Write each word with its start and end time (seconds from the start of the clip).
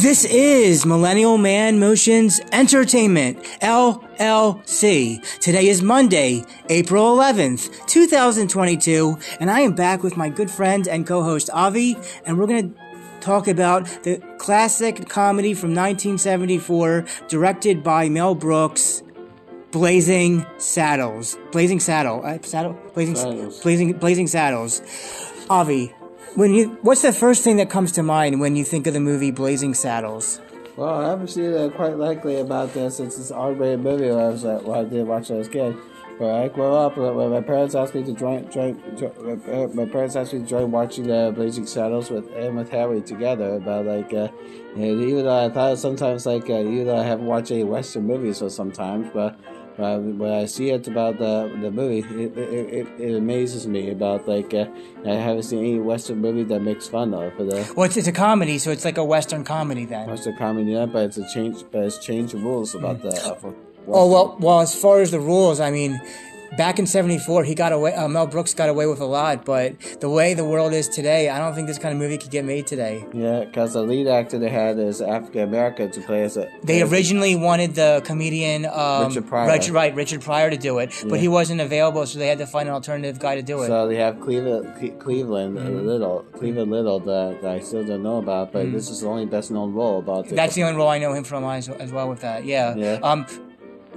This 0.00 0.24
is 0.26 0.86
Millennial 0.86 1.38
Man 1.38 1.80
Motions 1.80 2.40
Entertainment, 2.52 3.42
LLC. 3.60 5.20
Today 5.40 5.66
is 5.66 5.82
Monday, 5.82 6.44
April 6.68 7.16
11th, 7.16 7.84
2022, 7.88 9.18
and 9.40 9.50
I 9.50 9.58
am 9.58 9.74
back 9.74 10.04
with 10.04 10.16
my 10.16 10.28
good 10.28 10.52
friend 10.52 10.86
and 10.86 11.04
co-host 11.04 11.50
Avi, 11.52 11.96
and 12.24 12.38
we're 12.38 12.46
going 12.46 12.74
to 12.74 12.80
talk 13.20 13.48
about 13.48 13.86
the 14.04 14.22
classic 14.38 15.08
comedy 15.08 15.52
from 15.52 15.70
1974, 15.70 17.04
directed 17.26 17.82
by 17.82 18.08
Mel 18.08 18.36
Brooks, 18.36 19.02
Blazing 19.72 20.46
Saddles. 20.58 21.36
Blazing 21.50 21.80
Saddle. 21.80 22.24
Uh, 22.24 22.38
saddle? 22.42 22.78
Blazing 22.94 23.16
Saddles. 23.16 23.60
Blazing 23.62 23.92
Blazing 23.94 24.28
Saddles. 24.28 24.80
Avi, 25.50 25.92
when 26.38 26.54
you 26.54 26.78
what's 26.82 27.02
the 27.02 27.12
first 27.12 27.42
thing 27.42 27.56
that 27.56 27.68
comes 27.68 27.90
to 27.90 28.00
mind 28.00 28.38
when 28.38 28.54
you 28.54 28.62
think 28.62 28.86
of 28.86 28.94
the 28.94 29.00
movie 29.00 29.32
Blazing 29.32 29.74
Saddles? 29.74 30.40
Well, 30.76 31.04
I 31.04 31.08
haven't 31.08 31.26
seen 31.26 31.52
it 31.52 31.74
quite 31.74 31.96
likely 31.96 32.36
about 32.36 32.72
this 32.72 32.98
since 32.98 33.18
it's 33.18 33.30
an 33.30 33.36
R-rated 33.36 33.80
movie 33.80 34.08
I 34.08 34.28
was 34.28 34.44
like, 34.44 34.62
when 34.62 34.78
I 34.78 34.84
did 34.84 35.04
watch 35.04 35.32
it 35.32 35.34
as 35.34 35.48
a 35.48 35.50
kid. 35.50 35.76
But 36.16 36.34
I 36.34 36.46
grew 36.46 36.72
up 36.74 36.96
uh, 36.96 37.12
when 37.12 37.30
my 37.30 37.40
parents 37.40 37.74
asked 37.74 37.94
me 37.94 38.04
to 38.04 38.12
join, 38.12 38.48
join, 38.52 38.80
join 38.96 39.74
my, 39.74 39.84
parents 39.86 40.14
asked 40.14 40.32
me 40.32 40.40
to 40.40 40.46
join 40.46 40.70
watching 40.70 41.10
uh, 41.10 41.32
Blazing 41.32 41.66
Saddles 41.66 42.08
with 42.08 42.32
and 42.36 42.56
with 42.56 42.70
Harry 42.70 43.00
together. 43.00 43.54
About 43.54 43.86
like, 43.86 44.12
uh, 44.14 44.28
and 44.76 45.02
even 45.02 45.24
though 45.24 45.46
I 45.46 45.48
thought 45.48 45.78
sometimes 45.78 46.24
like, 46.24 46.48
uh, 46.48 46.60
even 46.60 46.86
though 46.86 46.98
I 46.98 47.04
haven't 47.04 47.26
watched 47.26 47.50
any 47.50 47.64
Western 47.64 48.06
movies 48.06 48.38
for 48.38 48.50
sometimes, 48.50 49.10
but 49.12 49.38
uh, 49.78 49.98
when 49.98 50.32
I 50.32 50.46
see 50.46 50.70
it 50.70 50.86
about 50.88 51.18
the 51.18 51.50
the 51.60 51.70
movie, 51.70 52.00
it 52.24 52.36
it, 52.36 52.74
it, 52.78 52.86
it 52.98 53.14
amazes 53.16 53.66
me 53.66 53.90
about 53.90 54.26
like 54.28 54.52
uh, 54.54 54.66
I 55.06 55.14
haven't 55.14 55.44
seen 55.44 55.60
any 55.60 55.78
Western 55.78 56.18
movie 56.18 56.44
that 56.44 56.60
makes 56.60 56.88
fun 56.88 57.14
of 57.14 57.36
the 57.36 57.72
Well, 57.76 57.86
it's, 57.86 57.96
it's 57.96 58.08
a 58.08 58.12
comedy, 58.12 58.58
so 58.58 58.70
it's 58.70 58.84
like 58.84 58.98
a 58.98 59.04
Western 59.04 59.44
comedy 59.44 59.84
then. 59.84 60.08
Western 60.08 60.36
comedy, 60.36 60.72
yeah, 60.72 60.86
but 60.86 61.04
it's 61.04 61.18
a 61.18 61.28
change, 61.32 61.64
but 61.70 61.84
it's 61.84 61.98
changed 61.98 62.34
the 62.34 62.38
rules 62.38 62.74
about 62.74 63.02
the. 63.02 63.08
Uh, 63.10 63.52
Oh 63.90 64.06
well, 64.12 64.36
well 64.38 64.60
as 64.60 64.74
far 64.74 65.00
as 65.00 65.12
the 65.12 65.20
rules, 65.20 65.60
I 65.60 65.70
mean, 65.70 65.98
back 66.56 66.78
in 66.78 66.86
'74, 66.86 67.44
he 67.44 67.54
got 67.54 67.72
away. 67.72 67.94
Uh, 67.94 68.08
Mel 68.08 68.26
Brooks 68.26 68.54
got 68.54 68.68
away 68.68 68.86
with 68.86 69.00
a 69.00 69.04
lot, 69.04 69.44
but 69.44 69.78
the 70.00 70.08
way 70.08 70.34
the 70.34 70.44
world 70.44 70.72
is 70.72 70.88
today, 70.88 71.28
I 71.28 71.38
don't 71.38 71.54
think 71.54 71.66
this 71.68 71.78
kind 71.78 71.92
of 71.92 71.98
movie 71.98 72.18
could 72.18 72.30
get 72.30 72.44
made 72.44 72.66
today. 72.66 73.04
Yeah, 73.12 73.44
because 73.44 73.72
the 73.74 73.82
lead 73.82 74.06
actor 74.08 74.38
they 74.38 74.48
had 74.48 74.78
is 74.78 75.00
African 75.00 75.42
American 75.42 75.90
to 75.92 76.00
play 76.00 76.22
as 76.22 76.36
a. 76.36 76.48
They 76.62 76.82
as 76.82 76.90
a- 76.90 76.94
originally 76.94 77.36
wanted 77.36 77.74
the 77.74 78.02
comedian 78.04 78.66
um, 78.66 79.08
Richard 79.08 79.26
Pryor. 79.26 79.48
Richard, 79.52 79.72
right, 79.72 79.94
Richard 79.94 80.20
Pryor 80.22 80.50
to 80.50 80.56
do 80.56 80.78
it, 80.78 80.92
but 81.04 81.14
Yeah. 81.16 81.20
he 81.20 81.28
wasn't 81.28 81.60
available, 81.60 82.06
so 82.06 82.18
they 82.18 82.28
had 82.28 82.38
to 82.38 82.46
find 82.46 82.68
an 82.68 82.74
alternative 82.74 83.18
guy 83.18 83.34
to 83.36 83.42
do 83.42 83.62
it. 83.62 83.66
So 83.66 83.88
they 83.88 83.96
have 83.96 84.20
Cleveland, 84.20 84.74
Cle- 84.80 84.96
Cleveland 84.98 85.58
Mm-hmm. 85.58 85.86
Little, 85.86 86.24
Cleveland 86.32 86.70
Little 86.70 87.00
that, 87.00 87.40
that 87.42 87.50
I 87.50 87.60
still 87.60 87.84
don't 87.84 88.02
know 88.02 88.18
about, 88.18 88.52
but 88.52 88.70
this 88.72 88.90
is 88.90 89.00
the 89.00 89.06
only 89.08 89.26
best 89.26 89.50
known 89.50 89.72
role 89.74 89.98
about. 89.98 90.26
Mm. 90.26 90.36
That's 90.36 90.54
the 90.54 90.62
only 90.64 90.76
role 90.76 90.88
I 90.88 90.98
know 90.98 91.12
him 91.12 91.24
from 91.24 91.44
as, 91.44 91.68
as 91.68 91.90
well 91.92 92.08
with 92.08 92.20
that. 92.20 92.44
Yeah. 92.44 92.74
Yeah. 92.76 92.98
Um, 93.02 93.26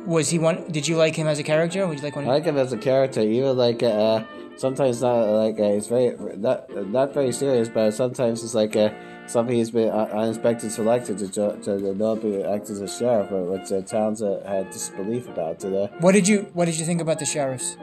was 0.06 0.30
he 0.30 0.40
one? 0.40 0.70
Did 0.72 0.88
you 0.88 0.96
like 0.98 1.16
him 1.16 1.28
as 1.28 1.40
a 1.40 1.44
character? 1.44 1.88
Would 1.88 1.98
you 2.00 2.04
like 2.04 2.16
one? 2.16 2.26
I 2.26 2.30
like 2.30 2.44
him 2.46 2.58
as 2.58 2.74
a 2.74 2.78
character, 2.78 3.22
even 3.22 3.56
like 3.58 3.82
uh, 3.84 4.24
sometimes 4.56 5.02
not 5.02 5.18
like 5.28 5.60
uh, 5.60 5.64
it's 5.64 5.88
very 5.88 6.16
not 6.38 6.70
not 6.88 7.14
very 7.14 7.32
serious, 7.32 7.70
but 7.70 7.92
sometimes 7.92 8.44
it's 8.44 8.54
like 8.56 8.76
uh, 8.76 8.90
something 9.28 9.56
he's 9.56 9.72
been 9.72 9.90
uh, 9.90 10.10
unexpected 10.14 10.72
selected 10.72 11.18
to 11.20 11.28
jo- 11.28 11.56
to 11.58 11.78
develop 11.80 12.24
and 12.24 12.46
act 12.46 12.70
as 12.70 12.82
a 12.82 12.88
sheriff, 12.88 13.32
uh, 13.32 13.36
which 13.52 13.72
uh, 13.72 13.82
towns 13.82 14.22
uh, 14.22 14.42
had 14.48 14.70
disbelief 14.72 15.28
about 15.30 15.60
today. 15.60 15.90
What 16.00 16.14
did 16.14 16.28
you 16.28 16.48
What 16.54 16.66
did 16.66 16.78
you 16.80 16.86
think 16.86 17.02
about 17.02 17.20
the 17.20 17.26
sheriffs? 17.26 17.78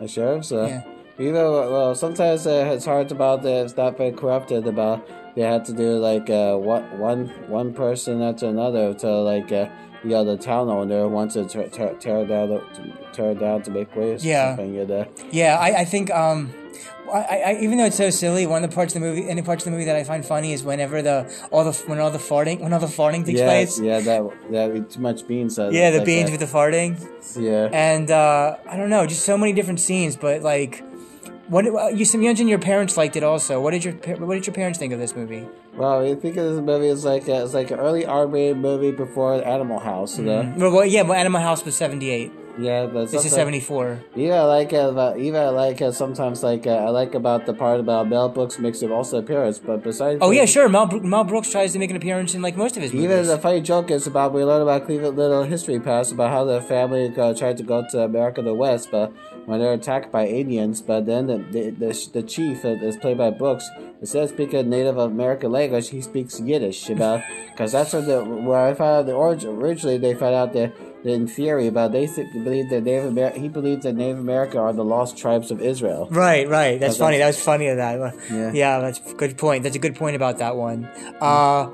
The 0.00 0.08
sheriffs, 0.08 0.50
uh, 0.52 0.66
Yeah. 0.66 0.82
you 1.24 1.32
know, 1.32 1.50
well, 1.70 1.94
sometimes 1.94 2.46
uh, 2.46 2.72
it's 2.74 2.84
hard 2.84 3.12
about 3.12 3.42
the 3.42 3.64
it's 3.64 3.76
not 3.76 3.96
very 3.96 4.12
corrupted 4.12 4.66
about 4.66 5.06
they 5.36 5.42
had 5.42 5.64
to 5.66 5.72
do 5.72 5.98
like 5.98 6.28
uh, 6.28 6.56
one 6.56 6.82
one 6.98 7.28
one 7.48 7.72
person 7.72 8.20
after 8.20 8.46
another 8.46 8.92
to 8.94 9.08
like 9.20 9.50
uh, 9.52 9.68
know 10.10 10.24
the 10.24 10.36
town 10.36 10.68
owner 10.68 11.08
wants 11.08 11.34
to 11.34 11.44
tear, 11.46 11.68
tear, 11.68 11.94
tear 11.94 12.26
down 12.26 12.48
to 12.48 12.92
tear 13.12 13.34
down 13.34 13.62
to 13.62 13.70
make 13.70 13.94
ways. 13.94 14.24
or 14.24 14.28
Yeah. 14.28 14.56
Yeah, 15.30 15.56
I, 15.58 15.80
I 15.80 15.84
think 15.84 16.10
um, 16.10 16.52
I, 17.12 17.42
I, 17.46 17.58
even 17.60 17.78
though 17.78 17.84
it's 17.84 17.96
so 17.96 18.10
silly, 18.10 18.46
one 18.46 18.64
of 18.64 18.70
the 18.70 18.74
parts 18.74 18.94
of 18.94 19.00
the 19.02 19.06
movie, 19.06 19.28
any 19.28 19.42
parts 19.42 19.62
of 19.62 19.66
the 19.66 19.70
movie 19.72 19.84
that 19.84 19.96
I 19.96 20.04
find 20.04 20.24
funny 20.24 20.52
is 20.52 20.64
whenever 20.64 21.02
the 21.02 21.30
all 21.50 21.64
the 21.64 21.72
when 21.86 21.98
all 21.98 22.10
the 22.10 22.18
farting, 22.18 22.60
when 22.60 22.72
all 22.72 22.80
the 22.80 22.86
farting 22.86 23.24
takes 23.26 23.40
yeah, 23.40 23.46
place. 23.46 23.78
yeah, 23.80 24.00
that 24.00 24.50
that 24.50 24.90
too 24.90 25.00
much 25.00 25.26
beans. 25.26 25.58
Uh, 25.58 25.68
Yeah, 25.72 25.90
the 25.90 25.98
like 25.98 26.06
beans 26.06 26.30
that. 26.30 26.38
with 26.38 26.50
the 26.50 26.58
farting, 26.58 26.96
yeah. 27.38 27.68
and 27.72 28.10
uh, 28.10 28.56
I 28.66 28.76
don't 28.76 28.88
know, 28.90 29.06
just 29.06 29.24
so 29.24 29.36
many 29.36 29.52
different 29.52 29.80
scenes. 29.80 30.16
But 30.16 30.42
like, 30.42 30.82
what 31.52 31.66
uh, 31.66 31.88
you 31.88 32.06
you 32.06 32.18
mentioned 32.18 32.48
your 32.48 32.58
parents 32.58 32.96
liked 32.96 33.14
it 33.14 33.22
also. 33.22 33.60
What 33.60 33.72
did 33.72 33.84
your 33.84 33.92
What 34.16 34.34
did 34.34 34.46
your 34.46 34.54
parents 34.54 34.78
think 34.78 34.90
of 34.94 34.98
this 34.98 35.14
movie? 35.14 35.46
Well, 35.74 36.04
you 36.06 36.16
think 36.16 36.38
of 36.38 36.50
this 36.50 36.60
movie 36.60 36.88
as 36.88 37.04
like 37.04 37.28
a, 37.28 37.44
it's 37.44 37.52
like 37.52 37.70
an 37.70 37.78
early 37.78 38.06
R-rated 38.06 38.56
movie 38.56 38.90
before 38.90 39.34
Animal 39.44 39.78
House. 39.78 40.18
You 40.18 40.24
know? 40.24 40.54
Well, 40.56 40.72
well 40.72 40.86
yeah, 40.86 41.02
well, 41.02 41.12
Animal 41.12 41.42
House 41.42 41.62
was 41.62 41.76
seventy 41.76 42.08
eight. 42.08 42.32
Yeah, 42.58 42.86
but 42.86 43.10
This 43.10 43.24
is 43.24 43.32
seventy 43.32 43.60
four. 43.60 44.02
Yeah, 44.14 44.42
I 44.42 44.44
like 44.44 44.72
uh, 44.72 44.90
about, 44.90 45.18
even 45.18 45.40
I 45.40 45.48
like 45.48 45.80
uh, 45.80 45.90
sometimes 45.90 46.42
like 46.42 46.66
uh, 46.66 46.70
I 46.70 46.90
like 46.90 47.14
about 47.14 47.46
the 47.46 47.54
part 47.54 47.80
about 47.80 48.08
Mel 48.08 48.28
Brooks 48.28 48.58
makes 48.58 48.82
an 48.82 48.92
also 48.92 49.18
appearance, 49.18 49.58
but 49.58 49.82
besides 49.82 50.18
Oh 50.20 50.30
yeah, 50.30 50.44
sure. 50.44 50.68
Mel, 50.68 50.86
Mel 50.86 51.24
Brooks 51.24 51.50
tries 51.50 51.72
to 51.72 51.78
make 51.78 51.90
an 51.90 51.96
appearance 51.96 52.34
in 52.34 52.42
like 52.42 52.56
most 52.56 52.76
of 52.76 52.82
his 52.82 52.92
movies. 52.92 53.04
Even 53.10 53.26
the 53.26 53.38
funny 53.38 53.60
joke 53.60 53.90
is 53.90 54.06
about 54.06 54.32
we 54.32 54.44
learn 54.44 54.62
about 54.62 54.84
Cleveland 54.84 55.16
Little 55.16 55.44
history 55.44 55.80
past 55.80 56.12
about 56.12 56.30
how 56.30 56.44
the 56.44 56.60
family 56.60 57.12
uh, 57.16 57.34
tried 57.34 57.56
to 57.56 57.62
go 57.62 57.86
to 57.90 58.00
America 58.02 58.42
the 58.42 58.54
West, 58.54 58.90
but 58.90 59.12
when 59.46 59.58
they're 59.58 59.72
attacked 59.72 60.12
by 60.12 60.26
Indians, 60.26 60.82
but 60.82 61.06
then 61.06 61.26
the 61.26 61.38
the, 61.38 61.70
the, 61.70 62.08
the 62.12 62.22
chief 62.22 62.64
is 62.64 62.96
played 62.96 63.18
by 63.18 63.30
Brooks 63.30 63.68
instead 64.00 64.24
of 64.24 64.30
speaking 64.30 64.68
Native 64.68 64.98
American 64.98 65.52
language, 65.52 65.88
he 65.88 66.02
speaks 66.02 66.38
Yiddish 66.38 66.90
about 66.90 67.22
because 67.50 67.72
that's 67.72 67.92
what 67.94 68.06
the 68.06 68.22
where 68.22 68.66
I 68.66 68.74
found 68.74 69.00
out 69.00 69.06
the 69.06 69.14
origin 69.14 69.50
originally 69.50 69.96
they 69.96 70.14
found 70.14 70.34
out 70.34 70.52
that. 70.52 70.72
In 71.04 71.26
theory, 71.26 71.66
about 71.66 71.90
they 71.92 72.06
believe 72.32 72.70
that 72.70 72.84
Native 72.84 73.06
Amer- 73.18 73.30
he 73.38 73.48
believes 73.48 73.82
that 73.82 73.94
Native 73.96 74.18
America 74.20 74.58
are 74.58 74.72
the 74.72 74.84
lost 74.84 75.16
tribes 75.18 75.50
of 75.50 75.60
Israel. 75.60 76.06
Right, 76.10 76.48
right. 76.48 76.78
That's 76.78 76.94
That's- 76.94 76.98
funny. 76.98 77.18
That 77.18 77.26
was 77.26 77.42
funny 77.42 77.66
of 77.68 77.76
that. 77.78 78.14
Yeah. 78.30 78.52
yeah, 78.52 78.78
that's 78.78 79.00
a 79.10 79.14
good 79.14 79.36
point. 79.36 79.64
That's 79.64 79.76
a 79.76 79.80
good 79.80 79.96
point 79.96 80.14
about 80.14 80.38
that 80.38 80.54
one. 80.56 80.84
Uh, 81.20 81.70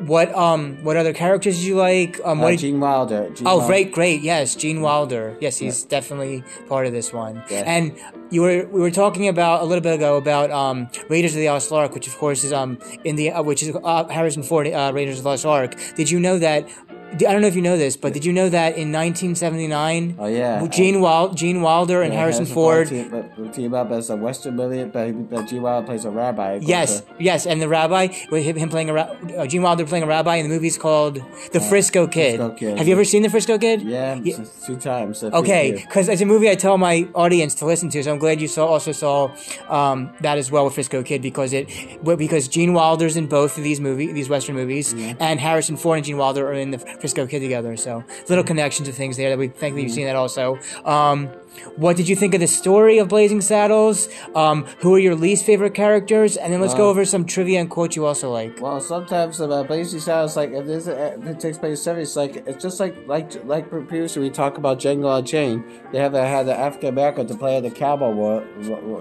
what 0.00 0.34
um, 0.34 0.82
what 0.82 0.96
other 0.96 1.12
characters 1.12 1.56
did 1.58 1.64
you 1.66 1.76
like? 1.76 2.20
Um, 2.24 2.40
what 2.40 2.54
Uh, 2.54 2.56
Gene 2.56 2.80
Wilder. 2.80 3.30
Gene 3.30 3.46
oh, 3.46 3.58
Wilder. 3.58 3.66
great, 3.68 3.92
great. 3.92 4.22
Yes, 4.22 4.56
Gene 4.56 4.80
Wilder. 4.80 5.36
Yes, 5.40 5.58
he's 5.58 5.84
definitely 5.84 6.42
part 6.68 6.88
of 6.88 6.92
this 6.92 7.12
one. 7.12 7.44
Yeah. 7.48 7.62
And 7.64 7.96
you 8.30 8.42
were 8.42 8.66
we 8.72 8.80
were 8.80 8.90
talking 8.90 9.28
about 9.28 9.62
a 9.62 9.64
little 9.64 9.82
bit 9.82 9.94
ago 9.94 10.16
about 10.16 10.50
um, 10.50 10.88
Raiders 11.08 11.34
of 11.34 11.38
the 11.40 11.48
Lost 11.48 11.70
Ark, 11.70 11.94
which 11.94 12.08
of 12.08 12.16
course 12.18 12.42
is 12.42 12.52
um 12.52 12.78
in 13.04 13.14
the 13.14 13.30
uh, 13.30 13.42
which 13.44 13.62
is 13.62 13.72
uh, 13.84 14.08
Harrison 14.08 14.42
Ford 14.42 14.66
uh, 14.66 14.90
Raiders 14.92 15.18
of 15.18 15.22
the 15.22 15.28
Lost 15.30 15.46
Ark. 15.46 15.76
Did 15.94 16.10
you 16.10 16.18
know 16.18 16.40
that? 16.40 16.68
I 17.14 17.32
don't 17.32 17.40
know 17.42 17.48
if 17.48 17.54
you 17.56 17.62
know 17.62 17.76
this, 17.76 17.96
but 17.96 18.12
did 18.12 18.24
you 18.24 18.32
know 18.32 18.48
that 18.48 18.76
in 18.76 18.90
1979, 18.92 20.16
Oh 20.18 20.26
yeah. 20.26 20.66
Gene 20.68 21.00
Wild, 21.00 21.36
Gene 21.36 21.62
Wilder 21.62 22.02
and 22.02 22.12
Yeah, 22.12 22.20
Harrison 22.20 22.46
Ford 22.46 22.88
team, 22.88 23.50
team 23.52 23.74
up 23.74 23.90
as 23.90 24.10
a 24.10 24.16
Western 24.16 24.56
movie, 24.56 24.84
but, 24.84 25.46
Gene 25.46 25.62
Wilder 25.62 25.86
plays 25.86 26.04
a 26.04 26.10
rabbi. 26.10 26.58
Yes, 26.62 27.02
yes, 27.18 27.46
and 27.46 27.60
the 27.60 27.68
rabbi 27.68 28.08
with 28.30 28.44
him, 28.44 28.68
playing 28.68 28.90
a 28.90 28.94
uh, 28.94 29.46
Gene 29.46 29.62
Wilder 29.62 29.84
playing 29.84 30.04
a 30.04 30.06
rabbi, 30.06 30.36
and 30.36 30.50
the 30.50 30.54
movie's 30.54 30.78
called 30.78 31.22
The 31.52 31.60
Frisco 31.60 32.06
Kid. 32.06 32.40
Uh, 32.40 32.48
Frisco 32.48 32.58
Kid. 32.58 32.78
Have 32.78 32.88
you 32.88 32.94
ever 32.94 33.04
seen 33.04 33.22
The 33.22 33.30
Frisco 33.30 33.58
Kid? 33.58 33.82
Yeah, 33.82 34.14
Yeah. 34.22 34.38
two 34.66 34.76
times. 34.76 35.22
Okay, 35.22 35.72
because 35.72 36.08
it's 36.08 36.22
a 36.22 36.26
movie 36.26 36.50
I 36.50 36.54
tell 36.54 36.78
my 36.78 37.06
audience 37.14 37.54
to 37.56 37.66
listen 37.66 37.90
to, 37.90 38.02
so 38.02 38.12
I'm 38.12 38.18
glad 38.18 38.40
you 38.40 38.48
saw 38.48 38.66
also 38.66 38.92
saw 38.92 39.30
um, 39.68 40.12
that 40.20 40.38
as 40.38 40.50
well 40.50 40.64
with 40.64 40.74
Frisco 40.74 41.02
Kid 41.02 41.22
because 41.22 41.52
it 41.52 41.68
because 42.04 42.48
Gene 42.48 42.72
Wilder's 42.72 43.16
in 43.16 43.26
both 43.26 43.56
of 43.58 43.64
these 43.64 43.80
movie 43.80 44.12
these 44.12 44.28
Western 44.28 44.54
movies, 44.54 44.92
and 44.94 45.40
Harrison 45.40 45.76
Ford 45.76 45.98
and 45.98 46.06
Gene 46.06 46.16
Wilder 46.16 46.48
are 46.48 46.54
in 46.54 46.70
the 46.70 46.78
Frisco 47.04 47.26
Kid 47.26 47.40
together. 47.40 47.76
So 47.76 48.02
little 48.30 48.42
connections 48.44 48.88
of 48.88 48.94
things 48.94 49.18
there 49.18 49.28
that 49.28 49.38
we 49.38 49.48
think 49.48 49.76
that 49.76 49.82
you've 49.82 49.92
seen 49.92 50.06
that 50.06 50.16
also. 50.16 50.58
Um, 50.86 51.28
what 51.76 51.96
did 51.96 52.08
you 52.08 52.16
think 52.16 52.34
of 52.34 52.40
the 52.40 52.46
story 52.46 52.96
of 52.98 53.08
Blazing 53.08 53.42
Saddles? 53.42 54.08
Um, 54.34 54.64
who 54.80 54.94
are 54.94 54.98
your 54.98 55.14
least 55.14 55.44
favorite 55.44 55.74
characters? 55.74 56.36
And 56.38 56.50
then 56.52 56.60
let's 56.62 56.74
go 56.74 56.86
Uh, 56.86 56.90
over 56.90 57.04
some 57.04 57.26
trivia 57.26 57.60
and 57.60 57.68
quotes 57.68 57.94
you 57.94 58.06
also 58.06 58.32
like. 58.32 58.58
Well, 58.60 58.80
sometimes 58.80 59.38
uh, 59.38 59.62
Blazing 59.64 60.00
Saddles 60.00 60.34
like 60.34 60.50
if 60.52 60.64
this 60.64 60.88
uh, 60.88 61.18
if 61.20 61.26
it 61.26 61.40
takes 61.40 61.58
place 61.58 61.78
in 61.78 61.84
seventies, 61.84 62.16
like 62.16 62.36
it's 62.46 62.62
just 62.62 62.80
like 62.80 62.96
like 63.06 63.44
like 63.44 63.68
previously 63.68 64.22
we 64.22 64.30
talk 64.30 64.56
about 64.56 64.80
Django 64.80 65.18
Unchained. 65.18 65.62
They 65.92 65.98
have 65.98 66.14
uh, 66.14 66.24
had 66.24 66.46
the 66.46 66.58
African 66.58 66.88
American 66.88 67.26
to 67.26 67.34
play 67.34 67.60
the 67.60 67.70
cowboy 67.70 68.42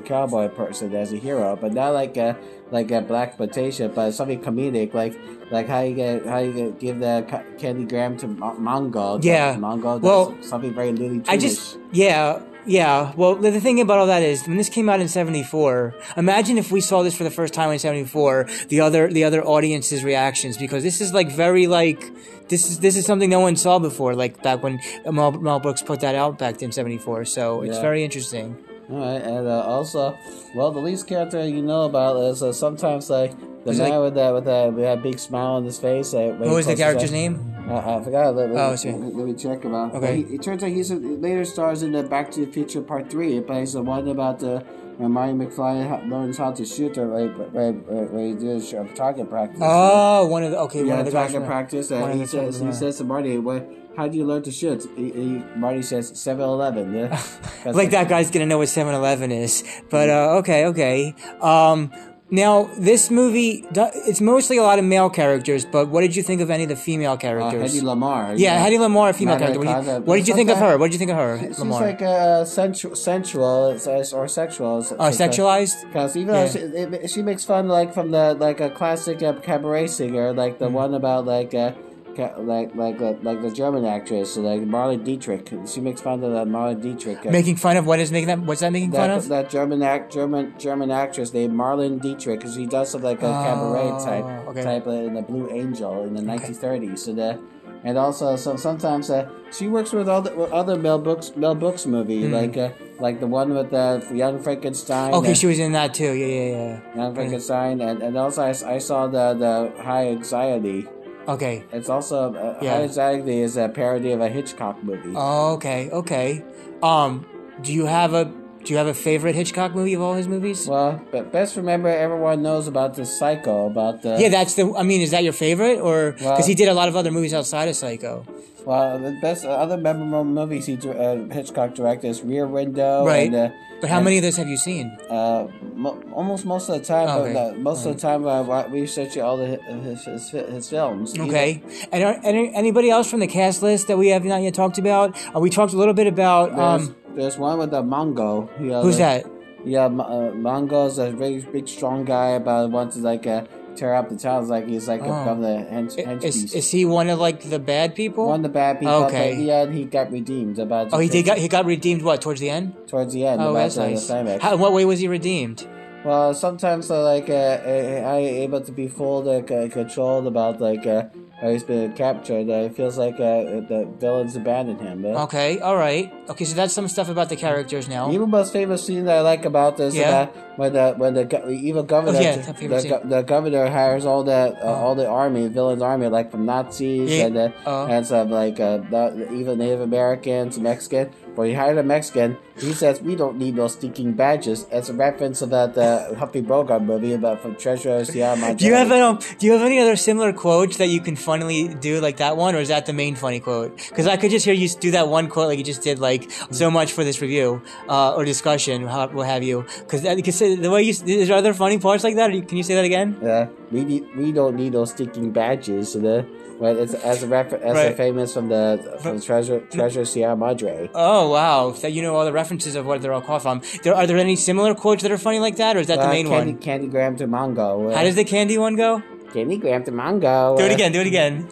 cowboy 0.03 0.49
person 0.49 0.93
as 0.93 1.13
a 1.13 1.17
hero, 1.17 1.55
but 1.55 1.71
not 1.73 1.93
like 1.93 2.17
a 2.17 2.37
like 2.73 2.91
a 2.91 3.01
black 3.01 3.37
potato, 3.37 3.87
but 3.87 4.11
something 4.11 4.41
comedic, 4.41 4.93
like 4.93 5.17
like 5.51 5.67
how 5.67 5.81
you 5.81 5.95
get 5.95 6.25
how 6.25 6.39
you 6.39 6.51
get, 6.53 6.79
give 6.79 6.99
the 6.99 7.25
ca- 7.29 7.43
Candygram 7.57 8.17
to 8.19 8.27
Mo- 8.27 8.57
Mongo. 8.59 9.23
Yeah. 9.23 9.55
Mongo. 9.55 9.95
does 9.95 10.01
Well, 10.01 10.37
something 10.41 10.73
very 10.73 10.91
Looney 10.91 11.19
Tunes. 11.19 11.29
I 11.29 11.37
just, 11.37 11.77
yeah, 11.91 12.41
yeah. 12.65 13.13
Well, 13.15 13.35
the, 13.35 13.51
the 13.51 13.61
thing 13.61 13.79
about 13.79 13.99
all 13.99 14.07
that 14.07 14.23
is, 14.23 14.47
when 14.47 14.57
this 14.57 14.69
came 14.69 14.89
out 14.89 14.99
in 14.99 15.07
'74, 15.07 15.93
imagine 16.17 16.57
if 16.57 16.71
we 16.71 16.81
saw 16.81 17.03
this 17.03 17.15
for 17.15 17.23
the 17.23 17.31
first 17.31 17.53
time 17.53 17.71
in 17.71 17.79
'74, 17.79 18.47
the 18.69 18.81
other 18.81 19.07
the 19.07 19.23
other 19.23 19.43
audience's 19.45 20.03
reactions, 20.03 20.57
because 20.57 20.81
this 20.83 20.99
is 20.99 21.13
like 21.13 21.29
very 21.31 21.67
like 21.67 22.01
this 22.49 22.69
is 22.69 22.79
this 22.79 22.95
is 22.97 23.05
something 23.05 23.29
no 23.29 23.39
one 23.39 23.55
saw 23.55 23.79
before, 23.79 24.15
like 24.15 24.41
back 24.41 24.63
when 24.63 24.79
Mel, 25.05 25.31
Mel 25.33 25.59
Brooks 25.59 25.81
put 25.83 25.99
that 26.01 26.15
out 26.15 26.39
back 26.39 26.61
in 26.61 26.71
'74. 26.71 27.25
So 27.25 27.61
it's 27.61 27.75
Yeah. 27.75 27.81
very 27.81 28.03
interesting. 28.03 28.57
All 28.89 28.97
right, 28.99 29.21
and 29.21 29.47
uh, 29.47 29.61
also, 29.61 30.17
well, 30.55 30.71
the 30.71 30.79
least 30.81 31.07
character 31.07 31.45
you 31.47 31.61
know 31.61 31.83
about 31.83 32.17
is 32.17 32.43
uh, 32.43 32.51
sometimes 32.51 33.09
like 33.09 33.31
The 33.63 33.69
Was 33.69 33.79
it 33.79 33.83
like- 33.83 34.01
with 34.01 34.13
the 34.15 34.33
with 34.33 34.43
the 34.45 34.71
with 34.75 34.83
that 34.83 35.01
big 35.01 35.17
smile 35.19 35.53
on 35.55 35.63
his 35.63 35.79
face. 35.79 36.13
Uh, 36.13 36.35
What 36.37 36.49
was 36.49 36.65
the 36.67 36.75
character's 36.75 37.11
name? 37.13 37.55
Uh, 37.69 37.77
I 37.79 38.03
forgot. 38.03 38.35
Let, 38.35 38.49
let, 38.51 38.59
Oh, 38.59 38.71
me- 38.83 38.91
let, 38.91 39.15
let 39.15 39.25
me 39.25 39.33
check 39.35 39.63
about. 39.63 39.95
Okay. 39.95 40.17
He, 40.23 40.35
it 40.35 40.43
turns 40.43 40.61
out 40.65 40.69
he's 40.69 40.91
a, 40.91 40.95
later 40.97 41.45
stars 41.45 41.81
in 41.81 41.93
the 41.93 42.03
Back 42.03 42.29
to 42.31 42.45
the 42.45 42.51
Future 42.51 42.81
Part 42.81 43.09
Three. 43.09 43.37
It 43.37 43.47
plays 43.47 43.71
the 43.71 43.81
one 43.81 44.05
about 44.09 44.39
the 44.39 44.59
when 44.97 45.11
Marty 45.11 45.31
McFly 45.33 46.07
learns 46.09 46.37
how 46.37 46.51
to 46.51 46.63
shoot 46.65 46.97
or 46.99 47.07
right, 47.07 47.31
right, 47.55 47.73
right, 47.87 48.11
right, 48.11 48.37
he 48.37 48.45
does 48.45 48.73
uh, 48.73 48.83
target 48.93 49.27
practice. 49.29 49.59
Oh, 49.63 50.27
one 50.27 50.43
of 50.43 50.51
the 50.51 50.59
okay, 50.67 50.83
one 50.83 50.99
of 50.99 51.05
the 51.05 51.11
guys. 51.11 51.31
target 51.31 51.41
from- 51.41 51.47
practice. 51.47 51.89
one 51.89 52.01
Uh, 52.03 52.05
of 52.07 52.13
he 52.15 52.19
the 52.19 52.27
says 52.27 52.59
he 52.59 52.71
says 52.73 52.97
to 52.97 53.05
Marty, 53.05 53.37
"What? 53.37 53.65
How 53.95 54.07
do 54.07 54.17
you 54.17 54.25
learn 54.25 54.41
to 54.43 54.51
shoot?" 54.51 54.85
He, 54.95 55.11
he, 55.11 55.43
Marty 55.55 55.81
says 55.81 56.11
7-Eleven. 56.11 56.93
Yeah, 56.93 57.21
like 57.65 57.91
that 57.91 58.09
guy's 58.09 58.31
gonna 58.31 58.45
know 58.47 58.57
what 58.57 58.67
7-Eleven 58.67 59.31
is. 59.31 59.63
But 59.89 60.09
uh, 60.09 60.37
okay, 60.39 60.65
okay. 60.67 61.15
Um, 61.41 61.91
now 62.31 62.63
this 62.79 63.11
movie, 63.11 63.63
it's 63.75 64.19
mostly 64.19 64.57
a 64.57 64.63
lot 64.63 64.79
of 64.79 64.85
male 64.85 65.09
characters. 65.11 65.65
But 65.65 65.89
what 65.89 66.01
did 66.01 66.15
you 66.15 66.23
think 66.23 66.41
of 66.41 66.49
any 66.49 66.63
of 66.63 66.69
the 66.69 66.75
female 66.75 67.11
Uh, 67.11 67.17
characters? 67.17 67.75
Hedy 67.75 67.83
Lamar. 67.83 68.33
yeah, 68.35 68.65
Hedy 68.65 68.79
Lamar, 68.79 69.09
a 69.09 69.13
female 69.13 69.37
character. 69.37 69.59
What 69.59 69.67
did, 69.67 69.85
you, 69.85 69.99
what 70.01 70.15
did 70.15 70.27
you 70.27 70.33
think 70.33 70.49
of 70.49 70.57
her? 70.57 70.77
What 70.79 70.85
did 70.89 70.93
you 70.93 70.99
think 70.99 71.11
of 71.11 71.17
her, 71.17 71.37
She's 71.39 71.59
Lamar? 71.59 71.81
like 71.81 72.01
uh, 72.01 72.43
sensual, 72.45 72.95
sensual 72.95 73.77
or 74.15 74.27
sexual. 74.27 74.77
uh, 74.77 74.95
uh, 75.03 75.11
sexualized? 75.11 75.85
Because 75.85 76.15
even 76.17 76.33
Yeah. 76.33 76.45
though 76.45 76.51
she, 76.51 76.59
it, 76.59 77.09
she 77.11 77.21
makes 77.21 77.45
fun 77.45 77.67
like 77.67 77.93
from 77.93 78.09
the 78.09 78.33
like 78.33 78.59
a 78.59 78.69
classic 78.71 79.21
uh, 79.21 79.33
cabaret 79.33 79.85
singer, 79.87 80.33
like 80.33 80.57
the 80.57 80.69
one 80.69 80.95
about 80.95 81.25
like 81.27 81.53
uh, 81.53 81.73
like 82.17 82.75
like 82.75 82.99
like 82.99 83.41
the 83.41 83.51
German 83.51 83.85
actress, 83.85 84.37
like 84.37 84.61
Marlene 84.61 85.03
Dietrich. 85.03 85.51
She 85.67 85.81
makes 85.81 86.01
fun 86.01 86.23
of 86.23 86.31
that 86.31 86.47
Marlene 86.47 86.81
Dietrich. 86.81 87.25
uh, 87.25 87.31
Making 87.31 87.55
fun 87.57 87.77
of 87.77 87.85
what 87.85 87.99
is 87.99 88.11
making 88.11 88.27
that? 88.27 88.39
What's 88.39 88.61
that 88.61 88.71
making 88.71 88.91
fun 88.91 89.11
of? 89.11 89.27
that 89.29 89.49
German 89.49 89.81
act 89.83 90.13
German 90.13 90.53
German 90.57 90.91
actress 90.91 91.33
named 91.33 91.53
Marlene 91.53 92.01
Dietrich, 92.01 92.39
because 92.39 92.55
she 92.55 92.65
does 92.65 92.89
some 92.91 93.01
like 93.01 93.19
a 93.19 93.31
cabaret 93.45 93.89
Oh, 93.91 94.05
type 94.05 94.25
okay. 94.49 94.63
type 94.63 94.87
in 94.87 95.13
the 95.13 95.21
Blue 95.21 95.49
Angel 95.51 96.03
in 96.03 96.13
the 96.13 96.21
1930s. 96.21 96.99
So 96.99 97.13
the 97.13 97.39
and 97.85 97.97
also 97.97 98.37
so 98.37 98.55
sometimes 98.55 99.09
uh, 99.09 99.27
she 99.51 99.67
works 99.67 99.91
with 99.91 100.07
other 100.07 100.33
with 100.35 100.51
other 100.51 100.77
Mel 100.77 100.99
Brooks 100.99 101.35
Mel 101.35 101.53
Brooks 101.55 101.85
movie 101.85 102.27
like 102.29 102.55
uh, 102.55 102.69
like 102.99 103.19
the 103.19 103.27
one 103.27 103.53
with 103.53 103.71
the 103.71 104.05
Young 104.13 104.41
Frankenstein. 104.41 105.13
Okay, 105.13 105.33
she 105.33 105.47
was 105.47 105.59
in 105.59 105.73
that 105.73 105.93
too. 105.93 106.13
Yeah, 106.13 106.25
yeah, 106.25 106.51
yeah. 106.51 106.95
Young 106.95 107.13
Frankenstein, 107.15 107.81
and, 107.81 108.01
and 108.01 108.17
also 108.17 108.41
I 108.43 108.77
saw 108.77 109.07
the 109.07 109.33
the 109.33 109.83
High 109.83 110.07
Anxiety. 110.09 110.87
Okay. 111.27 111.63
It's 111.71 111.89
also 111.89 112.33
uh, 112.33 112.57
Yeah. 112.61 112.75
Anxiety 112.79 113.39
is 113.41 113.57
a 113.57 113.69
parody 113.69 114.11
of 114.11 114.21
a 114.21 114.29
Hitchcock 114.29 114.83
movie. 114.83 115.15
Okay, 115.15 115.89
okay. 115.91 116.43
Um, 116.81 117.25
do 117.61 117.73
you 117.73 117.85
have 117.85 118.13
a 118.13 118.25
do 118.63 118.71
you 118.71 118.77
have 118.77 118.87
a 118.87 118.93
favorite 118.93 119.35
Hitchcock 119.35 119.75
movie 119.75 119.93
of 119.93 120.01
all 120.01 120.13
his 120.13 120.27
movies? 120.27 120.67
well, 120.67 121.01
but 121.11 121.31
best 121.33 121.55
remember 121.57 121.89
everyone 121.89 122.41
knows 122.41 122.67
about 122.67 122.93
the 122.95 123.05
Psycho 123.05 123.67
about 123.67 124.01
the 124.01 124.17
yeah, 124.19 124.29
that's 124.29 124.55
the. 124.55 124.73
I 124.75 124.83
mean, 124.83 125.01
is 125.01 125.11
that 125.11 125.23
your 125.23 125.33
favorite, 125.33 125.79
or 125.79 126.13
because 126.13 126.25
Well- 126.25 126.47
he 126.47 126.55
did 126.55 126.67
a 126.69 126.73
lot 126.73 126.87
of 126.87 126.95
other 126.95 127.11
movies 127.11 127.33
outside 127.33 127.67
of 127.67 127.75
Psycho? 127.75 128.25
Well, 128.65 128.99
the 128.99 129.11
best 129.21 129.45
uh, 129.45 129.49
other 129.49 129.77
memorable 129.77 130.23
movies 130.23 130.65
he 130.67 130.77
uh, 130.77 131.25
Hitchcock 131.31 131.75
directed 131.75 132.07
is 132.07 132.21
Rear 132.23 132.47
Window. 132.47 133.05
Right. 133.05 133.27
And, 133.27 133.35
uh, 133.35 133.49
But 133.81 133.89
how 133.89 133.97
and, 133.97 134.05
many 134.05 134.17
of 134.17 134.23
those 134.23 134.37
have 134.37 134.47
you 134.47 134.55
seen? 134.57 134.95
Uh, 135.09 135.47
mo- 135.75 136.01
almost 136.13 136.45
most 136.45 136.69
of 136.69 136.79
the 136.79 136.85
time. 136.85 137.09
Okay. 137.09 137.35
uh, 137.49 137.53
most 137.55 137.85
of 137.85 137.95
the 137.95 137.99
time, 137.99 138.25
uh, 138.25 138.47
I 138.47 138.67
research 138.67 139.17
all 139.17 139.35
the 139.37 139.59
hi- 139.59 139.73
his 139.81 140.05
his, 140.05 140.29
his 140.29 140.69
films. 140.69 141.13
Either- 141.15 141.23
Okay. 141.25 141.61
And 141.91 142.03
are, 142.03 142.19
any, 142.23 142.53
anybody 142.55 142.89
else 142.89 143.09
from 143.09 143.19
the 143.19 143.27
cast 143.27 143.61
list 143.61 143.87
that 143.89 143.97
we 143.97 144.07
have 144.09 144.23
not 144.23 144.41
yet 144.41 144.53
talked 144.53 144.77
about? 144.77 145.15
Uh, 145.35 145.39
we 145.41 145.49
talked 145.49 145.73
a 145.73 145.77
little 145.77 145.93
bit 145.93 146.07
about. 146.07 146.55
There's, 146.55 146.87
Um, 146.89 146.95
there's 147.15 147.37
one 147.37 147.59
with 147.59 147.71
the 147.71 147.83
Mongo. 147.83 148.47
You 148.59 148.67
know, 148.67 148.81
who's 148.83 148.97
that? 148.97 149.25
Yeah, 149.65 149.85
uh, 149.85 150.31
Mongo's 150.47 150.97
a 150.99 151.11
very 151.11 151.39
big, 151.39 151.67
strong 151.67 152.03
guy. 152.05 152.29
About 152.39 152.71
wants 152.71 152.95
like 152.97 153.25
uh, 153.27 153.43
tear 153.75 153.95
up 153.95 154.09
the 154.09 154.15
towns. 154.17 154.49
Like 154.49 154.67
he's 154.67 154.87
like 154.87 155.01
Oh. 155.03 155.23
from 155.25 155.41
the 155.41 155.47
hench, 155.71 155.97
hench 155.97 156.23
Is, 156.23 156.41
beast. 156.41 156.55
is 156.55 156.71
he 156.71 156.85
one 156.85 157.09
of 157.09 157.19
like 157.19 157.41
the 157.49 157.59
bad 157.59 157.95
people? 157.95 158.27
one 158.27 158.39
of 158.39 158.43
the 158.43 158.49
bad 158.49 158.79
people. 158.79 159.05
Okay. 159.05 159.35
But 159.35 159.43
yeah, 159.43 159.65
he 159.69 159.85
got 159.85 160.11
redeemed 160.11 160.59
about. 160.59 160.89
oh, 160.93 160.99
he 160.99 161.09
did. 161.09 161.25
Got, 161.25 161.37
he 161.37 161.47
got 161.47 161.65
redeemed. 161.65 162.01
What 162.01 162.21
towards 162.21 162.39
the 162.39 162.49
end? 162.49 162.73
towards 162.87 163.13
the 163.13 163.25
end. 163.25 163.41
Oh, 163.41 163.53
that's 163.53 163.77
nice. 163.77 164.07
The. 164.07 164.39
How, 164.41 164.55
what 164.55 164.73
way 164.73 164.85
was 164.85 164.99
he 164.99 165.07
redeemed? 165.07 165.67
Well, 166.05 166.33
sometimes 166.33 166.91
uh, 166.91 167.01
like 167.01 167.29
uh, 167.29 167.33
uh, 167.33 168.03
I 168.13 168.17
able 168.17 168.59
to 168.61 168.71
be 168.73 168.87
fooled, 168.89 169.27
uh, 169.27 169.41
controlled 169.69 170.27
about 170.27 170.59
like 170.59 170.85
uh, 170.85 171.03
how 171.43 171.49
he's 171.49 171.63
been 171.63 171.91
captured. 171.93 172.49
Uh, 172.49 172.67
it 172.67 172.75
feels 172.75 172.97
like 172.97 173.15
uh, 173.15 173.59
the 173.71 173.85
villains 173.99 174.35
abandoned 174.37 174.79
him. 174.79 175.03
Uh, 175.05 175.23
Okay, 175.25 175.59
all 175.59 175.75
right. 175.75 176.11
Okay, 176.29 176.45
so 176.45 176.55
that's 176.55 176.73
some 176.73 176.87
stuff 176.87 177.09
about 177.09 177.27
the 177.27 177.35
characters 177.35 177.89
now. 177.89 178.09
Even 178.11 178.29
most 178.29 178.53
famous 178.53 178.85
scene 178.85 179.03
that 179.05 179.17
I 179.17 179.21
like 179.21 179.43
about 179.43 179.75
this, 179.75 179.93
Yeah. 179.93 180.09
uh, 180.09 180.25
when 180.55 180.71
the 180.73 180.93
when 180.97 181.13
the 181.15 181.25
go- 181.25 181.49
evil 181.49 181.83
governor, 181.83 182.17
Oh, 182.17 182.21
yeah, 182.21 182.37
the, 182.37 182.89
go- 182.89 183.01
the 183.03 183.21
governor 183.23 183.69
hires 183.69 184.05
all 184.05 184.23
the 184.23 184.31
uh, 184.55 184.59
Oh. 184.63 184.73
all 184.83 184.95
the 184.95 185.07
army, 185.07 185.47
villains 185.49 185.81
army, 185.81 186.07
like 186.07 186.31
from 186.31 186.45
Nazis 186.45 187.09
Yeah. 187.11 187.25
and 187.25 187.37
uh, 187.37 187.49
Oh. 187.65 187.87
and 187.87 188.07
some 188.07 188.29
like 188.31 188.59
uh, 188.59 188.77
the, 188.93 189.29
even 189.33 189.57
Native 189.59 189.81
Americans, 189.81 190.57
Mexican. 190.59 191.11
But 191.35 191.43
he 191.43 191.53
hired 191.53 191.77
a 191.77 191.83
Mexican. 191.83 192.37
He 192.57 192.73
says 192.73 193.01
we 193.01 193.15
don't 193.15 193.37
need 193.37 193.55
no 193.55 193.67
stinking 193.67 194.13
badges. 194.13 194.65
As 194.71 194.89
a 194.89 194.93
reference 194.93 195.39
to 195.39 195.47
that 195.47 195.77
uh, 195.77 196.13
Humphrey 196.15 196.41
Bogart 196.41 196.83
movie 196.83 197.13
about 197.13 197.41
from 197.41 197.55
Treasure 197.55 197.97
of 197.97 198.07
Sierra 198.07 198.35
Madre. 198.35 198.55
Do 198.55 198.65
you 198.65 198.75
have 198.75 198.91
um, 198.91 199.19
Do 199.39 199.45
you 199.47 199.53
have 199.53 199.61
any 199.61 199.79
other 199.79 199.95
similar 199.95 200.33
quotes 200.33 200.77
that 200.77 200.87
you 200.87 201.01
can 201.01 201.15
funnily 201.15 201.73
do 201.73 201.99
like 201.99 202.17
that 202.17 202.37
one, 202.37 202.55
or 202.55 202.59
is 202.59 202.67
that 202.69 202.85
the 202.85 202.93
main 202.93 203.15
funny 203.15 203.39
quote? 203.39 203.75
Because 203.89 204.07
I 204.07 204.17
could 204.17 204.31
just 204.31 204.45
hear 204.45 204.53
you 204.53 204.69
do 204.69 204.91
that 204.91 205.07
one 205.07 205.27
quote 205.29 205.47
like 205.47 205.57
you 205.57 205.63
just 205.63 205.81
did, 205.81 205.99
like 205.99 206.29
so 206.51 206.69
much 206.69 206.91
for 206.91 207.03
this 207.03 207.21
review 207.21 207.61
uh, 207.89 208.13
or 208.15 208.25
discussion, 208.25 208.85
how, 208.87 209.07
what 209.07 209.27
have 209.27 209.43
you? 209.43 209.65
Because 209.79 210.01
the 210.01 210.69
way 210.71 210.83
you 210.83 210.89
is 210.91 211.27
there 211.27 211.37
other 211.37 211.53
funny 211.53 211.79
parts 211.79 212.03
like 212.03 212.15
that? 212.15 212.29
Can 212.47 212.57
you 212.57 212.63
say 212.63 212.75
that 212.75 212.85
again? 212.85 213.17
Yeah, 213.21 213.47
we 213.73 213.83
need, 213.83 214.03
we 214.15 214.31
don't 214.31 214.55
need 214.55 214.71
those 214.73 214.91
stinking 214.91 215.31
badges. 215.31 215.95
You 215.95 216.01
know? 216.01 216.25
But 216.59 216.77
it's 216.77 216.93
as 216.93 217.23
a 217.23 217.27
refer- 217.27 217.57
as 217.57 217.77
a 217.77 217.95
famous 217.95 218.33
from 218.33 218.47
the 218.47 218.97
from 219.01 219.19
Treasure 219.19 219.59
Treasure 219.71 220.05
Sierra 220.05 220.37
Madre. 220.37 220.89
Oh 220.93 221.29
wow, 221.29 221.71
that 221.81 221.91
you 221.91 222.01
know 222.03 222.15
all 222.15 222.25
the 222.25 222.31
references 222.31 222.75
of 222.75 222.85
what 222.85 223.01
they're 223.01 223.11
all 223.11 223.21
called 223.21 223.41
from. 223.41 223.61
There 223.83 223.95
are 223.95 224.05
there 224.07 224.17
any 224.17 224.35
similar 224.35 224.73
quotes 224.75 225.01
that 225.03 225.11
are 225.11 225.17
funny 225.17 225.39
like 225.39 225.57
that, 225.57 225.75
or 225.75 225.79
is 225.79 225.87
that 225.87 225.97
the 225.97 226.07
Uh, 226.07 226.11
main 226.11 226.27
candy, 226.27 226.53
one? 226.53 226.61
Candygram 226.61 227.17
to 227.17 227.27
Mongo. 227.27 227.91
Uh, 227.91 227.95
How 227.97 228.03
does 228.03 228.15
the 228.15 228.23
candy 228.23 228.57
one 228.57 228.75
go? 228.75 229.01
Candygram 229.33 229.83
to 229.85 229.91
Mongo? 229.91 230.55
Do 230.57 230.63
it 230.65 230.71
again. 230.71 230.91
Do 230.91 231.01
it 231.01 231.07
again. 231.07 231.49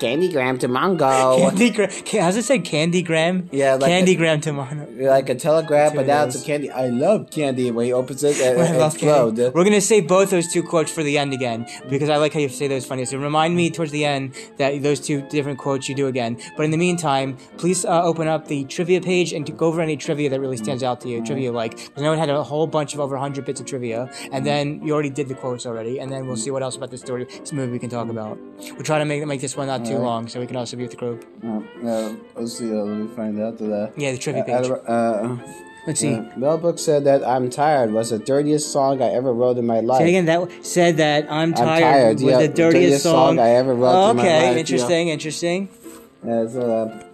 Candygram 0.00 0.58
to 0.60 0.68
Mongo. 0.68 1.38
Candy 1.38 1.70
Gram. 1.70 1.90
How's 2.20 2.36
it 2.36 2.44
say? 2.44 2.58
Candygram? 2.58 3.48
Yeah, 3.52 3.74
like 3.74 3.90
Candy 3.90 4.12
a- 4.12 4.16
Gram 4.16 4.40
tomorrow. 4.40 4.86
like 4.98 5.28
a 5.28 5.34
telegram, 5.34 5.94
but 5.94 6.06
now 6.06 6.24
it's 6.24 6.40
a 6.40 6.44
candy. 6.44 6.70
I 6.70 6.86
love 6.88 7.30
candy. 7.30 7.70
When 7.70 7.84
he 7.86 7.92
opens 7.92 8.24
it, 8.24 8.40
and, 8.40 8.60
I 8.60 8.66
and 8.66 8.78
love 8.78 8.96
candy. 8.98 9.50
We're 9.54 9.64
gonna 9.64 9.80
say 9.80 10.00
both 10.00 10.30
those 10.30 10.48
two 10.52 10.62
quotes 10.62 10.90
for 10.90 11.02
the 11.02 11.18
end 11.18 11.32
again 11.32 11.66
because 11.88 12.08
I 12.08 12.16
like 12.16 12.32
how 12.32 12.40
you 12.40 12.48
say 12.48 12.66
those 12.68 12.86
funny. 12.86 13.04
So 13.04 13.18
remind 13.18 13.54
me 13.54 13.70
towards 13.70 13.92
the 13.92 14.04
end 14.04 14.34
that 14.56 14.82
those 14.82 15.00
two 15.00 15.20
different 15.28 15.58
quotes 15.58 15.88
you 15.88 15.94
do 15.94 16.06
again. 16.06 16.38
But 16.56 16.64
in 16.64 16.70
the 16.70 16.78
meantime, 16.78 17.36
please 17.58 17.84
uh, 17.84 18.02
open 18.02 18.26
up 18.26 18.48
the 18.48 18.64
trivia 18.64 19.00
page 19.00 19.32
and 19.32 19.44
go 19.58 19.66
over 19.66 19.80
any 19.80 19.96
trivia 19.96 20.30
that 20.30 20.40
really 20.40 20.56
stands 20.56 20.82
out 20.82 21.00
to 21.02 21.08
you. 21.08 21.24
Trivia 21.24 21.52
like 21.52 21.76
'cause 21.76 21.90
I 21.98 22.00
know 22.00 22.12
it 22.14 22.18
had 22.18 22.30
a 22.30 22.42
whole 22.42 22.66
bunch 22.66 22.94
of 22.94 23.00
over 23.00 23.16
100 23.16 23.44
bits 23.44 23.60
of 23.60 23.66
trivia, 23.66 24.10
and 24.32 24.46
then 24.46 24.80
you 24.84 24.94
already 24.94 25.10
did 25.10 25.28
the 25.28 25.34
quotes 25.34 25.66
already, 25.66 25.98
and 26.00 26.10
then 26.10 26.26
we'll 26.26 26.36
see 26.36 26.50
what 26.50 26.62
else 26.62 26.76
about 26.76 26.90
the 26.90 26.98
story, 26.98 27.24
this 27.24 27.52
movie 27.52 27.72
we 27.72 27.78
can 27.78 27.90
talk 27.90 28.08
about. 28.08 28.38
We'll 28.60 28.82
try 28.82 28.98
to 28.98 29.04
make 29.04 29.26
make 29.26 29.40
this 29.40 29.56
one 29.56 29.66
not 29.66 29.84
too 29.90 29.96
Alright. 29.96 30.06
long 30.12 30.28
so 30.28 30.40
we 30.40 30.46
can 30.46 30.56
also 30.56 30.76
be 30.76 30.84
with 30.84 30.92
the 30.92 30.96
group. 31.04 31.24
Uh, 31.44 31.60
uh, 31.86 32.14
let's 32.36 32.58
see. 32.58 32.70
Uh, 32.70 32.84
let 32.90 32.96
me 32.96 33.08
find 33.14 33.40
out 33.40 33.58
that. 33.58 33.92
Yeah, 33.96 34.12
the 34.12 34.18
trivia 34.18 34.44
page. 34.44 34.70
uh, 34.70 35.36
Let's 35.86 36.00
see. 36.00 36.14
uh, 36.14 36.22
Mel 36.36 36.58
Brooks 36.58 36.82
said 36.82 37.04
that 37.04 37.26
"I'm 37.26 37.48
Tired" 37.48 37.90
was 37.92 38.10
the 38.10 38.18
dirtiest 38.18 38.70
song 38.70 39.00
I 39.02 39.08
ever 39.20 39.32
wrote 39.32 39.56
in 39.56 39.66
my 39.66 39.80
life. 39.80 39.98
Say 39.98 40.10
again. 40.10 40.26
That 40.26 40.48
said 40.64 40.98
that 40.98 41.30
I'm 41.30 41.54
tired, 41.54 41.80
tired, 41.80 42.14
was 42.20 42.22
yeah, 42.22 42.38
the 42.46 42.48
dirtiest, 42.48 43.02
song. 43.02 43.38
I 43.38 43.50
ever 43.50 43.74
wrote 43.74 44.10
in 44.10 44.16
my 44.16 44.22
okay, 44.22 44.48
life, 44.48 44.56
interesting, 44.58 45.08
interesting. 45.08 45.68
Uh, 46.22 46.46
so, 46.46 46.60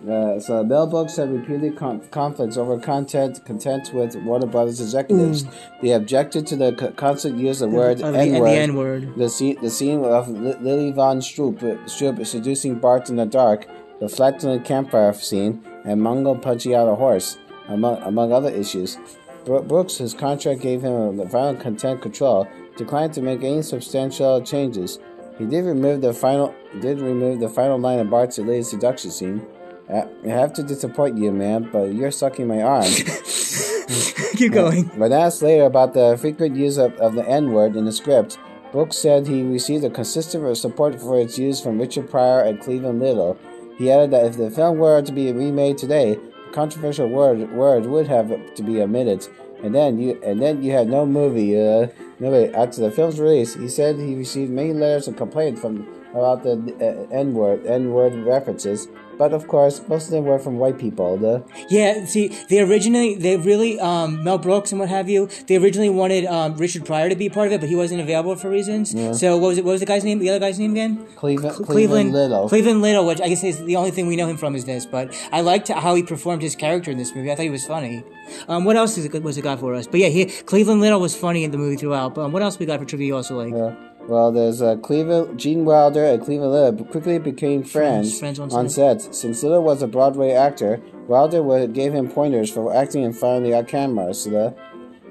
uh, 0.09 0.11
uh, 0.11 0.41
so 0.41 0.65
Brooks 0.65 1.15
had 1.15 1.31
repeated 1.31 1.77
con- 1.77 2.01
conflicts 2.11 2.57
over 2.57 2.77
content 2.77 3.45
content 3.45 3.95
with 3.95 4.17
Warner 4.17 4.47
Brothers 4.49 4.81
executives. 4.81 5.45
They 5.81 5.93
objected 5.93 6.45
to 6.49 6.57
the 6.57 6.73
co- 6.73 6.91
constant 6.91 7.39
use 7.39 7.61
of 7.61 7.71
the 7.71 7.77
word 7.77 7.99
the, 7.99 8.07
N 8.07 8.41
word. 8.41 8.49
N-word. 8.49 9.17
The 9.17 9.29
scene, 9.29 9.59
the 9.63 9.71
scene 9.71 10.05
of 10.05 10.29
Li- 10.29 10.57
Lily 10.61 10.91
Von 10.91 11.21
Stroop, 11.21 11.61
Stroop 11.85 12.27
seducing 12.27 12.81
Bart 12.81 13.09
in 13.09 13.15
the 13.15 13.27
dark, 13.27 13.67
the 14.01 14.09
flatulent 14.09 14.65
campfire 14.65 15.13
scene, 15.13 15.65
and 15.85 16.01
Mongo 16.01 16.41
punching 16.43 16.75
out 16.75 16.89
a 16.89 16.97
horse, 16.97 17.39
among, 17.69 18.03
among 18.03 18.33
other 18.33 18.51
issues. 18.51 18.99
Brooks, 19.45 19.99
his 19.99 20.15
contract 20.15 20.61
gave 20.61 20.83
him 20.83 21.21
a 21.21 21.25
violent 21.25 21.61
content 21.61 22.03
control, 22.03 22.49
declined 22.77 23.15
to 23.15 23.23
make 23.23 23.45
any 23.45 23.63
substantial 23.63 24.43
changes. 24.43 24.99
He 25.39 25.45
did 25.45 25.65
remove 25.65 26.01
the 26.01 26.13
final 26.13 26.55
did 26.81 27.01
remove 27.01 27.41
the 27.41 27.49
final 27.49 27.79
line 27.79 27.99
of 27.99 28.11
Bart's 28.11 28.39
latest 28.39 28.71
seduction 28.71 29.11
scene. 29.11 29.47
"I 29.89 30.07
have 30.29 30.53
to 30.55 30.63
disappoint 30.63 31.19
you, 31.19 31.31
man, 31.31 31.69
but 31.71 31.95
you're 31.95 32.11
sucking 32.11 32.47
my 32.47 32.63
arm. 32.63 32.85
Keep 34.37 34.53
going. 34.53 34.87
When 34.97 35.13
asked 35.13 35.43
later 35.43 35.65
about 35.65 35.95
the 35.95 36.17
frequent 36.19 36.57
use 36.57 36.77
of, 36.77 36.95
of 36.95 37.15
the 37.15 37.27
N 37.29 37.53
word 37.53 37.77
in 37.77 37.85
the 37.85 37.93
script, 37.93 38.39
Brooks 38.73 38.99
said 38.99 39.27
he 39.27 39.43
received 39.43 39.85
a 39.85 39.91
consistent 39.91 40.57
support 40.57 41.01
for 41.01 41.19
its 41.21 41.39
use 41.39 41.61
from 41.61 41.79
Richard 41.79 42.11
Pryor 42.11 42.41
and 42.41 42.61
Cleveland 42.61 43.01
Little. 43.01 43.39
He 43.79 43.91
added 43.91 44.11
that 44.11 44.25
if 44.25 44.37
the 44.37 44.51
film 44.51 44.79
were 44.79 45.01
to 45.03 45.13
be 45.13 45.33
remade 45.33 45.79
today, 45.79 46.15
the 46.15 46.53
controversial 46.53 47.09
word 47.09 47.53
word 47.53 47.87
would 47.87 48.09
have 48.09 48.55
to 48.55 48.63
be 48.63 48.81
omitted, 48.81 49.29
and 49.63 49.75
then 49.75 49.99
you 49.99 50.21
and 50.25 50.41
then 50.41 50.63
you 50.63 50.73
had 50.73 50.89
no 50.89 51.07
movie. 51.07 51.59
Uh, 51.59 51.89
wait. 52.19 52.55
After 52.55 52.81
the 52.81 52.91
film's 52.91 53.21
release, 53.21 53.55
he 53.55 53.69
said 53.69 53.97
he 53.97 54.15
received 54.15 54.51
many 54.51 54.73
letters 54.73 55.09
of 55.09 55.17
complaint 55.17 55.59
from 55.59 55.87
about 56.11 56.43
the 56.43 56.53
uh, 56.81 57.15
N 57.15 57.35
word 57.35 57.67
N 57.67 57.93
word 57.93 58.15
references. 58.15 58.89
But 59.19 59.33
of 59.33 59.49
course, 59.49 59.81
most 59.89 60.07
of 60.07 60.11
them 60.11 60.25
were 60.25 60.39
from 60.39 60.59
white 60.59 60.79
people. 60.79 61.17
The 61.17 61.43
Yeah, 61.71 62.05
see, 62.05 62.29
they 62.49 62.61
originally, 62.61 63.15
they 63.15 63.37
really, 63.37 63.81
um, 63.81 64.23
Mel 64.23 64.39
Brooks 64.39 64.73
and 64.73 64.79
what 64.81 64.89
have 64.91 65.09
you, 65.09 65.29
they 65.47 65.57
originally 65.57 65.89
wanted 65.91 66.27
um, 66.27 66.55
Richard 66.57 66.85
Pryor 66.85 67.09
to 67.09 67.17
be 67.17 67.29
part 67.29 67.47
of 67.47 67.53
it, 67.55 67.61
but 67.61 67.69
he 67.69 67.77
wasn't 67.77 68.01
available 68.01 68.37
for 68.37 68.51
reasons. 68.51 68.93
Yeah. 68.95 69.13
So 69.13 69.37
what 69.39 69.49
was 69.49 69.59
it? 69.59 69.65
What 69.65 69.73
was 69.73 69.81
the 69.81 69.87
guy's 69.87 70.05
name? 70.05 70.19
The 70.19 70.29
other 70.31 70.39
guy's 70.41 70.59
name 70.59 70.73
again? 70.73 71.07
Cleveland 71.17 71.57
Cle- 71.57 71.65
Cleveland 71.67 72.13
Little. 72.13 72.49
Cleveland 72.49 72.83
Little, 72.83 73.07
which 73.07 73.21
I 73.21 73.29
guess 73.29 73.43
is 73.43 73.65
the 73.65 73.77
only 73.77 73.91
thing 73.91 74.07
we 74.07 74.17
know 74.17 74.27
him 74.29 74.37
from 74.37 74.55
is 74.55 74.65
this. 74.65 74.85
But 74.87 75.15
I 75.33 75.41
liked 75.41 75.69
how 75.69 75.95
he 75.95 76.03
performed 76.03 76.43
his 76.43 76.55
character 76.55 76.91
in 76.91 76.99
this 76.99 77.15
movie. 77.15 77.31
I 77.33 77.35
thought 77.37 77.43
he 77.45 77.51
was 77.51 77.67
funny. 77.67 78.05
Um, 78.49 78.65
what 78.65 78.77
else 78.77 78.99
is 78.99 79.05
it, 79.07 79.23
was 79.23 79.39
it 79.39 79.43
got 79.43 79.61
for 79.61 79.75
us? 79.75 79.87
But 79.87 80.01
yeah, 80.01 80.09
he, 80.09 80.27
Cleveland 80.27 80.81
Little 80.81 81.01
was 81.01 81.17
funny 81.17 81.45
in 81.45 81.53
the 81.53 81.59
movie 81.59 81.77
throughout. 81.77 82.15
But 82.15 82.23
um, 82.25 82.33
what 82.33 82.43
else 82.43 82.59
we 82.59 82.67
got 82.67 82.81
for 82.81 82.85
trivia? 82.85 83.07
You 83.07 83.17
also 83.17 83.37
like 83.37 83.55
Uh, 83.55 83.75
well, 84.09 84.31
there's 84.31 84.63
uh, 84.63 84.77
Cleveland 84.77 85.39
Gene 85.39 85.65
Wilder 85.65 86.05
and 86.05 86.23
Cleveland 86.25 86.53
Little 86.53 86.85
quickly 86.87 87.19
became 87.19 87.65
friends, 87.65 88.19
friends 88.19 88.39
on 88.39 88.53
on 88.53 88.69
set. 88.69 89.15
Since 89.15 89.43
Little 89.43 89.63
was 89.63 89.83
a 89.83 89.87
Broadway 89.87 90.31
actor, 90.31 90.81
Wilder 91.09 91.43
would, 91.43 91.73
gave 91.73 91.93
him 91.93 92.09
pointers 92.09 92.51
for 92.51 92.75
acting 92.75 93.03
in 93.03 93.13
front 93.13 93.45
of 93.45 93.51
the 93.51 93.65
camera. 93.65 94.15
So 94.15 94.31
the 94.31 94.57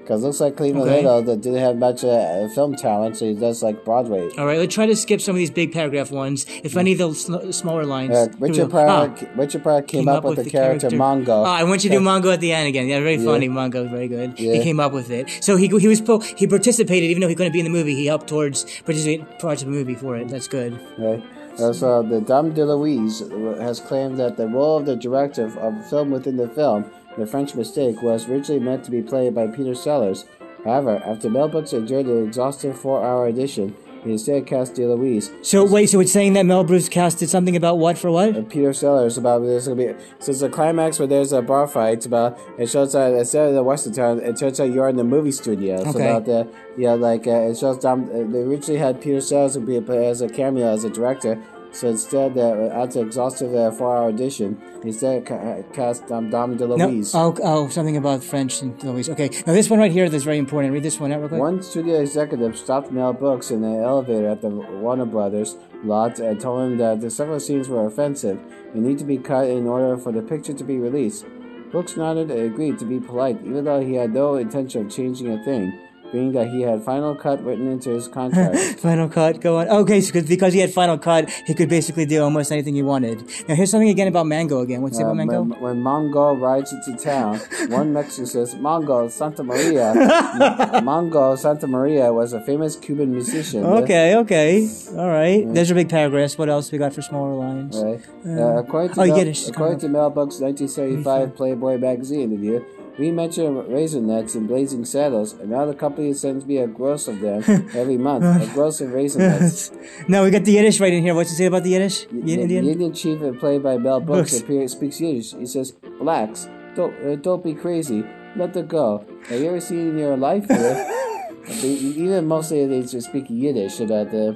because 0.06 0.24
looks 0.24 0.40
like 0.40 0.56
Cleveland 0.56 0.90
Okay. 0.90 1.02
Little 1.04 1.22
that 1.24 1.42
didn't 1.42 1.60
have 1.60 1.78
much 1.78 2.04
uh, 2.04 2.48
film 2.50 2.76
talent, 2.76 3.18
so 3.18 3.26
he 3.26 3.34
does 3.34 3.64
like 3.64 3.84
Broadway. 3.84 4.30
All 4.38 4.46
right, 4.46 4.60
let's 4.60 4.74
try 4.74 4.86
to 4.86 4.96
skip 4.96 5.20
some 5.20 5.36
of 5.36 5.38
these 5.38 5.50
big 5.50 5.74
paragraph 5.74 6.12
ones. 6.12 6.46
If 6.64 6.78
any 6.78 6.92
of 6.92 7.00
the 7.00 7.14
sl- 7.14 7.52
smaller 7.52 7.86
lines. 7.86 8.12
Uh, 8.16 8.28
Richard. 8.40 8.70
Pryor, 8.70 8.88
Ah. 8.88 9.26
Richard 9.36 9.64
Pryor 9.64 9.82
came, 9.82 10.08
up, 10.08 10.24
with 10.24 10.44
the, 10.44 10.50
character, 10.50 10.90
Mongo. 10.92 11.30
Oh, 11.30 11.44
I 11.44 11.64
want 11.64 11.84
you 11.84 11.90
to 11.90 11.98
do 11.98 12.02
Mongo 12.04 12.32
at 12.32 12.40
the 12.40 12.52
end 12.54 12.68
again. 12.68 12.88
Yeah, 12.88 13.00
very 13.00 13.16
Yeah. 13.16 13.26
funny. 13.26 13.50
Mongo, 13.50 13.86
is 13.86 13.92
very 13.92 14.08
good. 14.08 14.38
He 14.38 14.60
came 14.62 14.80
up 14.80 14.94
with 14.94 15.10
it. 15.10 15.30
So 15.42 15.56
he 15.58 15.68
he 15.68 15.88
was 15.88 16.02
po- 16.02 16.20
he 16.20 16.46
participated 16.48 17.10
even 17.10 17.22
though 17.22 17.28
he 17.28 17.36
couldn't 17.36 17.54
be 17.54 17.60
in 17.60 17.66
the 17.66 17.72
movie. 17.72 17.96
He 17.96 18.06
helped 18.06 18.28
towards 18.28 18.66
participate 18.82 19.40
parts 19.40 19.62
of 19.64 19.68
the 19.70 19.74
movie 19.74 19.96
for 19.96 20.16
it. 20.18 20.28
That's 20.30 20.48
good. 20.48 20.80
Right. 20.98 21.24
Uh, 21.60 21.72
so 21.72 22.04
the 22.04 22.20
Dom 22.20 22.54
de 22.54 22.62
DeLuise 22.64 23.60
has 23.62 23.80
claimed 23.80 24.20
that 24.20 24.36
the 24.36 24.46
role 24.48 24.78
of 24.78 24.86
the 24.86 24.96
director 24.98 25.46
of 25.46 25.56
a 25.58 25.84
film 25.90 26.12
within 26.12 26.36
the 26.36 26.50
film, 26.50 26.84
The 27.18 27.26
French 27.26 27.56
Mistake, 27.56 28.02
was 28.02 28.28
originally 28.28 28.60
meant 28.60 28.84
to 28.86 28.92
be 28.92 29.02
played 29.02 29.34
by 29.34 29.48
Peter 29.48 29.76
Sellers. 29.76 30.26
However, 30.64 31.02
after 31.06 31.30
Mel 31.30 31.48
Brooks 31.48 31.74
enjoyed 31.74 32.08
an 32.08 32.26
exhaustive 32.26 32.78
four-hour 32.78 33.28
edition, 33.28 33.76
he 34.06 34.12
instead 34.12 34.46
cast 34.46 34.76
DeLuise. 34.76 35.44
So 35.44 35.66
wait, 35.66 35.90
so 35.90 36.00
it's 36.00 36.12
saying 36.12 36.34
that 36.34 36.46
Mel 36.46 36.64
Brooks 36.64 36.88
casted 36.88 37.28
something 37.28 37.56
about 37.56 37.80
what 37.80 37.98
for 37.98 38.12
what? 38.12 38.50
Peter 38.50 38.72
Sellers 38.72 39.18
about 39.18 39.40
there's 39.40 39.68
gonna 39.68 39.94
be 39.94 39.96
so 40.20 40.32
it's 40.32 40.44
a 40.44 40.50
climax 40.50 41.00
where 41.00 41.08
there's 41.08 41.34
a 41.34 41.42
bar 41.42 41.68
fight 41.68 42.06
about 42.06 42.40
it 42.60 42.70
shows 42.70 42.94
that 42.94 43.14
instead 43.14 43.50
of 43.50 43.56
the 43.56 43.64
Western 43.64 43.94
town 43.94 44.20
it 44.20 44.38
turns 44.38 44.60
out 44.60 44.72
you're 44.72 44.88
in 44.90 44.96
the 44.96 45.04
movie 45.04 45.32
studio. 45.32 45.78
Okay. 45.78 46.08
about 46.08 46.26
the 46.26 46.48
yeah 46.78 46.94
like 46.94 47.26
uh, 47.26 47.50
it 47.50 47.58
shows 47.58 47.80
Dom. 47.80 48.04
Uh, 48.06 48.32
they 48.32 48.42
originally 48.42 48.80
had 48.80 49.02
Peter 49.02 49.22
Sellers 49.22 49.58
be 49.58 49.78
as 49.78 50.22
a 50.22 50.30
cameo 50.30 50.68
as 50.68 50.84
a 50.84 50.90
director. 50.90 51.42
So 51.76 51.90
instead, 51.90 52.38
uh, 52.38 52.70
after 52.74 53.02
exhaustive 53.02 53.54
uh, 53.54 53.70
four-hour 53.70 54.08
edition, 54.08 54.62
instead 54.84 55.30
uh, 55.30 55.62
cast 55.74 56.10
um, 56.10 56.30
Dom 56.30 56.56
No. 56.56 57.04
Oh, 57.14 57.36
oh, 57.44 57.68
something 57.68 57.98
about 57.98 58.24
French 58.24 58.62
and 58.62 58.82
Louise. 58.82 59.10
Okay. 59.10 59.30
Now 59.46 59.52
this 59.52 59.70
one 59.70 59.80
right 59.80 59.92
here 59.92 60.06
is 60.06 60.24
very 60.24 60.38
important. 60.38 60.72
Read 60.74 60.84
this 60.84 61.02
one 61.02 61.12
out 61.12 61.20
real 61.20 61.28
quick. 61.28 61.42
One 61.42 61.62
studio 61.62 62.00
executive 62.00 62.58
stopped 62.58 62.92
Mel 62.92 63.12
Brooks 63.12 63.52
in 63.52 63.62
the 63.62 63.84
elevator 63.84 64.30
at 64.30 64.42
the 64.42 64.50
Warner 64.50 65.06
Brothers 65.06 65.58
lot 65.84 66.18
and 66.20 66.40
told 66.40 66.64
him 66.64 66.78
that 66.78 67.02
the 67.02 67.12
several 67.12 67.42
scenes 67.42 67.68
were 67.68 67.86
offensive 67.86 68.40
and 68.74 68.82
need 68.82 68.98
to 69.00 69.06
be 69.06 69.18
cut 69.18 69.50
in 69.50 69.68
order 69.68 69.98
for 69.98 70.14
the 70.14 70.22
picture 70.22 70.54
to 70.54 70.64
be 70.64 70.78
released. 70.78 71.26
Brooks 71.72 71.98
nodded 71.98 72.32
and 72.32 72.40
agreed 72.40 72.80
to 72.80 72.86
be 72.86 73.02
polite, 73.02 73.38
even 73.44 73.66
though 73.66 73.82
he 73.82 73.96
had 73.96 74.14
no 74.14 74.36
intention 74.36 74.86
of 74.86 74.92
changing 74.92 75.30
a 75.30 75.44
thing, 75.44 75.78
being 76.12 76.32
that 76.34 76.48
he 76.50 76.62
had 76.62 76.82
final 76.84 77.16
cut 77.16 77.44
written 77.44 77.68
into 77.70 77.90
his 77.90 78.08
contract. 78.08 78.56
Final 78.80 79.10
cut, 79.10 79.42
go 79.42 79.58
on. 79.60 79.68
Okay, 79.68 80.00
so 80.02 80.14
'cause- 80.14 80.24
because 80.28 80.54
he 80.54 80.60
had 80.60 80.72
final 80.72 80.98
cut, 80.98 81.30
he 81.48 81.54
could 81.54 81.68
basically 81.70 82.06
do 82.06 82.22
almost 82.24 82.52
anything 82.52 82.76
he 82.76 82.84
wanted. 82.84 83.24
Now 83.48 83.56
here's 83.56 83.72
something 83.72 83.90
again 83.90 84.08
about 84.08 84.28
Mango 84.28 84.60
again. 84.62 84.82
What's 84.82 84.98
it 85.00 85.04
Uh, 85.04 85.08
about 85.08 85.16
Mango? 85.18 85.42
when, 85.42 85.60
when 85.62 85.84
Mongo 85.84 86.40
rides 86.40 86.72
into 86.74 86.96
town, 87.02 87.40
one 87.70 87.92
Mexican 87.94 88.26
says, 88.28 88.56
Mongo 88.56 89.10
Santa 89.10 89.44
Maria. 89.44 89.94
Mongo 90.84 91.38
Santa 91.38 91.68
Maria 91.68 92.12
was 92.14 92.34
a 92.34 92.42
famous 92.42 92.76
Cuban 92.76 93.12
musician. 93.12 93.66
Okay, 93.66 94.16
okay, 94.16 94.70
all 94.98 95.08
right. 95.10 95.46
There's 95.54 95.70
your 95.70 95.76
big 95.76 95.90
paragraphs. 95.90 96.38
What 96.38 96.50
else 96.50 96.72
we 96.72 96.78
got 96.78 96.94
for 96.94 97.02
smaller 97.02 97.34
lines? 97.36 97.82
Right. 97.82 98.02
Uh, 98.26 98.58
according 98.60 98.94
to 98.96 99.02
oh, 99.02 99.06
Mel, 99.08 99.18
Yiddish. 99.18 99.48
according 99.48 99.80
to 99.80 99.88
Brooks' 99.90 100.40
1975 100.40 101.36
Playboy 101.36 101.78
magazine 101.78 102.22
interview, 102.22 102.64
we 102.98 103.12
mentioned 103.12 103.58
Raisinets 103.68 104.36
and 104.36 104.48
Blazing 104.48 104.86
Saddles, 104.86 105.34
and 105.34 105.50
now 105.50 105.66
the 105.66 105.74
company 105.74 106.14
sends 106.14 106.46
me 106.46 106.58
a 106.58 106.68
gross 106.68 107.08
of 107.08 107.20
them 107.20 107.44
every 107.74 107.98
month. 107.98 108.24
A 108.24 108.54
gross 108.54 108.80
of 108.82 108.90
Raisinets. 108.90 109.72
now 110.08 110.24
we 110.24 110.32
got 110.32 110.46
the 110.46 110.54
Yiddish 110.54 110.80
right 110.80 110.94
in 110.94 111.04
here. 111.04 111.14
What's 111.14 111.32
it 111.32 111.36
say 111.36 111.46
about 111.46 111.64
the 111.64 111.72
Yiddish? 111.72 112.06
the, 112.06 112.20
Y- 112.20 112.22
the 112.26 112.42
Indian? 112.42 112.68
Indian 112.68 112.94
chief, 112.94 113.22
uh, 113.22 113.34
played 113.34 113.64
by 113.64 113.78
Mel 113.78 114.00
Brooks, 114.00 114.40
Brooks. 114.42 114.72
speaks 114.74 115.02
Yiddish. 115.02 115.34
He 115.34 115.46
says, 115.46 115.72
"Blacks, 116.00 116.48
don't 116.76 116.94
uh, 117.06 117.16
don't 117.16 117.44
be 117.44 117.54
crazy. 117.54 118.04
Let 118.36 118.56
it 118.56 118.68
go. 118.68 119.06
Have 119.30 119.40
you 119.42 119.48
ever 119.50 119.60
seen 119.60 119.90
in 119.90 119.98
your 119.98 120.18
life?" 120.18 120.50
Uh, 120.50 120.56
they, 121.62 121.68
even 121.68 122.26
mostly 122.28 122.66
they 122.66 122.82
just 122.82 123.10
speak 123.10 123.26
Yiddish 123.30 123.80
about 123.80 124.12
the 124.12 124.36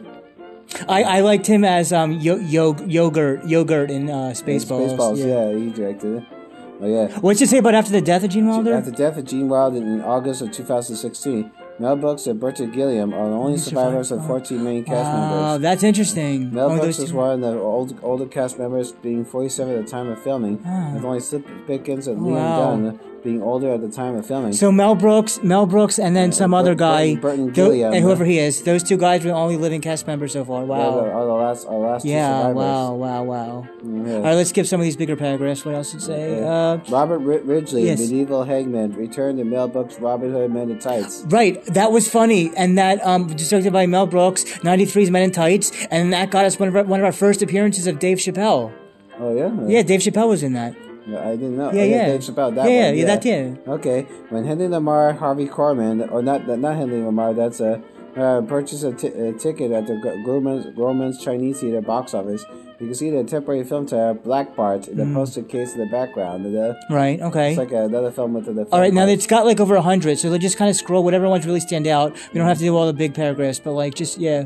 I, 0.87 1.03
I 1.03 1.19
liked 1.21 1.47
him 1.47 1.63
as 1.63 1.91
um 1.91 2.11
yo, 2.13 2.37
yo, 2.37 2.75
yogurt 2.85 3.45
yogurt 3.45 3.89
in 3.89 4.09
uh, 4.09 4.33
Spaceballs. 4.35 4.97
Spaceballs. 4.97 5.17
Yeah. 5.17 5.57
he 5.57 5.71
directed 5.71 6.23
it. 6.23 6.38
Oh 6.81 6.87
yeah. 6.87 7.19
What's 7.19 7.41
it 7.41 7.49
say 7.49 7.57
about 7.57 7.75
after 7.75 7.91
the 7.91 8.01
death 8.01 8.23
of 8.23 8.29
Gene 8.29 8.47
Wilder? 8.47 8.73
After 8.73 8.91
the 8.91 8.97
death 8.97 9.17
of 9.17 9.25
Gene 9.25 9.49
Wilder 9.49 9.77
in 9.77 10.01
August 10.01 10.41
of 10.41 10.51
2016, 10.51 11.51
Mel 11.77 11.95
Brooks 11.97 12.25
and 12.27 12.39
Berta 12.39 12.67
Gilliam 12.67 13.13
are 13.13 13.27
the 13.29 13.35
only 13.35 13.57
survivors 13.57 14.11
of 14.11 14.25
14 14.25 14.63
main 14.63 14.83
cast 14.85 15.09
Oh, 15.13 15.19
members. 15.51 15.61
that's 15.61 15.83
interesting. 15.83 16.53
Mel 16.53 16.69
Only 16.69 16.81
Brooks 16.81 16.99
was 16.99 17.11
one 17.13 17.31
of 17.31 17.41
the 17.41 17.59
old, 17.59 17.99
older 18.01 18.25
cast 18.25 18.57
members, 18.59 18.91
being 18.93 19.25
47 19.25 19.75
at 19.75 19.85
the 19.85 19.91
time 19.91 20.07
of 20.09 20.21
filming, 20.21 20.57
with 20.93 21.03
only 21.03 21.19
Slim 21.19 21.43
Pickens 21.67 22.07
and 22.07 22.21
Liam 22.21 22.37
Ah. 22.37 22.59
Wow. 22.59 22.75
Dunn 22.75 22.99
being 23.23 23.41
older 23.43 23.71
at 23.73 23.81
the 23.81 23.89
time 23.89 24.15
of 24.15 24.25
filming. 24.25 24.53
So 24.53 24.71
Mel 24.71 24.95
Brooks, 24.95 25.41
Mel 25.43 25.65
Brooks, 25.65 25.99
and 25.99 26.15
then 26.15 26.31
some 26.31 26.53
other 26.53 26.71
Burt- 26.71 26.77
guy, 26.79 27.15
Burton- 27.15 27.21
Burton 27.21 27.49
Gilliam, 27.51 27.93
and 27.93 28.03
whoever 28.03 28.23
uh, 28.23 28.27
he 28.27 28.39
is. 28.39 28.61
Those 28.63 28.83
two 28.83 28.97
guys 28.97 29.23
were 29.23 29.29
the 29.31 29.35
only 29.35 29.57
living 29.57 29.81
cast 29.81 30.07
members 30.07 30.33
so 30.33 30.43
far. 30.45 30.59
They're 30.59 30.67
the, 30.67 30.73
Wow. 30.73 30.99
are 30.99 31.25
the 31.25 31.33
last, 31.33 31.67
our 31.67 31.77
last 31.77 32.03
two 32.03 32.09
Yeah. 32.09 32.37
survivors. 32.37 32.55
Wow. 32.55 32.93
Wow. 32.95 33.23
Wow. 33.23 33.67
Yeah. 33.83 34.15
All 34.15 34.21
right, 34.23 34.33
let's 34.35 34.49
skip 34.49 34.65
some 34.65 34.79
of 34.79 34.83
these 34.83 34.95
bigger 34.97 35.15
paragraphs. 35.15 35.65
What 35.65 35.75
else 35.75 35.91
to 35.91 35.99
say? 35.99 36.43
Uh, 36.43 36.77
Robert 36.89 37.19
Ri- 37.19 37.39
Ridgely, 37.39 37.85
Yes. 37.85 37.99
medieval 37.99 38.43
hangman, 38.43 38.93
returned 38.93 39.37
to 39.39 39.43
Mel 39.43 39.67
Brooks' 39.67 39.99
Robin 39.99 40.31
Hood 40.31 40.51
Men 40.51 40.69
in 40.69 40.79
Tights. 40.79 41.23
right, 41.29 41.63
that 41.65 41.91
was 41.91 42.07
funny, 42.09 42.51
and 42.57 42.77
that 42.77 43.05
um, 43.05 43.27
directed 43.27 43.73
by 43.73 43.85
Mel 43.85 44.05
Brooks, 44.05 44.43
'93's 44.63 45.09
Men 45.11 45.23
in 45.23 45.31
Tights, 45.31 45.71
and 45.91 46.11
that 46.13 46.29
got 46.31 46.45
us 46.45 46.59
one 46.59 46.69
of 46.69 46.75
our, 46.75 46.83
one 46.83 46.99
of 46.99 47.05
our 47.05 47.11
first 47.11 47.41
appearances 47.41 47.87
of 47.87 47.99
Dave 47.99 48.17
Chappelle. 48.17 48.71
Oh 49.19 49.35
yeah, 49.35 49.51
Yeah, 49.67 49.81
Dave 49.83 49.99
Chappelle 49.99 50.29
was 50.29 50.43
in 50.43 50.53
that. 50.53 50.73
I 51.17 51.31
didn't 51.35 51.57
know. 51.57 51.71
Yeah, 51.71 51.81
oh, 51.81 51.85
yeah. 51.85 52.05
Dave 52.07 52.21
Chappelle. 52.21 52.55
That 52.55 52.69
Yeah, 52.69 52.85
one. 52.87 52.97
yeah, 52.97 53.01
yeah, 53.01 53.05
that- 53.05 53.25
yeah. 53.25 53.73
Okay, 53.73 54.01
when 54.29 54.45
Henry 54.45 54.67
Lamar, 54.67 55.13
Harvey 55.13 55.47
Korman, 55.47 56.11
or 56.11 56.21
not, 56.21 56.47
not 56.47 56.75
Henry 56.75 57.01
Lamar, 57.01 57.33
that's 57.33 57.59
a 57.59 57.81
uh, 58.17 58.41
purchased 58.41 58.83
a, 58.83 58.91
t- 58.91 59.07
a 59.07 59.33
ticket 59.33 59.71
at 59.71 59.85
the 59.87 59.93
Grumman's, 60.25 60.65
Grumman's 60.75 61.23
Chinese 61.23 61.59
Theater 61.61 61.79
box 61.81 62.13
office. 62.13 62.43
You 62.79 62.87
can 62.87 62.95
see 62.95 63.09
the 63.11 63.23
temporary 63.23 63.63
film 63.63 63.85
title 63.85 64.15
Black 64.15 64.55
Bart 64.55 64.87
in 64.87 64.97
the 64.97 65.03
Mm. 65.03 65.13
posted 65.13 65.47
case 65.47 65.73
in 65.73 65.79
the 65.79 65.85
background. 65.85 66.45
Uh, 66.57 66.73
Right. 66.89 67.21
Okay. 67.21 67.49
It's 67.49 67.57
like 67.59 67.71
another 67.71 68.09
film 68.11 68.33
with 68.33 68.45
the. 68.45 68.53
the 68.53 68.63
All 68.71 68.79
right, 68.79 68.93
now 68.93 69.05
it's 69.05 69.27
got 69.27 69.45
like 69.45 69.59
over 69.59 69.75
a 69.75 69.81
hundred, 69.81 70.17
so 70.17 70.29
they'll 70.29 70.39
just 70.39 70.57
kind 70.57 70.69
of 70.69 70.75
scroll 70.75 71.03
whatever 71.03 71.29
ones 71.29 71.45
really 71.45 71.59
stand 71.59 71.87
out. 71.87 72.13
We 72.33 72.39
don't 72.39 72.47
have 72.47 72.57
to 72.57 72.63
do 72.63 72.75
all 72.75 72.87
the 72.87 72.93
big 72.93 73.13
paragraphs, 73.13 73.59
but 73.59 73.73
like 73.73 73.93
just 73.95 74.17
yeah. 74.17 74.45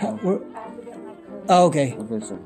Uh, 0.00 0.16
We're- 0.22 0.40
Oh, 1.46 1.66
okay. 1.66 1.94
Okay, 1.98 2.24
so, 2.24 2.38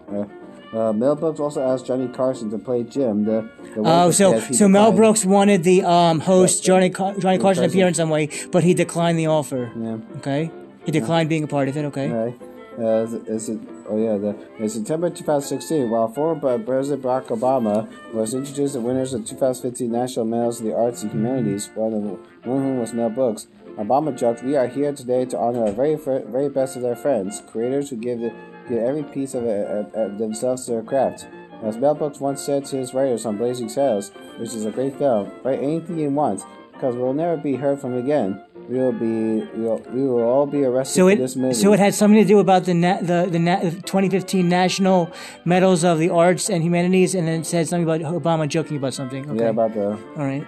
uh, 0.73 0.93
Mel 0.93 1.17
Brooks 1.17 1.41
also 1.41 1.63
asked 1.63 1.87
Johnny 1.87 2.09
Carson 2.09 2.51
to 2.51 2.59
play 2.59 2.83
Jim. 2.83 3.25
The, 3.25 3.49
the 3.75 3.83
Oh, 3.85 4.11
so 4.11 4.39
so 4.41 4.69
Mel. 4.69 4.93
Brooks 4.93 5.25
wanted 5.25 5.65
the 5.65 5.83
um, 5.85 6.21
host 6.21 6.63
Johnny 6.65 6.91
Car- 6.91 7.15
Johnny 7.19 7.39
Carson 7.39 7.63
Carson. 7.63 7.65
appear 7.65 7.87
in 7.89 7.95
some 7.95 8.11
way, 8.11 8.29
but 8.53 8.65
he 8.65 8.75
declined 8.75 9.19
the 9.19 9.27
offer. 9.27 9.73
Yeah. 9.77 9.99
Okay, 10.19 10.51
he 10.85 10.93
declined 10.93 11.29
being 11.29 11.45
a 11.45 11.49
part 11.49 11.69
of 11.69 11.77
it. 11.77 11.85
Okay. 11.87 12.09
Right. 12.09 12.35
Uh, 12.79 13.03
is, 13.27 13.49
it, 13.49 13.59
oh 13.89 13.97
yeah, 14.01 14.17
the, 14.17 14.39
in 14.63 14.69
September 14.69 15.11
2016, 15.11 15.91
while 15.91 16.07
former 16.07 16.39
Pre- 16.39 16.65
President 16.65 17.03
Barack 17.03 17.25
Obama 17.27 17.89
was 18.15 18.35
introduced 18.35 18.75
the 18.75 18.81
winners 18.81 19.13
of 19.13 19.25
2015 19.27 19.91
National 19.91 20.25
Medals 20.25 20.61
of 20.61 20.67
the 20.67 20.77
Arts 20.77 21.03
and 21.03 21.11
Humanities, 21.11 21.71
one 21.75 21.93
of 21.93 22.03
one 22.47 22.59
of 22.59 22.63
whom 22.63 22.79
was 22.79 22.93
Mel 22.93 23.11
Brooks. 23.11 23.49
Obama 23.79 24.17
joked, 24.17 24.45
"We 24.45 24.55
are 24.57 24.69
here 24.69 24.93
today 24.93 25.25
to 25.25 25.37
honor 25.39 25.65
our 25.67 25.73
very 25.73 25.97
very 25.97 26.49
best 26.49 26.77
of 26.77 26.83
their 26.83 26.95
friends, 26.95 27.43
creators 27.51 27.91
who 27.91 27.97
give 27.97 28.21
the, 28.21 28.33
give 28.69 28.79
every 28.79 29.03
piece 29.03 29.35
of, 29.35 29.45
uh, 29.45 29.85
of 29.95 30.19
themselves 30.19 30.65
to 30.67 30.73
their 30.73 30.83
craft." 30.83 31.27
As 31.63 31.77
Mel 31.77 31.95
Brooks 31.95 32.21
once 32.21 32.41
said 32.41 32.65
to 32.67 32.77
his 32.77 32.95
writers 32.95 33.27
on 33.27 33.37
Blazing 33.37 33.69
Saddles, 33.69 34.13
which 34.39 34.55
is 34.55 34.65
a 34.65 34.71
great 34.71 34.95
film, 34.97 35.31
write 35.43 35.59
anything 35.61 35.99
you 35.99 36.09
want, 36.11 36.45
because 36.73 36.95
we'll 36.95 37.13
never 37.13 37.37
be 37.37 37.57
heard 37.57 37.81
from 37.81 37.95
again. 37.97 38.41
we 38.69 38.77
will 38.79 38.93
be 38.93 39.41
we 39.57 39.63
will, 39.65 39.81
we 39.95 40.03
will 40.07 40.23
all 40.23 40.45
be 40.47 40.63
arrested 40.63 40.95
So 41.01 41.07
for 41.07 41.13
it 41.13 41.17
this 41.19 41.37
movie. 41.37 41.55
so 41.55 41.73
it 41.73 41.81
had 41.81 41.95
something 41.95 42.21
to 42.23 42.29
do 42.29 42.39
about 42.39 42.65
the 42.67 42.75
na- 42.75 43.01
the 43.01 43.27
the 43.31 43.39
na- 43.39 43.61
2015 43.91 44.47
National 44.47 45.09
Medals 45.47 45.85
of 45.85 45.99
the 45.99 46.11
Arts 46.11 46.51
and 46.51 46.63
Humanities, 46.63 47.15
and 47.15 47.27
then 47.27 47.41
it 47.41 47.47
said 47.47 47.67
something 47.67 47.89
about 47.89 48.01
Obama 48.23 48.47
joking 48.47 48.77
about 48.77 48.93
something. 48.93 49.25
Okay. 49.31 49.41
yeah 49.45 49.49
about 49.57 49.73
the 49.73 49.97
All 50.19 50.27
right. 50.33 50.45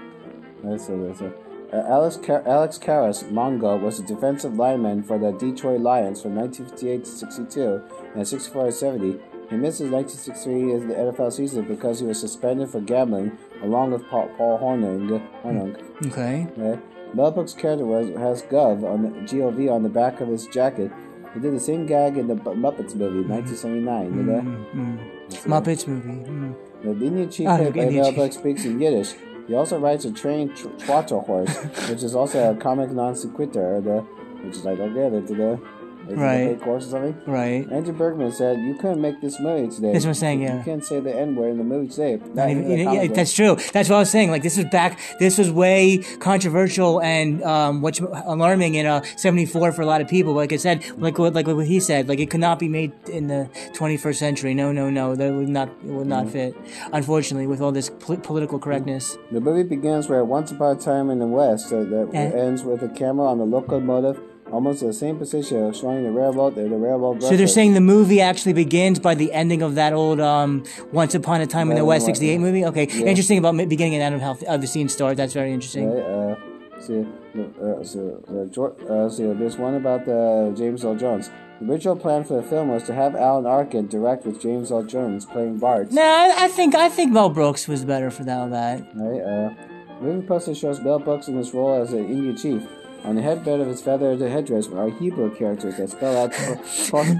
That's 0.63 0.87
it, 0.91 0.99
that's 1.07 1.23
it. 1.23 1.33
Alex 1.73 2.17
Car- 2.17 2.43
Alex 2.47 2.79
Karras, 2.79 3.23
Mongo, 3.31 3.81
was 3.81 4.01
a 4.01 4.03
defensive 4.03 4.55
lineman 4.57 5.03
for 5.03 5.19
the 5.19 5.31
Detroit 5.33 5.81
Lions 5.81 6.21
from 6.21 6.35
1958 6.35 7.05
to 7.05 7.11
62 7.11 7.83
and 8.17 8.27
64 8.27 8.67
to 8.67 8.73
70. 8.73 9.21
He 9.51 9.57
missed 9.57 9.79
his 9.81 9.91
1963 9.91 10.73
as 10.75 10.83
the 10.87 10.95
NFL 10.95 11.33
season 11.33 11.65
because 11.67 12.01
he 12.01 12.07
was 12.07 12.21
suspended 12.21 12.71
for 12.71 12.81
gambling, 12.81 13.37
along 13.63 13.91
with 13.93 14.07
Paul, 14.09 14.29
Paul 14.37 14.59
Hornung. 14.59 15.09
Hornung. 15.43 15.77
Okay. 16.07 16.47
Okay. 16.57 16.81
Mel 17.15 17.31
Brooks' 17.33 17.55
character 17.55 17.85
was, 17.85 18.09
has 18.17 18.43
Gov 18.43 18.85
on 18.89 19.03
the 19.03 19.09
Gov 19.27 19.73
on 19.73 19.83
the 19.83 19.89
back 19.89 20.21
of 20.21 20.29
his 20.29 20.47
jacket. 20.47 20.93
He 21.35 21.41
did 21.41 21.55
the 21.55 21.61
same 21.61 21.87
gag 21.87 22.17
in 22.17 22.27
the 22.29 22.35
Muppets 22.37 22.95
movie, 22.95 23.27
1979. 23.29 24.15
You 24.17 24.23
know? 24.23 24.41
Mm. 24.75 24.99
Muppets 25.47 25.87
movie. 25.87 26.09
Mm. 26.29 26.55
The 26.83 26.91
Indian 27.07 27.31
chief 27.31 27.47
Ah, 27.49 27.57
played 27.57 27.75
by 27.75 27.81
Indian 27.83 28.03
Mel. 28.03 28.13
Brooks 28.13 28.37
speaks 28.37 28.65
in 28.65 28.81
Yiddish. 28.81 29.15
He 29.51 29.57
also 29.57 29.81
rides 29.81 30.05
a 30.05 30.13
trained 30.13 30.55
tr- 30.55 30.69
horse, 30.79 31.53
which 31.89 32.05
is 32.05 32.15
also 32.15 32.53
a 32.53 32.55
comic 32.55 32.93
non 32.93 33.17
sequitur, 33.17 33.81
the, 33.81 34.03
which 34.45 34.59
is 34.59 34.65
I 34.65 34.77
don't 34.77 34.95
get 34.95 35.13
it, 35.13 35.27
the, 35.27 35.61
is 36.07 36.13
it 36.13 36.19
a 36.19 36.21
Right. 36.21 36.61
horse 36.63 36.87
or 36.87 36.91
something? 36.91 37.15
Right. 37.27 37.71
Andrew 37.71 37.93
Bergman 37.93 38.33
said, 38.33 38.59
You 38.61 38.75
couldn't 38.75 39.01
make 39.01 39.21
this 39.21 39.39
movie 39.41 39.69
today. 39.75 39.93
That's 39.93 40.05
what 40.05 40.11
I'm 40.11 40.15
saying, 40.15 40.43
yeah. 40.43 40.59
You 40.59 40.65
can't 40.65 40.85
say 40.85 41.01
the 41.01 41.15
N 41.15 41.35
word 41.37 41.51
in 41.51 41.59
the 41.59 41.65
movie 41.65 41.89
today. 41.89 42.19
Not 42.35 42.51
even 42.51 42.71
even- 42.71 42.93
yeah, 42.95 43.07
that's 43.09 43.33
true. 43.33 43.57
That's 43.73 43.89
what 43.89 43.97
I 43.97 44.01
was 44.01 44.11
saying. 44.11 44.31
Like 44.31 44.43
this 44.43 44.57
was 44.57 44.67
back. 44.67 44.99
This 45.19 45.39
was 45.39 45.51
way 45.51 45.99
controversial 46.21 47.01
and 47.03 47.43
um, 47.43 47.83
what's 47.83 48.01
alarming 48.01 48.75
in 48.77 48.87
uh, 48.87 49.03
'74 49.17 49.73
for 49.73 49.83
a 49.83 49.87
lot 49.87 50.01
of 50.01 50.09
people. 50.09 50.33
Like 50.33 50.53
I 50.53 50.57
said, 50.57 50.85
like 50.99 51.19
what 51.19 51.35
like 51.35 51.47
what 51.47 51.67
he 51.67 51.81
said, 51.81 52.09
like 52.09 52.21
it 52.21 52.31
could 52.31 52.41
not 52.41 52.59
be 52.59 52.69
made 52.69 52.93
in 53.09 53.27
the 53.29 53.49
21st 53.75 54.15
century. 54.17 54.55
No, 54.55 54.73
no, 54.73 54.91
no. 54.91 55.15
That 55.15 55.33
would 55.33 55.49
not 55.49 55.69
it 55.85 55.91
would 55.91 56.07
not 56.07 56.29
fit. 56.31 56.55
Unfortunately, 56.93 57.47
with 57.47 57.61
all 57.61 57.73
this 57.73 57.91
pol- 57.91 58.17
political 58.17 58.59
correctness. 58.59 59.17
The 59.33 59.41
movie 59.41 59.63
begins 59.65 60.09
where 60.09 60.25
once 60.25 60.51
upon 60.51 60.77
a 60.77 60.79
time 60.81 61.11
in 61.11 61.19
the 61.19 61.27
West, 61.27 61.73
uh, 61.73 61.81
that 61.85 62.09
Eh. 62.15 62.31
ends 62.47 62.63
with 62.65 62.83
a 62.83 62.89
camera 62.89 63.27
on 63.27 63.39
the 63.39 63.45
locomotive, 63.47 64.21
almost 64.53 64.81
the 64.81 64.93
same 64.93 65.17
position, 65.19 65.73
showing 65.73 66.03
the 66.05 66.11
railroad, 66.11 66.55
the, 66.55 66.63
the 66.63 66.77
railroad. 66.77 67.23
So 67.23 67.37
they're 67.37 67.47
saying 67.47 67.75
the 67.75 67.81
movie 67.81 68.21
actually 68.21 68.53
begins 68.53 68.99
by 68.99 69.15
the 69.15 69.33
ending 69.33 69.63
of 69.63 69.75
that 69.77 69.93
old 69.93 70.21
um, 70.21 70.65
"Once 70.93 71.15
Upon 71.15 71.41
a 71.41 71.47
Time 71.47 71.71
in 71.71 71.77
the 71.77 71.85
West" 71.85 72.07
right. 72.07 72.17
'68 72.17 72.39
movie. 72.39 72.65
Okay, 72.65 72.87
Yeah. 72.89 73.07
interesting 73.07 73.39
about 73.39 73.57
beginning 73.69 73.95
and 73.95 74.03
end 74.03 74.15
of 74.15 74.21
how 74.21 74.37
how 74.47 74.57
the 74.57 74.67
scene 74.67 74.89
started. 74.89 75.17
That's 75.17 75.33
very 75.35 75.53
interesting. 75.53 75.91
Right, 75.91 76.03
uh, 76.03 76.37
see, 76.81 77.01
uh, 77.39 77.85
so, 77.85 78.23
uh, 78.29 78.53
George, 78.53 78.75
uh, 78.89 79.09
see, 79.09 79.25
there's 79.35 79.57
one 79.57 79.75
about 79.75 80.09
uh, 80.09 80.51
James 80.57 80.85
Earl 80.85 80.97
Jones. 80.97 81.31
The 81.61 81.71
original 81.71 81.97
plan 81.97 82.25
for 82.25 82.41
the 82.41 82.43
film 82.43 82.69
was 82.69 82.85
to 82.85 82.95
have 82.95 83.15
Alan 83.15 83.45
Arkin 83.47 83.87
direct 83.89 84.25
with 84.25 84.41
James 84.41 84.73
Earl 84.73 84.85
Jones 84.85 85.27
playing 85.27 85.59
Bart. 85.59 85.93
No, 85.93 86.03
I, 86.03 86.45
I 86.45 86.49
think 86.49 86.75
I 86.75 86.89
think 86.89 87.13
Mel 87.13 87.29
Brooks 87.31 87.69
was 87.69 87.85
better 87.85 88.11
for 88.11 88.25
that. 88.25 88.51
that. 88.51 88.87
Right, 88.95 89.21
uh, 89.21 89.55
movie 90.01 90.27
poster 90.27 90.55
shows 90.55 90.81
Mel 90.81 90.99
Brooks 90.99 91.29
in 91.29 91.37
his 91.37 91.53
role 91.53 91.81
as 91.83 91.93
an 91.93 92.07
Indian 92.07 92.37
chief. 92.37 92.63
On 93.05 93.17
the 93.17 93.23
headband 93.23 93.63
of 93.63 93.69
his 93.69 93.81
feathered 93.81 94.21
headdress 94.21 94.69
are 94.69 94.91
Hebrew 94.91 95.35
characters 95.35 95.77
that 95.79 95.89
spell 95.91 96.17
out 96.23 96.33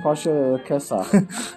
Kosher 0.03 0.59
Pesach. 0.67 1.07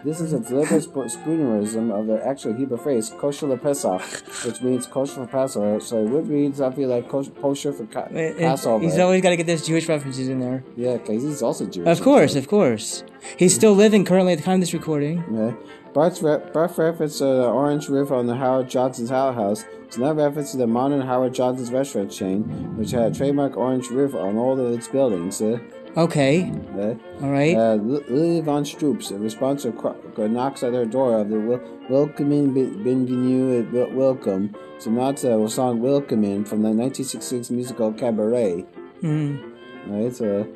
This 0.03 0.21
is 0.21 0.31
a 0.33 0.39
deliberate 0.39 0.83
sp- 0.87 1.11
spoonerism 1.11 1.91
of 1.91 2.07
the 2.07 2.25
actual 2.25 2.53
Hebrew 2.53 2.77
phrase 2.77 3.11
Kosher 3.19 3.55
Pesach, 3.57 4.01
which 4.45 4.61
means 4.61 4.87
kosher 4.87 5.15
for 5.15 5.27
Passover. 5.27 5.79
So 5.81 5.97
it 5.99 6.09
would 6.09 6.27
read 6.29 6.55
something 6.55 6.87
like 6.87 7.09
kos- 7.09 7.31
kosher 7.41 7.73
for 7.73 7.85
ca- 7.85 8.07
It- 8.11 8.15
it- 8.15 8.37
Passover. 8.39 8.83
he's 8.83 8.97
always 8.97 9.21
got 9.21 9.29
to 9.31 9.35
get 9.37 9.45
those 9.47 9.65
Jewish 9.65 9.89
references 9.89 10.29
in 10.29 10.39
there. 10.39 10.63
Yeah, 10.77 10.93
because 10.97 11.23
he's 11.23 11.41
also 11.41 11.65
Jewish. 11.65 11.87
Of 11.87 12.01
course, 12.03 12.35
of 12.35 12.47
course. 12.47 13.03
He's 13.37 13.53
still 13.55 13.73
living 13.73 14.05
currently 14.05 14.33
at 14.33 14.39
the 14.39 14.43
time 14.45 14.55
of 14.55 14.59
this 14.61 14.73
recording. 14.73 15.23
Yeah. 15.31 15.53
Bart's 15.93 16.21
re- 16.23 16.39
Bart 16.53 16.75
reference 16.77 17.19
to 17.19 17.25
the 17.25 17.45
orange 17.47 17.87
roof 17.87 18.11
on 18.11 18.25
the 18.25 18.35
Howard 18.35 18.67
Johnson's 18.69 19.09
house 19.11 19.63
is 19.89 19.97
another 19.97 20.23
reference 20.25 20.51
to 20.51 20.57
the 20.57 20.65
modern 20.67 21.01
Howard 21.01 21.33
Johnson's 21.35 21.71
restaurant 21.71 22.11
chain, 22.11 22.41
which 22.77 22.91
had 22.91 23.11
a 23.11 23.15
trademark 23.15 23.55
orange 23.57 23.89
roof 23.89 24.15
on 24.15 24.37
all 24.37 24.59
of 24.59 24.73
its 24.73 24.87
buildings. 24.87 25.41
Uh, 25.41 25.59
Okay, 25.95 26.51
uh, 26.75 26.95
all 27.23 27.29
right. 27.29 27.55
uh, 27.55 27.75
Li- 27.75 28.03
Lily 28.09 28.41
von 28.41 28.65
Stoops, 28.65 29.11
in 29.11 29.21
response 29.21 29.61
to 29.61 29.71
cro- 29.71 29.95
knocks 30.27 30.63
at 30.63 30.73
her 30.73 30.85
door 30.85 31.19
of 31.19 31.29
the 31.29 31.39
wel- 31.39 31.61
welcoming 31.87 32.51
bienvenue 32.51 33.63
wel- 33.71 33.91
welcome, 33.91 34.55
so 34.79 34.89
not 34.89 35.17
the 35.17 35.47
song 35.47 35.79
Welcoming 35.83 36.45
from 36.45 36.63
the 36.63 36.69
1966 36.69 37.51
musical 37.51 37.93
Cabaret. 37.93 38.65
Mm. 39.03 39.51
Right, 39.87 40.15
so 40.15 40.47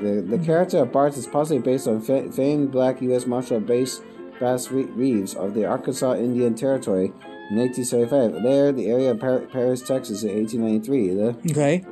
the 0.00 0.20
the 0.22 0.38
character 0.38 0.78
of 0.78 0.92
Bart 0.92 1.16
is 1.16 1.26
possibly 1.26 1.58
based 1.60 1.86
on 1.88 2.00
fa- 2.00 2.30
famed 2.32 2.70
black 2.72 3.00
U.S. 3.02 3.26
Marshal 3.26 3.60
Bass 3.60 4.00
Bass 4.40 4.70
Reeves 4.70 5.34
of 5.34 5.54
the 5.54 5.64
Arkansas 5.64 6.14
Indian 6.16 6.54
Territory 6.54 7.06
in 7.50 7.56
1875. 7.58 8.42
There, 8.42 8.72
the 8.72 8.86
area 8.90 9.12
of 9.12 9.20
Par- 9.20 9.46
Paris, 9.52 9.80
Texas, 9.82 10.22
in 10.22 10.30
1893. 10.36 11.14
The, 11.14 11.36
Okay. 11.52 11.84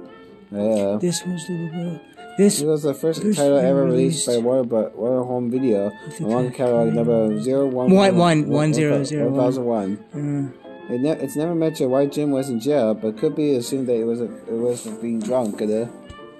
uh, 0.53 0.99
This 0.99 1.25
was 1.25 1.47
the 1.47 2.01
this. 2.37 2.61
it 2.61 2.67
was 2.67 2.83
the 2.83 2.93
first 2.95 3.23
title 3.23 3.59
ever 3.59 3.85
released- 3.85 4.27
released 4.27 4.43
by 4.43 4.47
Water, 4.49 4.65
but 4.65 4.97
Water 4.97 5.23
Home 5.23 5.51
Video 5.51 5.91
along 6.21 6.51
catalog 6.51 6.93
number 6.93 7.31
01 7.41 7.91
One- 7.93 8.17
one- 8.17 8.49
one 8.49 8.75
zero 8.75 9.05
zero 9.05 9.27
one. 9.31 9.35
1001. 9.37 9.99
Mm. 10.15 10.51
It 10.91 11.01
ne- 11.01 11.11
it's 11.25 11.37
never 11.37 11.55
mentioned 11.55 11.91
why 11.91 12.05
Jim 12.07 12.31
was 12.31 12.51
in 12.51 12.61
jail, 12.61 12.93
but 12.93 13.17
could 13.17 13.35
be 13.35 13.55
assumed 13.55 13.87
that 13.87 13.97
it 13.99 14.05
was 14.05 14.21
a, 14.21 14.25
it 14.25 14.59
was 14.67 14.87
being 15.01 15.19
drunk. 15.19 15.63
Uh, 15.63 15.87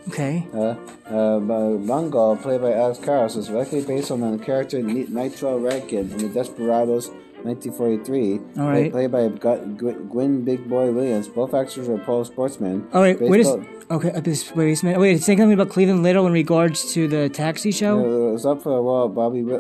Okay. 0.09 0.47
Uh, 0.53 0.75
uh, 1.07 2.37
played 2.37 2.61
by 2.61 2.73
Alex 2.73 2.99
Karras, 2.99 3.37
is 3.37 3.49
likely 3.51 3.83
based 3.85 4.11
on 4.11 4.21
the 4.21 4.45
character 4.45 4.83
Ni- 4.83 5.07
Nitro 5.09 5.59
Rankin 5.59 6.11
in 6.13 6.19
the 6.19 6.29
Desperados 6.29 7.09
1943, 7.45 8.41
All 8.59 8.69
right. 8.69 8.91
played 8.91 9.13
by 9.13 9.29
Gu- 9.29 9.77
Gw- 9.77 10.11
Guinn 10.13 10.45
Big 10.45 10.69
Boy 10.69 10.91
Williams. 10.91 11.29
Both 11.29 11.53
actors 11.55 11.89
were 11.89 11.99
pro 11.99 12.25
sportsmen. 12.25 12.87
All 12.93 13.03
right. 13.03 13.21
Wait 13.21 13.29
a 13.29 13.31
Baseball- 13.33 13.65
Okay. 13.91 14.11
uh, 14.13 14.21
This, 14.21 14.55
wait 14.57 14.83
a 14.83 14.87
minute. 14.87 15.01
Wait. 15.01 15.23
Say 15.23 15.37
something 15.37 15.53
about 15.53 15.69
Cleveland 15.69 16.03
Little 16.03 16.27
in 16.27 16.33
regards 16.33 16.93
to 16.95 17.07
the 17.07 17.29
taxi 17.29 17.71
show. 17.71 17.99
Uh, 18.01 18.29
it 18.29 18.33
was 18.33 18.47
up 18.47 18.63
for 18.63 18.75
a 18.77 18.83
while. 18.83 19.09
Bobby, 19.09 19.41
uh, 19.43 19.59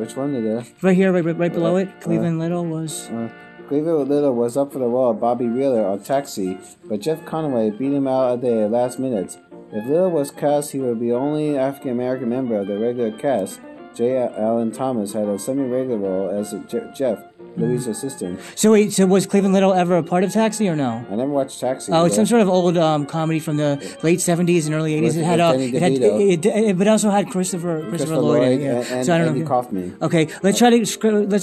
which 0.00 0.16
one 0.16 0.32
did 0.32 0.44
it? 0.44 0.66
Right 0.82 0.96
here, 0.96 1.12
right, 1.12 1.24
right, 1.24 1.38
right 1.38 1.52
below 1.52 1.76
it. 1.76 1.88
Cleveland 2.00 2.38
Little 2.40 2.64
was. 2.64 3.08
Uh, 3.10 3.28
Cleveland 3.68 4.08
Little 4.10 4.34
was 4.34 4.56
up 4.56 4.72
for 4.72 4.80
the 4.80 4.86
role 4.86 5.10
of 5.12 5.20
Bobby 5.20 5.46
Wheeler 5.46 5.86
on 5.86 6.00
Taxi, 6.00 6.58
but 6.88 6.98
Jeff 7.00 7.24
Conaway 7.24 7.70
beat 7.78 7.92
him 7.92 8.08
out 8.08 8.32
at 8.32 8.40
the 8.40 8.68
last 8.68 8.98
minute. 8.98 9.38
If 9.74 9.86
Little 9.86 10.10
was 10.10 10.30
cast, 10.30 10.72
he 10.72 10.80
would 10.80 11.00
be 11.00 11.08
the 11.08 11.14
only 11.14 11.56
African 11.56 11.92
American 11.92 12.28
member 12.28 12.58
of 12.58 12.66
the 12.66 12.78
regular 12.78 13.10
cast. 13.10 13.58
J. 13.94 14.18
Alan 14.18 14.70
Thomas 14.70 15.14
had 15.14 15.28
a 15.28 15.38
semi-regular 15.38 15.96
role 15.96 16.28
as 16.28 16.54
Jeff, 16.94 17.18
Louis' 17.56 17.86
assistant. 17.86 18.40
So 18.54 18.72
wait. 18.72 18.92
So 18.92 19.06
was 19.06 19.26
Cleveland 19.26 19.54
Little 19.54 19.72
ever 19.74 19.96
a 19.98 20.02
part 20.02 20.24
of 20.24 20.32
Taxi 20.32 20.68
or 20.68 20.76
no? 20.76 21.04
I 21.10 21.14
never 21.14 21.30
watched 21.30 21.60
Taxi. 21.60 21.92
Oh, 21.92 22.04
it's 22.06 22.16
some 22.16 22.26
sort 22.26 22.42
of 22.42 22.48
old 22.48 22.76
um, 22.76 23.06
comedy 23.06 23.38
from 23.40 23.56
the 23.58 23.96
late 24.02 24.20
seventies 24.20 24.66
and 24.66 24.74
early 24.74 24.94
eighties. 24.94 25.16
With- 25.16 25.24
It 25.24 25.26
had 25.26 25.40
uh, 25.40 25.54
it 25.56 25.74
had, 25.82 25.92
it, 25.92 26.02
it, 26.02 26.46
it, 26.46 26.78
but 26.78 26.88
also 26.88 27.10
had 27.10 27.28
Christopher 27.30 27.80
Christopher, 27.80 27.88
Christopher 27.90 28.16
Lloyd. 28.18 28.42
in 28.42 28.48
Lloyd 28.48 28.60
it, 28.60 28.64
yeah. 28.88 28.96
and, 28.96 29.06
so 29.06 29.14
I 29.14 29.18
don't 29.18 29.28
Andy 29.28 29.40
know. 29.40 29.46
Kaufman. 29.46 29.96
Okay, 30.02 30.28
let's 30.42 30.58
try 30.58 30.70
to 30.70 30.78
let's 30.78 30.96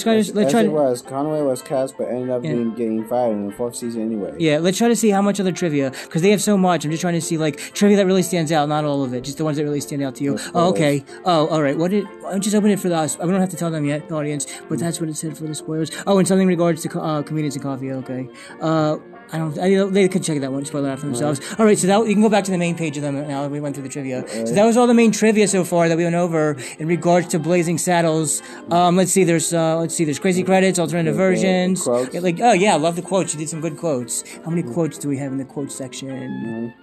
try 0.03 0.21
to 0.21 0.33
let's 0.33 0.51
try 0.51 0.61
it 0.61 0.63
to 0.63 0.69
was, 0.71 1.01
Conway 1.01 1.41
was 1.41 1.61
cast, 1.61 1.97
but 1.97 2.07
ended 2.09 2.29
up 2.29 2.43
Yeah. 2.43 2.53
being 2.53 2.73
getting 2.75 3.05
fired 3.07 3.31
in 3.33 3.47
the 3.47 3.53
fourth 3.53 3.75
season 3.75 4.01
anyway. 4.01 4.33
yeah 4.39 4.57
let's 4.59 4.77
try 4.77 4.87
to 4.87 4.95
see 4.95 5.09
how 5.09 5.21
much 5.21 5.39
other 5.39 5.51
trivia 5.51 5.91
because 5.91 6.21
they 6.21 6.31
have 6.31 6.41
so 6.41 6.57
much. 6.57 6.83
I'm 6.85 6.91
just 6.91 7.01
trying 7.01 7.13
to 7.15 7.21
see 7.21 7.37
like 7.37 7.57
trivia 7.73 7.97
that 7.97 8.05
really 8.05 8.23
stands 8.23 8.51
out, 8.51 8.67
not 8.69 8.83
all 8.85 9.03
of 9.03 9.13
it, 9.13 9.23
just 9.23 9.37
the 9.37 9.43
ones 9.45 9.57
that 9.57 9.63
really 9.63 9.81
stand 9.81 10.01
out 10.03 10.15
to 10.15 10.23
you. 10.23 10.37
Oh, 10.53 10.69
okay. 10.69 11.03
Oh, 11.25 11.47
all 11.47 11.61
right. 11.61 11.77
What 11.77 11.91
did? 11.91 12.05
I 12.27 12.37
just 12.39 12.55
open 12.55 12.69
it 12.71 12.79
for 12.79 12.91
us. 12.93 13.17
I 13.19 13.25
don't 13.25 13.39
have 13.39 13.49
to 13.49 13.57
tell 13.57 13.71
them 13.71 13.85
yet, 13.85 14.07
the 14.07 14.15
audience, 14.15 14.45
but 14.67 14.79
that's 14.79 14.99
what 14.99 15.09
it 15.09 15.15
said 15.17 15.37
for 15.37 15.43
the 15.45 15.55
spoilers. 15.55 15.91
Oh, 16.07 16.17
and 16.17 16.27
something 16.27 16.43
in 16.43 16.47
regards 16.47 16.81
to 16.83 16.99
uh, 17.01 17.21
comedians 17.23 17.55
and 17.55 17.63
coffee. 17.63 17.91
Okay. 17.91 18.27
Uh, 18.61 18.97
I 19.31 19.37
don't. 19.37 19.59
I, 19.59 19.83
they 19.91 20.07
could 20.07 20.23
check 20.23 20.39
that 20.41 20.51
one. 20.51 20.65
Spoiler 20.65 20.89
out 20.89 20.99
for 20.99 21.05
themselves. 21.05 21.39
All 21.59 21.65
right. 21.65 21.77
So 21.77 21.85
that 21.85 22.07
you 22.07 22.13
can 22.13 22.21
go 22.23 22.29
back 22.29 22.43
to 22.45 22.51
the 22.51 22.57
main 22.57 22.75
page 22.75 22.97
of 22.97 23.03
them 23.03 23.15
now. 23.27 23.43
that 23.43 23.51
We 23.51 23.59
went 23.59 23.75
through 23.75 23.83
the 23.83 23.89
trivia. 23.89 24.27
So 24.27 24.53
that 24.55 24.65
was 24.65 24.75
all 24.75 24.87
the 24.87 24.95
main 24.95 25.11
trivia 25.11 25.47
so 25.47 25.63
far 25.63 25.87
that 25.87 25.97
we 25.97 26.03
went 26.03 26.15
over 26.15 26.57
in 26.79 26.87
regards 26.87 27.27
to 27.27 27.39
Blazing 27.39 27.77
Saddles. 27.77 28.41
Um, 28.71 28.95
let's 28.95 29.11
see. 29.11 29.23
There's 29.23 29.53
uh, 29.53 29.77
let's 29.77 29.93
see. 29.93 30.03
There's 30.03 30.17
crazy 30.19 30.41
credits, 30.43 30.79
alternative 30.79 31.15
versions. 31.15 31.83
quotes. 31.83 32.13
Yeah, 32.13 32.21
like 32.21 32.39
oh 32.41 32.53
yeah, 32.53 32.73
I 32.73 32.77
love 32.77 32.95
the 32.95 33.03
quotes. 33.03 33.33
You 33.33 33.39
did 33.39 33.49
some 33.49 33.61
good 33.61 33.77
quotes. 33.77 34.23
How 34.43 34.49
many 34.49 34.63
quotes 34.63 34.97
do 34.97 35.07
we 35.07 35.17
have 35.17 35.31
in 35.31 35.37
the 35.37 35.45
quote 35.45 35.71
section? 35.71 36.73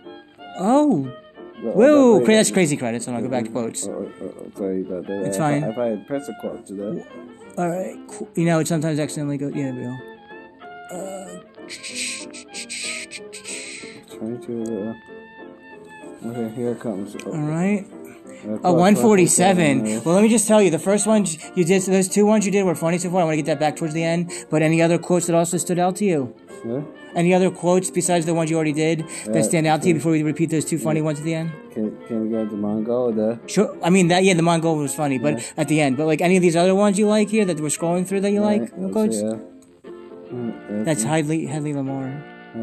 Oh, 0.59 1.00
Well, 1.00 1.12
whoa, 1.62 2.20
cra- 2.24 2.34
that's 2.34 2.50
crazy 2.50 2.76
credits. 2.76 3.06
And 3.06 3.16
I'll 3.16 3.22
go 3.22 3.28
back 3.28 3.44
to 3.44 3.50
quotes. 3.50 3.86
Oh, 3.86 4.10
oh, 4.20 4.24
oh, 4.40 4.50
sorry 4.56 4.82
about 4.82 5.06
that. 5.06 5.22
It's 5.26 5.38
I- 5.38 5.60
fine. 5.60 5.70
If 5.70 5.78
I 5.78 5.86
had 5.86 6.06
pressed 6.06 6.28
a 6.28 6.34
quote 6.40 6.66
to 6.68 6.74
that. 6.74 7.06
All 7.58 7.68
right. 7.68 7.96
Cool. 8.08 8.28
You 8.34 8.44
know, 8.44 8.58
it 8.60 8.68
sometimes 8.68 8.98
accidentally 8.98 9.38
goes. 9.38 9.54
Yeah, 9.54 9.72
there 9.72 9.80
we 9.80 9.82
go. 9.82 9.96
22. 14.18 14.94
Uh, 16.24 16.28
okay, 16.28 16.54
here 16.54 16.70
it 16.72 16.80
comes. 16.80 17.14
Uh, 17.16 17.30
All 17.30 17.38
right. 17.38 17.84
uh, 18.46 18.58
Oh, 18.64 18.72
147. 18.74 19.80
147, 19.82 20.04
Well, 20.04 20.14
let 20.14 20.22
me 20.22 20.28
just 20.28 20.46
tell 20.46 20.62
you, 20.62 20.70
the 20.70 20.78
first 20.78 21.06
ones 21.06 21.36
you 21.56 21.64
did, 21.64 21.82
so 21.82 21.90
those 21.90 22.08
two 22.08 22.24
ones 22.26 22.44
you 22.46 22.52
did 22.52 22.64
were 22.64 22.74
funny 22.74 22.98
so 22.98 23.10
far. 23.10 23.22
I 23.22 23.24
want 23.24 23.32
to 23.34 23.36
get 23.42 23.46
that 23.46 23.58
back 23.60 23.76
towards 23.76 23.94
the 23.94 24.04
end. 24.04 24.30
But 24.50 24.62
any 24.62 24.80
other 24.80 24.98
quotes 24.98 25.26
that 25.26 25.34
also 25.34 25.56
stood 25.58 25.78
out 25.78 25.96
to 25.96 26.04
you? 26.04 26.34
uh, 26.64 26.68
yeah. 26.68 26.80
Any 27.16 27.33
other 27.35 27.50
quotes 27.50 27.90
besides 27.90 28.26
the 28.26 28.35
ones 28.35 28.50
you 28.50 28.57
already 28.57 28.74
did 28.87 28.98
that 29.24 29.37
Uh, 29.37 29.42
stand 29.42 29.66
out 29.66 29.81
to 29.83 29.88
you 29.88 29.94
before 29.94 30.12
we 30.12 30.22
repeat 30.22 30.50
those 30.50 30.66
two 30.70 30.79
funny 30.79 31.00
ones 31.00 31.18
at 31.18 31.24
the 31.24 31.35
end? 31.35 31.50
Can, 31.72 31.96
can 32.07 32.16
we 32.24 32.29
go 32.37 32.44
to 32.46 32.57
Mongol? 32.66 33.11
The 33.12 33.38
Sure. 33.46 33.70
I 33.83 33.88
mean 33.90 34.07
that. 34.09 34.22
Yeah, 34.22 34.35
the 34.35 34.42
Mongol 34.50 34.76
was 34.76 34.94
funny, 34.94 35.18
but 35.18 35.35
at 35.57 35.66
the 35.72 35.81
end. 35.81 35.96
But 35.96 36.07
like 36.12 36.20
any 36.20 36.37
of 36.37 36.42
these 36.42 36.57
other 36.62 36.74
ones 36.74 36.98
you 36.98 37.07
like 37.16 37.29
here 37.37 37.44
that 37.46 37.59
we're 37.59 37.72
scrolling 37.79 38.07
through 38.07 38.20
that 38.20 38.33
you 38.37 38.42
like 38.42 38.62
quotes? 38.92 39.16
mm, 39.22 40.85
That's 40.85 41.02
Hadley 41.02 41.46
Hadley 41.46 41.72
Lamar. 41.74 42.07
uh, 42.55 42.59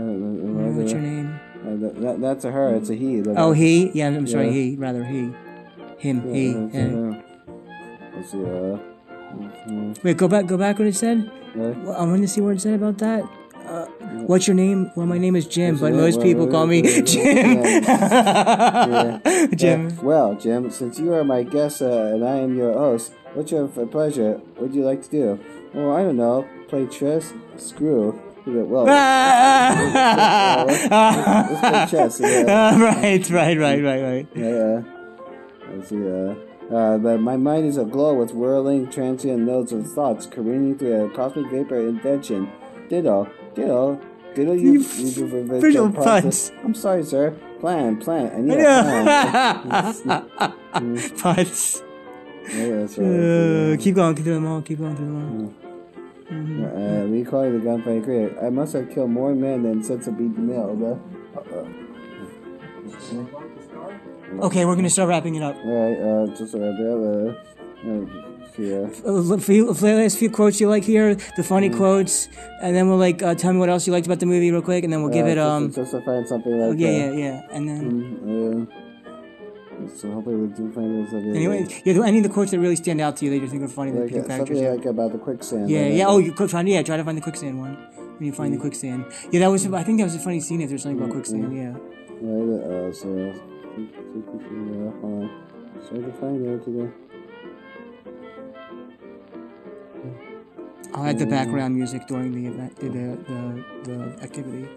What's 0.77 0.91
your 0.91 1.01
name? 1.01 1.29
uh, 1.65 1.75
that, 1.81 1.93
that, 2.01 2.15
that's 2.21 2.45
a 2.45 2.51
her. 2.51 2.75
It's 2.75 2.89
a 2.89 2.95
he. 2.95 3.21
the- 3.21 3.35
Oh, 3.37 3.51
he. 3.53 3.89
Yeah, 3.93 4.07
I'm 4.07 4.27
sorry. 4.27 4.51
He. 4.51 4.75
Rather 4.75 5.03
he. 5.03 5.31
Him. 5.97 6.17
He. 6.33 6.45
uh, 6.53 7.21
Let's 8.15 8.31
see. 8.31 8.43
Uh, 8.43 8.77
mm, 9.67 10.03
Wait, 10.03 10.17
go 10.17 10.27
back. 10.27 10.45
Go 10.45 10.57
back. 10.57 10.77
What 10.79 10.87
it 10.87 10.95
said. 10.95 11.29
Well, 11.55 11.95
I 11.97 12.03
want 12.05 12.21
to 12.21 12.27
see 12.27 12.41
what 12.41 12.55
it 12.55 12.61
said 12.61 12.73
about 12.75 12.97
that. 12.99 13.23
Uh, 14.13 14.17
what's 14.27 14.47
your 14.47 14.53
name? 14.55 14.91
Well, 14.95 15.07
my 15.07 15.17
name 15.17 15.35
is 15.35 15.47
Jim, 15.47 15.77
but 15.77 15.93
most 15.93 16.21
people 16.21 16.47
call 16.47 16.67
me 16.67 16.81
Jim. 17.03 17.63
yeah. 17.63 19.47
Jim. 19.55 19.87
Uh, 19.87 20.03
well, 20.03 20.35
Jim, 20.35 20.69
since 20.69 20.99
you 20.99 21.13
are 21.13 21.23
my 21.23 21.41
guest 21.43 21.81
uh, 21.81 22.13
and 22.13 22.23
I 22.23 22.35
am 22.37 22.55
your 22.55 22.73
host, 22.73 23.13
what's 23.33 23.51
your 23.51 23.67
pleasure? 23.67 24.33
What 24.33 24.61
would 24.61 24.75
you 24.75 24.83
like 24.83 25.01
to 25.03 25.09
do? 25.09 25.39
Well, 25.73 25.95
I 25.95 26.03
don't 26.03 26.17
know. 26.17 26.47
Play 26.67 26.85
chess? 26.87 27.33
Screw. 27.57 28.19
Well, 28.45 28.83
let's 30.67 31.59
play 31.61 31.87
chess. 31.89 32.19
Yeah. 32.19 32.77
right, 32.79 33.29
right, 33.29 33.57
right, 33.57 33.81
right, 33.83 34.01
right. 34.01 34.27
Yeah. 34.35 34.81
Let's 35.71 35.89
see. 35.89 36.05
Uh, 36.07 36.35
uh, 36.71 36.97
but 36.97 37.19
my 37.19 37.37
mind 37.37 37.65
is 37.65 37.77
aglow 37.77 38.13
with 38.13 38.33
whirling, 38.33 38.89
transient 38.91 39.41
nodes 39.43 39.71
of 39.71 39.89
thoughts 39.91 40.25
careening 40.25 40.77
through 40.77 41.05
a 41.05 41.09
cosmic 41.11 41.49
vapor 41.51 41.79
invention. 41.87 42.49
Ditto, 42.89 43.29
ditto, 43.55 43.99
ditto. 44.35 44.53
You, 44.53 44.73
you, 44.73 44.79
you, 44.81 45.25
you 45.27 45.59
visual 45.61 45.91
puns. 45.91 46.51
I'm 46.63 46.73
sorry, 46.73 47.03
sir. 47.03 47.31
Plan, 47.59 47.97
plan. 47.97 48.31
I 48.35 48.41
need 48.41 48.59
a 48.59 50.03
plan. 50.03 50.53
Puns. 51.17 51.81
Yeah, 52.51 52.69
that's 52.75 52.97
right. 52.97 53.73
Uh, 53.73 53.77
keep 53.77 53.95
going, 53.95 54.15
keep 54.15 54.25
doing 54.25 54.43
them 54.43 54.51
all, 54.51 54.61
keep 54.61 54.79
going 54.79 54.95
through 54.97 55.05
them 55.05 55.45
all. 55.45 55.53
Uh, 56.33 57.05
we 57.07 57.23
call 57.23 57.43
it 57.43 57.51
the 57.51 57.59
gunfight 57.59 58.03
career. 58.03 58.35
I 58.45 58.49
must 58.49 58.73
have 58.73 58.89
killed 58.93 59.11
more 59.11 59.33
men 59.35 59.63
than 59.63 59.83
sense 59.83 60.07
of 60.07 60.17
being 60.17 60.35
male. 60.47 60.75
The, 60.75 60.99
uh, 61.39 61.65
Okay, 64.41 64.65
we're 64.65 64.75
gonna 64.75 64.89
start 64.89 65.09
wrapping 65.09 65.35
it 65.35 65.43
up. 65.43 65.55
Alright, 65.57 65.99
uh, 65.99 66.35
just 66.35 66.55
uh, 66.55 66.57
the 66.57 67.35
uh, 67.85 67.89
uh, 67.89 68.32
uh, 68.59 69.33
Uh, 69.33 69.37
few, 69.37 69.71
last 69.71 70.17
few 70.17 70.29
quotes 70.29 70.59
you 70.61 70.67
like 70.69 70.83
here, 70.83 71.15
the 71.37 71.43
funny 71.43 71.69
quotes, 71.69 72.27
and 72.61 72.75
then 72.75 72.87
we'll 72.87 72.97
like 72.97 73.21
uh, 73.23 73.35
tell 73.35 73.53
me 73.53 73.59
what 73.59 73.69
else 73.69 73.87
you 73.87 73.93
liked 73.93 74.05
about 74.05 74.19
the 74.19 74.25
movie 74.25 74.51
real 74.51 74.61
quick, 74.61 74.83
and 74.83 74.91
then 74.93 75.01
we'll 75.01 75.11
give 75.11 75.25
uh, 75.25 75.29
it 75.29 75.37
um. 75.37 75.71
just 75.71 75.91
to 75.91 76.01
find 76.01 76.27
something 76.27 76.57
like 76.59 76.79
yeah, 76.79 76.89
uh, 76.89 76.91
yeah, 76.91 77.11
yeah, 77.11 77.47
and 77.51 77.67
then. 77.67 77.81
Mm, 78.23 78.67
uh, 78.67 78.83
so 79.97 80.11
hopefully 80.11 80.35
we 80.35 80.47
do 80.47 80.71
find 80.71 81.05
this. 81.05 81.11
Like, 81.13 81.35
Anyway, 81.35 81.67
yeah, 81.83 82.03
any 82.05 82.17
of 82.19 82.23
the 82.23 82.29
quotes 82.29 82.51
that 82.51 82.59
really 82.59 82.75
stand 82.75 83.01
out 83.01 83.17
to 83.17 83.25
you 83.25 83.31
that 83.31 83.37
you 83.37 83.47
think 83.47 83.63
are 83.63 83.67
funny, 83.67 83.91
that 83.91 84.01
like, 84.01 84.09
pick 84.09 84.17
uh, 84.17 84.21
up 84.21 84.27
characters. 84.27 84.57
something 84.57 84.77
like 84.77 84.85
about 84.85 85.11
the 85.11 85.17
quicksand. 85.17 85.69
yeah, 85.69 85.87
yeah. 85.87 86.07
uh, 86.07 86.11
Oh, 86.11 86.17
you 86.19 86.31
could 86.31 86.49
try, 86.49 86.61
yeah, 86.61 86.83
try 86.83 86.95
to 86.97 87.03
find 87.03 87.17
the 87.17 87.21
quicksand 87.21 87.59
one. 87.59 87.75
When 88.17 88.27
you 88.27 88.33
find 88.33 88.53
the 88.53 88.59
quicksand, 88.59 89.05
yeah, 89.31 89.39
that 89.41 89.47
was. 89.47 89.65
I 89.65 89.83
think 89.83 89.97
that 89.97 90.05
was 90.05 90.15
a 90.15 90.19
funny 90.19 90.39
scene. 90.39 90.61
If 90.61 90.69
there's 90.69 90.83
something 90.83 90.99
about 91.01 91.11
quicksand, 91.11 91.51
yeah. 91.55 91.73
Right, 92.21 92.63
uh, 92.63 92.93
so, 92.93 93.09
uh, 93.09 93.33
hold 95.01 95.23
on. 95.23 95.29
So 95.81 95.95
I 95.95 95.99
can 95.99 96.13
find 96.13 96.45
it 96.45 96.63
today. 96.63 97.02
I'll 100.93 101.05
add 101.05 101.19
the 101.19 101.25
background 101.25 101.75
music 101.75 102.07
during 102.07 102.31
the 102.33 102.45
event, 102.51 102.75
the 102.79 102.89
the 102.89 103.17
the, 103.29 103.63
the 103.89 104.23
activity. 104.23 104.67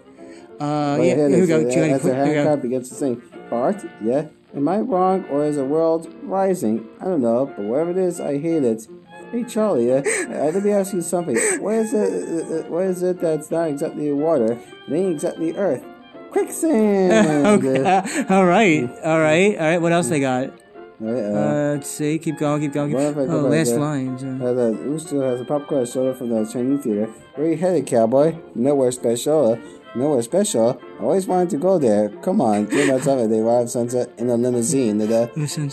Uh, 0.59 0.97
Oh, 0.99 1.01
yeah, 1.03 1.15
here 1.15 1.29
here 1.29 1.41
we 1.41 1.47
go. 1.47 1.59
Do 1.63 1.67
you 1.67 1.75
got 1.75 1.77
As 1.77 1.79
any 1.79 1.93
a 1.93 1.99
quick- 1.99 2.13
here 2.15 2.23
we 2.25 2.29
go. 2.33 2.35
handicap 2.43 2.61
begins 2.61 2.89
to 2.89 2.95
sing, 2.95 3.21
Bart, 3.49 3.85
yeah? 4.01 4.25
Am 4.55 4.67
I 4.67 4.79
wrong 4.79 5.25
or 5.25 5.45
is 5.45 5.57
the 5.57 5.65
world 5.65 6.11
rising? 6.23 6.87
I 6.99 7.05
don't 7.05 7.21
know, 7.21 7.45
but 7.45 7.63
whatever 7.65 7.91
it 7.91 7.97
is, 7.97 8.19
I 8.19 8.39
hate 8.39 8.63
it. 8.63 8.87
Hey 9.31 9.43
Charlie, 9.43 9.91
uh, 9.91 9.97
uh, 9.97 10.51
let 10.55 10.63
me 10.63 10.71
ask 10.71 10.93
you 10.93 11.01
something. 11.01 11.35
What 11.61 11.75
is 11.75 11.93
it? 11.93 12.09
Uh, 12.09 12.55
uh, 12.55 12.63
what 12.71 12.85
is 12.85 13.03
it 13.03 13.19
that's 13.19 13.51
not 13.51 13.67
exactly 13.69 14.11
water? 14.11 14.53
It 14.87 14.93
ain't 14.93 15.13
exactly 15.13 15.53
earth. 15.55 15.83
Quicksand. 16.31 17.45
okay. 17.63 18.25
all 18.29 18.45
right, 18.45 18.89
all 19.03 19.19
right, 19.19 19.55
all 19.57 19.67
right. 19.69 19.81
What 19.81 19.91
else 19.91 20.07
they 20.09 20.19
got? 20.21 20.53
Right, 20.99 21.23
uh, 21.23 21.73
let's 21.75 21.89
see. 21.89 22.17
Keep 22.17 22.39
going. 22.39 22.61
Keep 22.61 22.73
going. 22.73 22.95
I 22.95 22.99
oh, 22.99 23.41
last 23.41 23.69
there? 23.69 23.79
lines. 23.79 24.23
Uh, 24.23 24.27
Uh, 24.43 24.53
the 24.53 25.27
has 25.29 25.41
a 25.41 25.45
popcorn 25.45 25.85
soda 25.85 26.15
from 26.15 26.29
the 26.29 26.43
Chinese 26.51 26.83
theater. 26.83 27.05
Where 27.35 27.49
you 27.51 27.57
headed, 27.57 27.85
cowboy? 27.85 28.35
Nowhere 28.55 28.91
special. 28.91 29.59
Nowhere 29.95 30.21
special. 30.23 30.81
I 30.99 31.03
always 31.03 31.27
wanted 31.27 31.51
to 31.51 31.57
go 31.57 31.77
there. 31.77 32.09
Come 32.23 32.41
on, 32.41 32.69
Jim. 32.69 32.87
That's 32.87 33.05
it. 33.05 33.29
They 33.29 33.39
arrive 33.39 33.69
sunset 33.69 34.09
in 34.17 34.29
a 34.29 34.37
limousine. 34.37 34.97
The, 34.97 35.31
listen, 35.35 35.71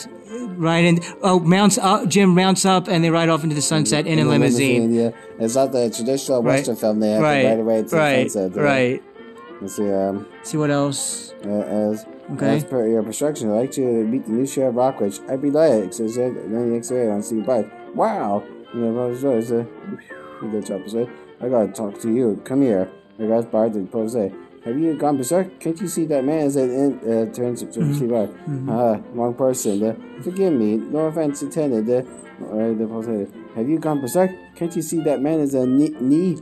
right 0.59 0.85
in. 0.85 1.01
Oh, 1.23 1.41
mounts 1.41 1.79
up. 1.79 2.07
Jim 2.09 2.35
mounts 2.35 2.67
up, 2.67 2.87
and 2.89 3.03
they 3.03 3.11
ride 3.11 3.31
off 3.31 3.43
into 3.45 3.55
the 3.55 3.63
sunset 3.63 4.07
in 4.07 4.19
a 4.19 4.25
the 4.25 4.31
limousine. 4.31 4.93
Yeah, 4.93 5.11
it's 5.39 5.55
not 5.55 5.73
the 5.73 5.89
traditional 5.91 6.43
Right. 6.43 6.57
Western 6.59 6.77
film. 6.77 7.01
They 7.01 7.13
have 7.13 7.23
Right, 7.23 7.43
to 7.43 7.49
ride 7.49 7.61
away 7.61 7.83
to 7.83 7.97
right, 7.97 8.25
the 8.25 8.29
sunset. 8.31 8.59
Uh, 8.59 8.63
right. 8.63 9.03
Let's 9.61 9.77
see. 9.77 9.91
Um, 9.91 10.27
See 10.43 10.59
what 10.59 10.71
else? 10.71 11.33
uh, 11.45 11.49
as 11.49 12.07
Okay. 12.33 12.57
as 12.57 12.65
per 12.65 12.87
your 12.89 13.03
instructions, 13.05 13.51
I'd 13.53 13.57
like 13.57 13.71
to 13.73 13.83
meet 13.83 14.25
the 14.27 14.33
new 14.33 14.47
sheriff 14.47 14.75
Rockridge. 14.75 15.21
I'd 15.31 15.43
be 15.43 15.51
delighted. 15.51 15.95
Says 15.95 16.17
it. 16.17 16.33
And 16.33 16.55
then 16.55 16.71
the 16.71 16.77
X-ray 16.79 17.11
on 17.11 17.23
Steve 17.23 17.45
Bite. 17.47 17.71
Wow. 17.95 18.43
You 18.73 18.81
know. 18.81 19.11
Uh, 19.11 20.47
the 20.51 20.63
chopper 20.67 20.89
said, 20.89 21.11
I 21.41 21.49
gotta 21.49 21.69
talk 21.73 22.01
to 22.01 22.13
you. 22.13 22.41
Come 22.45 22.63
here. 22.63 22.91
Regards 23.19 23.47
Bart 23.47 23.75
and 23.75 23.91
Pose. 23.91 24.15
Have 24.65 24.79
you 24.79 24.95
gone 24.97 25.17
berserk? 25.19 25.61
Can't 25.61 25.79
you 25.81 25.89
see 25.89 26.07
that 26.07 26.25
man 26.25 26.47
is 26.47 26.57
at 26.57 26.71
in, 26.71 26.99
uh, 27.01 27.33
turns 27.33 27.61
to 27.61 27.67
Mm-hmm. 27.67 27.95
Steve 27.95 28.11
Bart? 28.11 28.31
Ah, 28.69 29.01
wrong 29.13 29.35
person. 29.35 29.83
Uh, 29.83 30.23
forgive 30.23 30.53
me. 30.55 30.77
No 30.77 31.01
offense 31.07 31.43
intended. 31.43 31.89
Uh, 31.91 32.05
the 32.73 32.87
Pose. 32.89 33.29
Have 33.55 33.69
you 33.69 33.79
gone 33.79 34.01
berserk? 34.01 34.31
Can't 34.57 34.75
you 34.75 34.83
see 34.83 35.01
that 35.03 35.21
man 35.21 35.41
is 35.41 35.55
a 35.55 35.67
knee? 35.67 35.95
knee? 36.01 36.39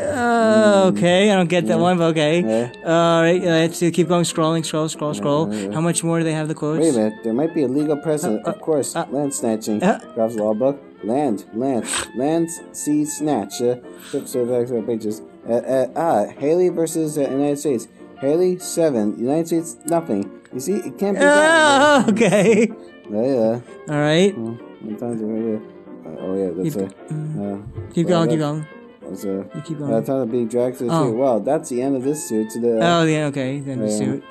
Uh, 0.00 0.90
okay, 0.94 1.30
I 1.30 1.34
don't 1.36 1.48
get 1.48 1.66
that 1.66 1.78
one, 1.78 1.98
but 1.98 2.06
okay. 2.16 2.42
All 2.84 3.22
right, 3.22 3.40
uh, 3.42 3.46
let's 3.46 3.78
see, 3.78 3.90
keep 3.90 4.08
going, 4.08 4.24
scrolling, 4.24 4.64
scroll, 4.64 4.88
scroll, 4.88 5.14
scroll. 5.14 5.50
How 5.72 5.80
much 5.80 6.02
more 6.04 6.18
do 6.18 6.24
they 6.24 6.32
have 6.32 6.48
the 6.48 6.54
quotes? 6.54 6.80
Wait 6.80 6.90
a 6.94 6.98
minute, 6.98 7.24
there 7.24 7.32
might 7.32 7.54
be 7.54 7.62
a 7.62 7.68
legal 7.68 7.96
precedent. 7.96 8.44
of 8.46 8.60
course, 8.60 8.94
land 8.94 9.32
snatching. 9.34 9.82
uh. 9.82 9.98
Grabs 10.14 10.36
the 10.36 10.42
law 10.42 10.54
book. 10.54 10.82
Land, 11.04 11.44
land, 11.52 11.84
land, 12.16 12.48
sea, 12.72 13.04
snatch. 13.04 13.60
Uh, 13.60 13.76
flips 14.08 14.34
over 14.34 14.58
extra 14.58 14.80
pages. 14.82 15.20
Uh, 15.46 15.52
uh, 15.52 15.86
ah, 15.96 16.24
Haley 16.38 16.70
versus 16.70 17.18
uh, 17.18 17.22
United 17.22 17.58
States. 17.58 17.88
Haley, 18.20 18.58
seven. 18.58 19.18
United 19.18 19.46
States, 19.48 19.76
nothing. 19.84 20.30
You 20.54 20.60
see, 20.60 20.76
it 20.76 20.96
can't 20.98 21.18
be. 21.18 21.22
Oh, 21.24 22.06
okay. 22.08 22.68
Yeah, 23.10 23.22
yeah. 23.22 23.60
All 23.92 24.00
right, 24.00 24.32
Hmm, 24.32 24.54
What 24.80 24.98
time 24.98 25.12
is 25.12 25.20
it 25.20 25.24
right 25.26 25.42
here? 25.42 25.62
Uh, 26.06 26.24
oh, 26.24 26.34
yeah, 26.40 26.50
that's 26.56 26.76
uh, 26.76 27.42
uh, 27.42 27.92
keep 27.92 28.08
going, 28.08 28.30
keep 28.30 28.38
going. 28.38 28.66
Uh, 29.06 29.28
You 29.28 29.62
keep 29.64 29.80
uh, 29.80 29.86
going. 29.86 30.04
time 30.04 30.26
to 30.26 30.32
be 30.32 30.44
dragged 30.44 30.78
to 30.78 30.84
the 30.84 30.92
Oh. 30.92 31.10
suit. 31.10 31.16
Well, 31.16 31.40
that's 31.40 31.68
the 31.68 31.82
end 31.82 31.96
of 31.96 32.02
this 32.04 32.28
suit. 32.28 32.50
To 32.50 32.60
the 32.60 32.80
uh, 32.80 33.00
Oh, 33.00 33.04
yeah, 33.04 33.26
okay, 33.26 33.60
then 33.60 33.80
the 33.80 33.86
Yeah. 33.88 33.96
suit. 33.96 34.22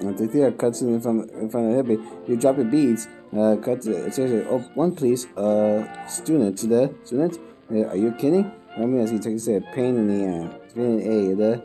Uh, 0.00 0.10
the 0.12 0.26
theater 0.26 0.50
cuts 0.50 0.82
in 0.82 1.00
front, 1.00 1.30
in 1.30 1.48
front 1.48 1.66
of 1.78 1.86
the 1.86 1.94
hippie. 1.96 2.02
You 2.28 2.36
drop 2.36 2.56
your 2.56 2.66
beads. 2.66 3.08
Uh, 3.36 3.56
cut 3.56 3.82
to 3.82 3.92
it 4.06 4.14
says, 4.14 4.44
oh, 4.50 4.58
one 4.74 4.92
please. 4.92 5.26
Uh, 5.36 5.84
student 6.08 6.58
to 6.58 6.66
the 6.66 6.90
student. 7.04 7.38
Uh, 7.72 7.84
are 7.90 7.96
you 7.96 8.12
kidding? 8.12 8.50
I 8.76 8.80
mean, 8.80 9.00
as 9.00 9.10
he 9.10 9.18
takes 9.18 9.46
a 9.48 9.60
pain 9.74 9.96
in 9.96 10.06
the 10.08 10.26
ass. 10.26 10.72
Pain 10.74 10.84
in 10.84 10.96
the 10.98 11.32
A. 11.32 11.34
The 11.36 11.62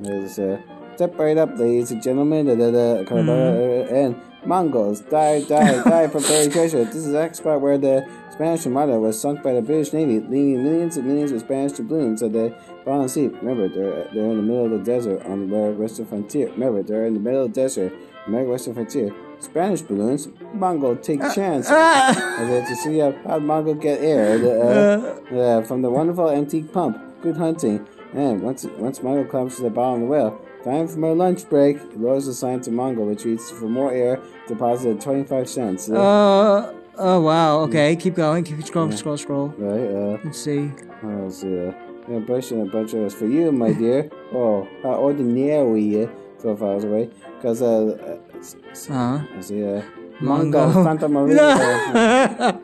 there's 0.00 0.38
uh, 0.38 0.58
step 0.96 1.18
right 1.18 1.36
up, 1.36 1.58
ladies 1.58 1.90
and 1.92 2.02
gentlemen. 2.02 2.46
Da, 2.46 2.54
da, 2.54 2.70
da, 2.70 3.14
uh, 3.14 3.86
and 3.94 4.16
Mongols 4.44 5.00
die, 5.00 5.42
die, 5.42 5.82
die 5.84 6.08
for 6.08 6.20
buried 6.20 6.52
treasure. 6.52 6.84
This 6.84 6.96
is 6.96 7.12
the 7.12 7.32
spot 7.32 7.60
where 7.60 7.78
the 7.78 8.08
Spanish 8.32 8.64
Armada 8.64 8.98
was 8.98 9.20
sunk 9.20 9.42
by 9.42 9.52
the 9.52 9.62
British 9.62 9.92
Navy, 9.92 10.20
leaving 10.20 10.64
millions 10.64 10.96
and 10.96 11.06
millions 11.06 11.30
of 11.32 11.40
Spanish 11.40 11.72
doubloons 11.72 12.22
at 12.22 12.32
the 12.32 12.54
bottom 12.84 13.00
of 13.00 13.02
the 13.02 13.08
sea. 13.08 13.26
Remember, 13.26 13.68
they're, 13.68 14.08
they're 14.14 14.30
in 14.30 14.36
the 14.36 14.42
middle 14.42 14.64
of 14.64 14.70
the 14.70 14.78
desert 14.78 15.24
on 15.26 15.50
the 15.50 15.72
western 15.72 16.06
frontier. 16.06 16.48
Remember, 16.52 16.82
they're 16.82 17.04
in 17.06 17.14
the 17.14 17.20
middle 17.20 17.44
of 17.44 17.52
the 17.52 17.60
desert, 17.60 17.92
American 18.26 18.50
western 18.50 18.74
frontier. 18.74 19.14
Spanish 19.40 19.82
balloons, 19.82 20.28
Mongol 20.54 20.96
take 20.96 21.20
chance. 21.34 21.66
Ah! 21.70 22.36
And 22.38 22.50
then 22.50 22.66
to 22.66 22.76
see 22.76 22.98
how, 22.98 23.12
how 23.26 23.38
Mongol 23.38 23.74
get 23.74 24.00
air 24.00 24.38
uh, 24.42 25.34
uh, 25.34 25.62
from 25.62 25.82
the 25.82 25.90
wonderful 25.90 26.30
antique 26.30 26.72
pump. 26.72 26.98
Good 27.22 27.36
hunting. 27.36 27.86
And 28.12 28.42
once 28.42 28.64
once 28.64 29.02
Mongol 29.02 29.26
comes 29.26 29.56
to 29.56 29.62
the 29.62 29.70
bottom 29.70 30.02
of 30.02 30.08
the 30.08 30.12
whale, 30.12 30.40
time 30.64 30.86
for 30.88 30.98
my 30.98 31.10
lunch 31.10 31.48
break. 31.48 31.78
He 31.92 31.98
lowers 31.98 32.26
the 32.26 32.34
sign 32.34 32.60
to 32.62 32.70
Mongol, 32.70 33.06
retreats 33.06 33.50
for 33.50 33.66
more 33.68 33.92
air, 33.92 34.20
deposited 34.46 35.00
25 35.00 35.48
cents. 35.48 35.90
Uh, 35.90 35.94
Uh, 35.94 36.72
oh, 36.98 37.20
wow, 37.20 37.60
okay, 37.60 37.96
keep 37.96 38.14
going, 38.14 38.44
keep 38.44 38.62
scroll, 38.64 38.90
scroll, 38.92 39.16
scroll. 39.16 39.48
right, 39.58 39.88
uh, 39.90 40.18
Let's 40.24 40.38
see. 40.38 40.70
Oh, 41.02 41.08
let's 41.24 41.40
see. 41.40 41.58
Uh, 41.68 41.72
yeah, 42.08 42.18
brush 42.18 42.50
and 42.50 42.62
a 42.66 42.70
bunch 42.70 42.92
of 42.94 43.04
us 43.04 43.14
for 43.14 43.26
you, 43.26 43.52
my 43.52 43.72
dear. 43.82 44.10
Oh, 44.34 44.66
how 44.82 44.94
ordinary, 44.94 46.04
uh, 46.04 46.08
so 46.38 46.56
far 46.56 46.74
away. 46.76 47.08
Because, 47.36 47.62
uh, 47.62 48.18
uh, 48.20 48.92
Uh-huh. 48.92 49.18
I 49.36 49.40
see, 49.40 49.64
uh, 49.64 49.82
Mongo. 50.20 50.72
Mongo, 50.72 50.84
Santa 50.84 51.08
Maria. 51.08 51.40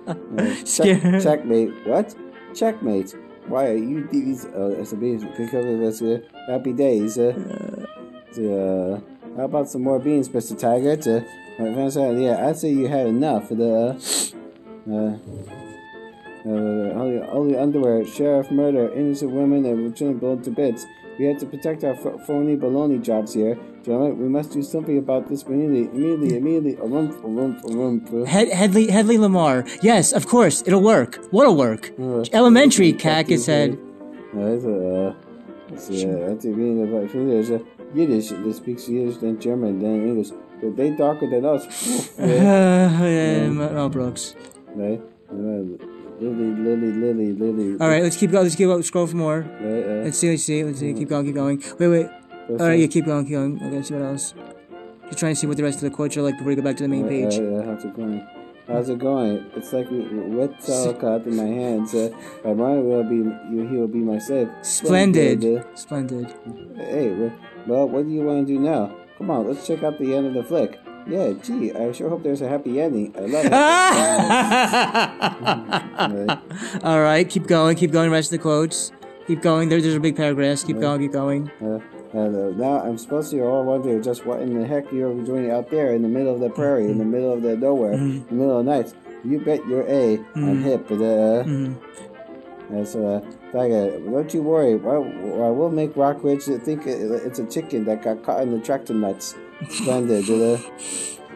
uh, 0.07 0.65
check, 0.65 1.01
checkmate. 1.23 1.73
What? 1.87 2.15
Checkmate. 2.55 3.15
Why 3.49 3.67
are 3.69 3.77
you 3.77 4.07
these? 4.09 4.45
Uh, 4.47 4.77
it's 4.79 4.93
a 4.93 4.97
beans. 4.97 5.25
Pick 5.37 5.55
up 5.55 5.65
with 5.65 5.83
us. 5.83 6.03
Uh, 6.03 6.21
happy 6.49 6.73
days. 6.73 7.19
Uh, 7.19 7.35
uh, 8.39 9.01
how 9.37 9.45
about 9.45 9.69
some 9.69 9.83
more 9.83 9.99
beans, 9.99 10.33
Mister 10.33 10.55
Tiger? 10.55 10.93
Uh, 11.59 11.89
said, 11.91 12.21
yeah, 12.21 12.47
I'd 12.47 12.57
say 12.57 12.71
you 12.71 12.89
had 12.89 13.07
enough. 13.07 13.49
The 13.49 13.97
uh, 14.91 15.19
uh, 16.47 16.51
only, 16.51 17.21
only 17.23 17.57
underwear, 17.59 18.05
sheriff 18.07 18.51
murder, 18.51 18.93
innocent 18.95 19.33
women, 19.33 19.65
and 19.65 19.83
return 19.85 20.19
blown 20.19 20.43
to 20.43 20.51
bits. 20.51 20.87
We 21.19 21.25
have 21.27 21.39
to 21.39 21.47
protect 21.47 21.83
our 21.83 21.95
ph- 21.95 22.21
phony 22.27 22.57
baloney 22.57 23.03
jobs 23.03 23.33
here. 23.35 23.59
Gentlemen, 23.83 24.19
we 24.19 24.29
must 24.29 24.53
do 24.53 24.63
something 24.63 24.99
about 24.99 25.29
this 25.29 25.43
immediately, 25.45 25.89
immediately, 25.99 26.37
immediately. 26.37 26.77
A 26.77 26.87
rump, 26.87 27.25
a 27.25 27.29
rump, 27.29 27.65
a 27.65 27.69
rump. 27.75 28.29
Head, 28.29 28.49
Headley, 28.51 28.91
Headley 28.91 29.17
Lamar. 29.17 29.65
Yes, 29.83 30.13
of 30.13 30.27
course, 30.27 30.63
it'll 30.67 30.83
work. 30.83 31.17
What'll 31.31 31.57
work? 31.57 31.93
Uh, 31.99 32.25
Elementary, 32.33 32.93
Cactus 32.93 33.45
said. 33.47 33.79
Uh, 34.37 34.41
it's 34.41 34.65
a, 34.65 35.07
uh, 35.09 35.15
it's 35.73 35.89
a, 35.89 36.07
that's 36.29 36.45
a 36.45 36.49
meaning 36.49 36.87
English. 36.87 37.51
Uh, 37.51 37.59
Yiddish, 37.95 38.29
that 38.29 38.55
speaks 38.55 38.89
Yiddish, 38.89 39.17
then 39.17 39.41
German, 39.41 39.79
then 39.81 40.07
English. 40.07 40.29
But 40.61 40.77
they 40.77 40.91
darker 40.91 41.29
than 41.31 41.45
us. 41.45 41.65
Uh, 42.19 42.27
yeah. 42.27 43.05
yeah, 43.05 43.49
Mel 43.49 43.89
Brooks. 43.89 44.35
Right? 44.75 45.01
Lily, 46.21 46.51
Lily, 46.55 46.93
Lily, 46.93 47.33
Lily. 47.33 47.81
All 47.81 47.89
right, 47.89 48.03
let's 48.03 48.17
keep 48.17 48.31
going. 48.31 48.45
Let's 48.45 48.57
keep 48.57 48.67
going. 48.69 48.83
Scroll 48.83 49.07
for 49.07 49.17
more. 49.17 49.41
Right, 49.41 49.83
uh, 49.85 50.05
Let's 50.05 50.19
see. 50.19 50.31
Let's 50.31 50.45
see. 50.45 50.65
Let's 50.65 50.79
see. 50.81 50.95
Keep 50.95 51.09
going. 51.09 51.27
Keep 51.27 51.35
going. 51.35 51.63
Wait, 51.79 51.89
wait. 51.89 52.07
All 52.49 52.57
right, 52.69 52.79
yeah, 52.79 52.87
keep 52.87 53.05
going. 53.05 53.25
Keep 53.25 53.35
going. 53.35 53.57
Okay, 53.57 53.77
let's 53.77 53.89
see 53.89 53.95
what 53.95 54.05
else. 54.05 54.35
Just 55.07 55.19
trying 55.19 55.35
to 55.35 55.41
see 55.41 55.47
what 55.47 55.57
the 55.57 55.63
rest 55.63 55.77
of 55.77 55.83
the 55.83 55.91
quotes 55.91 56.17
are 56.17 56.23
like 56.23 56.35
before 56.35 56.49
we 56.49 56.55
go 56.57 56.63
back 56.63 56.77
to 56.79 56.85
the 56.85 56.89
main 56.89 57.05
Uh, 57.05 57.09
page. 57.09 57.39
Uh, 57.39 57.63
how's 57.65 57.85
it 57.85 57.95
going? 57.95 58.27
How's 58.67 58.89
it 58.89 58.99
going? 58.99 59.47
It's 59.55 59.73
like 59.73 59.87
wet 59.91 60.61
sauerkraut 60.63 61.27
in 61.27 61.37
my 61.37 61.45
hands. 61.45 61.95
Uh, 61.95 62.11
my 62.45 62.55
mind 62.55 62.85
will 62.85 63.05
be, 63.05 63.23
he 63.69 63.77
will 63.77 63.87
be 63.87 63.99
my 63.99 64.19
slave. 64.19 64.49
Splendid. 64.63 65.45
Uh, 65.45 65.63
Splendid. 65.77 66.35
Hey, 66.77 67.31
well, 67.67 67.89
what 67.89 68.05
do 68.07 68.11
you 68.11 68.23
want 68.23 68.47
to 68.47 68.53
do 68.55 68.59
now? 68.59 68.97
Come 69.19 69.31
on, 69.31 69.47
let's 69.47 69.67
check 69.67 69.83
out 69.85 69.99
the 69.99 70.15
end 70.15 70.27
of 70.27 70.35
the 70.35 70.43
flick. 70.43 70.81
Yeah, 71.07 71.35
gee, 71.41 71.73
I 71.73 71.93
sure 71.93 72.09
hope 72.09 72.25
there's 72.25 72.41
a 72.43 72.49
happy 72.49 72.81
ending. 72.81 73.15
I 73.17 73.21
love 73.21 73.47
it. 73.47 73.53
Right. 76.29 76.83
All 76.85 77.01
right, 77.01 77.29
keep 77.29 77.47
going. 77.47 77.77
Keep 77.77 77.93
going. 77.93 78.11
Rest 78.11 78.33
of 78.33 78.39
the 78.39 78.43
quotes. 78.43 78.91
Keep 79.29 79.43
going. 79.43 79.69
There, 79.69 79.81
there's 79.81 79.95
a 79.95 80.01
big 80.01 80.17
paragraph. 80.17 80.65
Keep 80.67 80.81
going. 80.81 81.01
Keep 81.01 81.13
going. 81.13 81.51
Uh, 81.63 81.79
and, 82.13 82.59
now 82.59 82.81
I'm 82.81 82.99
supposed 82.99 83.31
to 83.33 83.41
all 83.43 83.65
wonder 83.65 84.01
just 84.01 84.25
what 84.27 84.41
in 84.41 84.59
the 84.59 84.67
heck 84.67 84.91
you're 84.91 85.15
doing 85.23 85.51
out 85.51 85.71
there 85.71 85.93
in 85.95 86.03
the 86.03 86.09
middle 86.09 86.35
of 86.35 86.41
the 86.41 86.51
prairie, 86.51 86.87
in 86.87 86.99
the 86.99 87.05
middle 87.05 87.33
of 87.33 87.43
the 87.43 87.57
nowhere, 87.57 87.93
in 87.93 88.27
the 88.27 88.35
middle 88.35 88.59
of 88.59 88.65
the 88.65 88.73
night. 88.73 88.95
You 89.25 89.41
bet 89.41 89.67
you're 89.67 89.87
A. 89.89 90.19
am 90.35 90.63
hip, 90.63 90.87
but 90.89 91.01
uh, 91.01 91.45
uh, 92.75 92.85
so 92.85 93.07
uh, 93.07 93.21
Tiger, 93.53 93.99
don't 94.01 94.33
you 94.33 94.43
worry. 94.43 94.75
I, 94.75 94.95
I 95.47 95.51
will 95.51 95.71
make 95.71 95.95
Rockridge 95.95 96.45
think 96.63 96.87
it's 96.87 97.39
a 97.39 97.47
chicken 97.47 97.85
that 97.85 98.03
got 98.03 98.23
caught 98.25 98.43
in 98.43 98.53
the 98.53 98.61
tractor 98.61 98.95
nuts. 98.95 99.35
Splendid, 99.71 100.29
uh, 100.31 100.59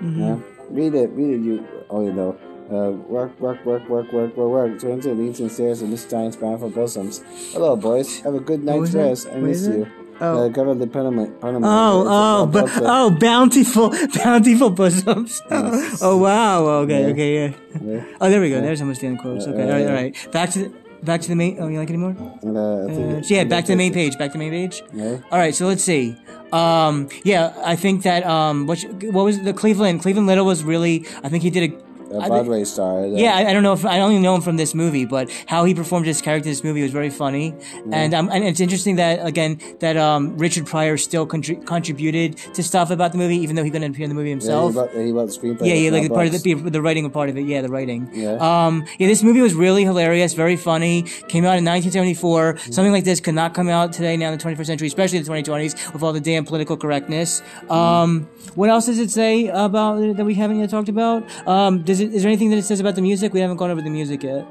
yeah. 0.03 0.39
Read 0.71 0.95
it, 0.95 1.11
read 1.11 1.35
it. 1.35 1.41
You, 1.43 1.67
oh, 1.91 2.05
you 2.05 2.13
know. 2.13 2.39
Uh, 2.71 2.93
work, 2.93 3.39
work, 3.41 3.65
work, 3.67 3.89
work, 3.89 4.13
work, 4.13 4.37
work, 4.37 4.51
work. 4.51 4.81
Turns 4.81 5.05
and 5.05 5.19
leans 5.19 5.41
and 5.41 5.51
stares 5.51 5.83
at 5.83 5.89
Miss 5.89 6.05
Giant's 6.05 6.37
bountiful 6.37 6.71
bosoms. 6.71 7.21
Hello, 7.53 7.75
boys. 7.75 8.21
Have 8.21 8.35
a 8.35 8.41
good 8.41 8.63
night's 8.63 8.93
rest. 8.93 9.27
I 9.29 9.37
miss 9.39 9.67
you. 9.67 9.89
Oh. 10.21 10.47
Uh, 10.47 10.53
cover 10.53 10.75
the 10.75 10.87
Panama. 10.87 11.27
Panama. 11.41 11.67
Oh, 11.67 12.05
oh, 12.07 12.43
a 12.43 12.47
but 12.47 12.71
oh, 12.77 13.11
bountiful, 13.11 13.91
bountiful 14.23 14.71
bosoms. 14.71 15.43
oh, 15.51 16.19
wow. 16.19 16.65
Okay, 16.85 17.01
Yeah. 17.01 17.07
okay, 17.09 17.35
yeah. 17.35 17.55
Yeah. 17.83 18.05
Oh, 18.21 18.29
there 18.31 18.41
we 18.41 18.51
go. 18.51 18.61
There's 18.61 18.83
almost 18.83 19.01
the 19.01 19.07
end 19.09 19.19
quotes. 19.19 19.47
Okay, 19.47 19.65
all 19.65 19.71
right, 19.71 19.87
all 19.87 19.93
right. 19.93 20.29
Back 20.31 20.51
to 20.51 20.69
the 20.69 20.69
back 21.03 21.21
to 21.23 21.29
the 21.29 21.37
main. 21.37 21.57
Oh, 21.61 21.69
you 21.69 21.79
like 21.79 21.89
any 21.91 21.99
more? 21.99 22.15
And, 22.43 22.57
uh, 22.57 22.61
Uh, 22.61 23.23
yeah, 23.29 23.45
back 23.45 23.65
to 23.67 23.73
the 23.73 23.77
main 23.77 23.93
page. 23.93 24.17
Back 24.19 24.33
to 24.33 24.39
the 24.39 24.45
main 24.45 24.53
page. 24.53 24.83
Yeah. 24.93 25.19
All 25.31 25.39
right, 25.39 25.55
so 25.55 25.67
let's 25.67 25.83
see. 25.85 26.17
Um, 26.53 27.09
yeah, 27.25 27.53
I 27.65 27.77
think 27.77 28.03
that 28.03 28.27
um, 28.27 28.67
what 28.67 28.83
what 29.17 29.25
was 29.25 29.41
the 29.43 29.53
Cleveland 29.53 30.03
Cleveland 30.03 30.27
Little 30.27 30.47
was 30.47 30.65
really. 30.65 31.07
I 31.23 31.29
think 31.29 31.43
he 31.43 31.51
did 31.51 31.73
a. 31.73 31.90
A 32.13 32.27
Broadway 32.27 32.65
star. 32.65 33.05
uh, 33.05 33.07
yeah, 33.07 33.37
I, 33.37 33.51
I 33.51 33.53
don't 33.53 33.63
know 33.63 33.73
if 33.73 33.85
I 33.85 34.01
only 34.01 34.19
know 34.19 34.35
him 34.35 34.41
from 34.43 34.57
this 34.57 34.75
movie, 34.75 35.05
but 35.05 35.31
how 35.47 35.65
he 35.65 35.75
performed 35.75 36.07
his 36.07 36.21
character 36.21 36.49
in 36.49 36.53
this 36.53 36.65
movie 36.65 36.83
was 36.83 36.91
very 36.93 37.11
funny, 37.11 37.55
and 37.93 38.13
um, 38.15 38.29
and 38.33 38.45
it's 38.45 38.61
interesting 38.61 38.97
that 38.97 39.25
again 39.25 39.61
that 39.81 39.97
um 39.97 40.37
Richard 40.37 40.67
Pryor 40.67 40.97
still 40.97 41.27
contri- 41.27 41.65
contributed 41.67 42.37
to 42.55 42.63
stuff 42.63 42.91
about 42.91 43.13
the 43.13 43.19
movie, 43.19 43.37
even 43.37 43.55
though 43.57 43.65
he 43.65 43.71
couldn't 43.71 43.91
appear 43.93 44.05
in 44.05 44.11
the 44.11 44.15
movie 44.15 44.29
Yeah, 44.31 44.35
himself. 44.35 44.73
he 44.73 44.79
wrote, 44.79 44.91
he 44.93 45.13
wrote 45.13 45.27
the 45.27 45.33
screenplay. 45.39 45.67
Yeah, 45.69 45.75
yeah, 45.75 45.91
like 45.91 46.09
part 46.11 46.27
of 46.27 46.33
the 46.43 46.55
the 46.55 46.83
writing 46.83 47.09
part 47.11 47.29
of 47.31 47.37
it. 47.37 47.43
Yeah, 47.47 47.63
the 47.63 47.69
writing. 47.69 48.11
Yeah. 48.13 48.33
Um. 48.67 48.85
Yeah, 48.99 49.07
this 49.07 49.23
movie 49.23 49.41
was 49.41 49.55
really 49.55 49.85
hilarious, 49.85 50.35
very 50.35 50.57
funny. 50.57 51.03
Came 51.29 51.45
out 51.45 51.59
in 51.59 51.65
1974. 51.65 52.55
Mm-hmm. 52.55 52.73
Something 52.73 52.93
like 52.93 53.05
this 53.05 53.21
could 53.21 53.35
not 53.35 53.55
come 53.55 53.69
out 53.69 53.93
today, 53.93 54.17
now 54.17 54.31
in 54.33 54.39
the 54.39 54.45
21st 54.45 54.67
century, 54.67 54.87
especially 54.89 55.19
the 55.21 55.31
2020s, 55.31 55.93
with 55.93 56.03
all 56.03 56.13
the 56.13 56.21
damn 56.21 56.45
political 56.45 56.77
correctness. 56.77 57.41
Mm-hmm. 57.41 57.73
Um. 57.73 58.29
What 58.55 58.69
else 58.69 58.87
does 58.87 58.99
it 58.99 59.11
say 59.11 59.47
about 59.49 60.17
that 60.17 60.25
we 60.25 60.35
haven't 60.35 60.59
yet 60.59 60.71
talked 60.71 60.89
about? 60.89 61.25
Um. 61.47 61.83
Does 61.83 62.00
it? 62.01 62.15
Is 62.15 62.23
there 62.23 62.31
anything 62.31 62.51
that 62.51 62.57
it 62.59 62.65
says 62.65 62.81
about 62.81 62.95
the 62.95 63.03
music? 63.03 63.33
We 63.33 63.41
haven't 63.41 63.57
gone 63.59 63.71
over 63.71 63.83
the 63.83 63.91
music 63.91 64.23
yet. 64.23 64.47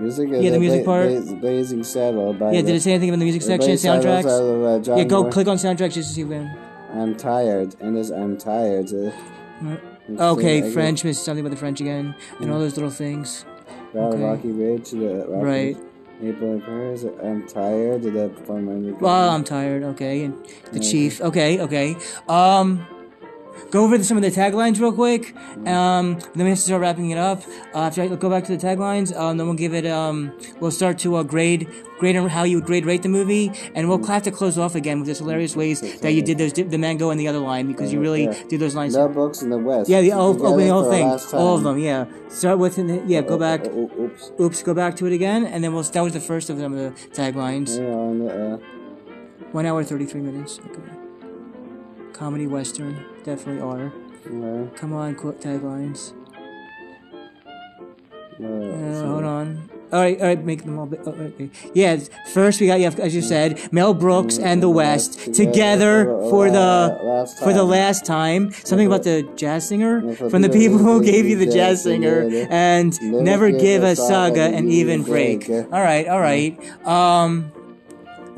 Music 0.00 0.28
Yeah, 0.30 0.50
the 0.50 0.60
music 0.60 0.84
part. 0.84 1.08
Bla- 1.08 1.34
Blazing 1.36 1.82
Saddle 1.82 2.32
by 2.32 2.52
Yeah. 2.52 2.60
the, 2.60 2.66
Did 2.68 2.76
it 2.76 2.82
say 2.82 2.92
anything 2.92 3.10
about 3.10 3.18
the 3.18 3.24
music 3.24 3.42
section, 3.42 3.72
soundtracks? 3.72 4.26
of, 4.26 4.88
uh, 4.88 4.96
Yeah. 4.96 5.04
Go 5.04 5.22
Moore. 5.22 5.30
click 5.32 5.48
on 5.48 5.56
soundtracks 5.56 5.92
just 5.94 6.10
to 6.10 6.14
see 6.14 6.24
when. 6.24 6.50
I'm 6.94 7.16
tired, 7.16 7.74
and 7.80 7.96
this 7.96 8.10
I'm 8.10 8.36
tired. 8.36 8.88
Uh, 8.94 9.10
Okay, 10.18 10.70
French. 10.70 11.04
Miss 11.04 11.18
something 11.20 11.44
about 11.44 11.50
the 11.50 11.58
French 11.60 11.80
again, 11.80 12.14
and 12.40 12.50
all 12.50 12.58
those 12.60 12.76
little 12.76 12.90
things. 12.90 13.44
okay. 13.94 14.22
Rocky 14.22 14.52
Ridge. 14.52 14.90
The 14.92 15.26
Rocky 15.28 15.44
Right. 15.44 15.76
April 16.22 16.60
Paris. 16.64 17.04
I'm 17.22 17.46
tired. 17.46 18.02
Did 18.02 18.14
that 18.14 18.34
perform 18.36 18.68
on 18.68 18.96
Well, 19.00 19.30
I'm 19.30 19.44
tired. 19.44 19.82
Okay, 19.82 20.24
and 20.24 20.34
the 20.72 20.80
chief. 20.80 21.20
Okay, 21.20 21.60
okay. 21.60 21.96
Um, 22.28 22.86
go 23.70 23.84
over 23.84 24.02
some 24.02 24.16
of 24.16 24.22
the 24.22 24.30
taglines 24.30 24.80
real 24.80 24.92
quick. 24.92 25.34
Um, 25.66 26.18
then 26.34 26.44
we 26.44 26.50
have 26.50 26.58
to 26.58 26.64
start 26.64 26.80
wrapping 26.80 27.10
it 27.10 27.18
up. 27.18 27.42
Uh, 27.74 27.80
after 27.80 28.02
I 28.02 28.08
go 28.08 28.30
back 28.30 28.44
to 28.44 28.56
the 28.56 28.66
taglines, 28.66 29.16
um, 29.16 29.36
then 29.36 29.46
we'll 29.46 29.56
give 29.56 29.74
it. 29.74 29.86
Um, 29.86 30.32
we'll 30.60 30.70
start 30.70 30.98
to 31.00 31.16
uh, 31.16 31.22
grade 31.22 31.68
grade 31.98 32.16
on 32.16 32.28
how 32.28 32.44
you 32.44 32.56
would 32.58 32.64
grade 32.64 32.86
rate 32.86 33.02
the 33.02 33.08
movie, 33.08 33.50
and 33.74 33.88
we'll 33.88 34.02
have 34.06 34.22
to 34.22 34.30
close 34.30 34.56
off 34.56 34.74
again 34.74 34.98
with 35.00 35.08
this 35.08 35.18
hilarious 35.18 35.56
ways 35.56 35.80
that 36.00 36.12
you 36.12 36.22
did 36.22 36.38
those 36.38 36.52
the 36.52 36.78
mango 36.78 37.10
and 37.10 37.18
the 37.20 37.28
other 37.28 37.38
line 37.40 37.66
because 37.66 37.92
you 37.92 38.00
really 38.00 38.24
Yeah. 38.24 38.34
did 38.48 38.60
those 38.60 38.74
lines. 38.74 38.94
No 38.94 39.08
books 39.08 39.42
in 39.42 39.50
the 39.50 39.58
West. 39.58 39.88
Yeah, 39.90 40.00
the 40.00 40.10
whole, 40.10 40.34
Together 40.34 40.48
opening 40.48 40.68
the 40.68 40.72
whole 40.74 40.90
thing, 40.90 41.06
all 41.34 41.56
of 41.56 41.62
them. 41.64 41.78
Yeah, 41.78 42.06
start 42.28 42.58
with 42.58 42.78
yeah. 43.06 43.20
Go 43.22 43.36
back. 43.38 43.62
Oh, 43.64 43.90
oh, 43.98 44.02
oops. 44.04 44.32
Oops, 44.40 44.62
go 44.62 44.74
back 44.74 44.96
to 44.96 45.06
it 45.06 45.12
again, 45.12 45.44
and 45.44 45.62
then 45.62 45.72
we'll. 45.72 45.82
That 45.82 46.02
was 46.02 46.12
the 46.12 46.20
first 46.20 46.50
of 46.50 46.58
them, 46.58 46.76
the 46.76 46.90
taglines. 47.12 47.70
Yeah, 47.76 48.26
the, 48.26 48.54
uh, 48.54 48.58
One 49.52 49.64
hour, 49.66 49.82
33 49.82 50.20
minutes. 50.20 50.60
Okay. 50.66 50.97
Comedy 52.18 52.46
Western. 52.46 53.04
Definitely 53.24 53.62
are. 53.62 53.86
uh, 54.26 54.66
Come 54.76 54.92
on, 54.92 55.14
quote 55.14 55.40
taglines. 55.40 56.12
uh, 58.40 58.44
Uh, 58.44 59.06
hold 59.06 59.24
on. 59.24 59.68
All 59.90 60.00
right, 60.00 60.20
all 60.20 60.26
right, 60.26 60.44
make 60.44 60.64
them 60.64 60.78
all. 60.78 60.84
Bit, 60.86 61.00
oh, 61.06 61.10
okay. 61.12 61.48
Yeah, 61.72 61.96
first 62.34 62.60
we 62.60 62.66
got, 62.66 62.78
yeah, 62.78 62.90
as 62.98 63.14
you 63.14 63.22
said, 63.22 63.72
Mel 63.72 63.94
Brooks 63.94 64.36
and 64.38 64.62
the 64.62 64.68
West 64.68 65.32
together 65.32 66.04
for 66.28 66.50
the 66.50 66.98
last 67.02 67.38
for 67.38 67.52
the 67.54 67.64
last 67.64 68.04
time. 68.04 68.52
Something 68.52 68.86
about 68.86 69.04
the 69.04 69.22
jazz 69.34 69.66
singer 69.66 70.14
from 70.14 70.42
the 70.42 70.50
people 70.50 70.76
who 70.76 71.02
gave 71.12 71.24
you 71.24 71.36
the 71.38 71.46
jazz 71.46 71.84
singer 71.84 72.28
and 72.50 73.00
Never 73.00 73.50
give 73.50 73.82
a 73.82 73.96
saga 73.96 74.42
an 74.42 74.68
even 74.70 75.04
break. 75.04 75.46
break. 75.46 75.72
All 75.72 75.80
right, 75.80 76.06
all 76.06 76.20
right. 76.20 76.52
Um. 76.86 77.52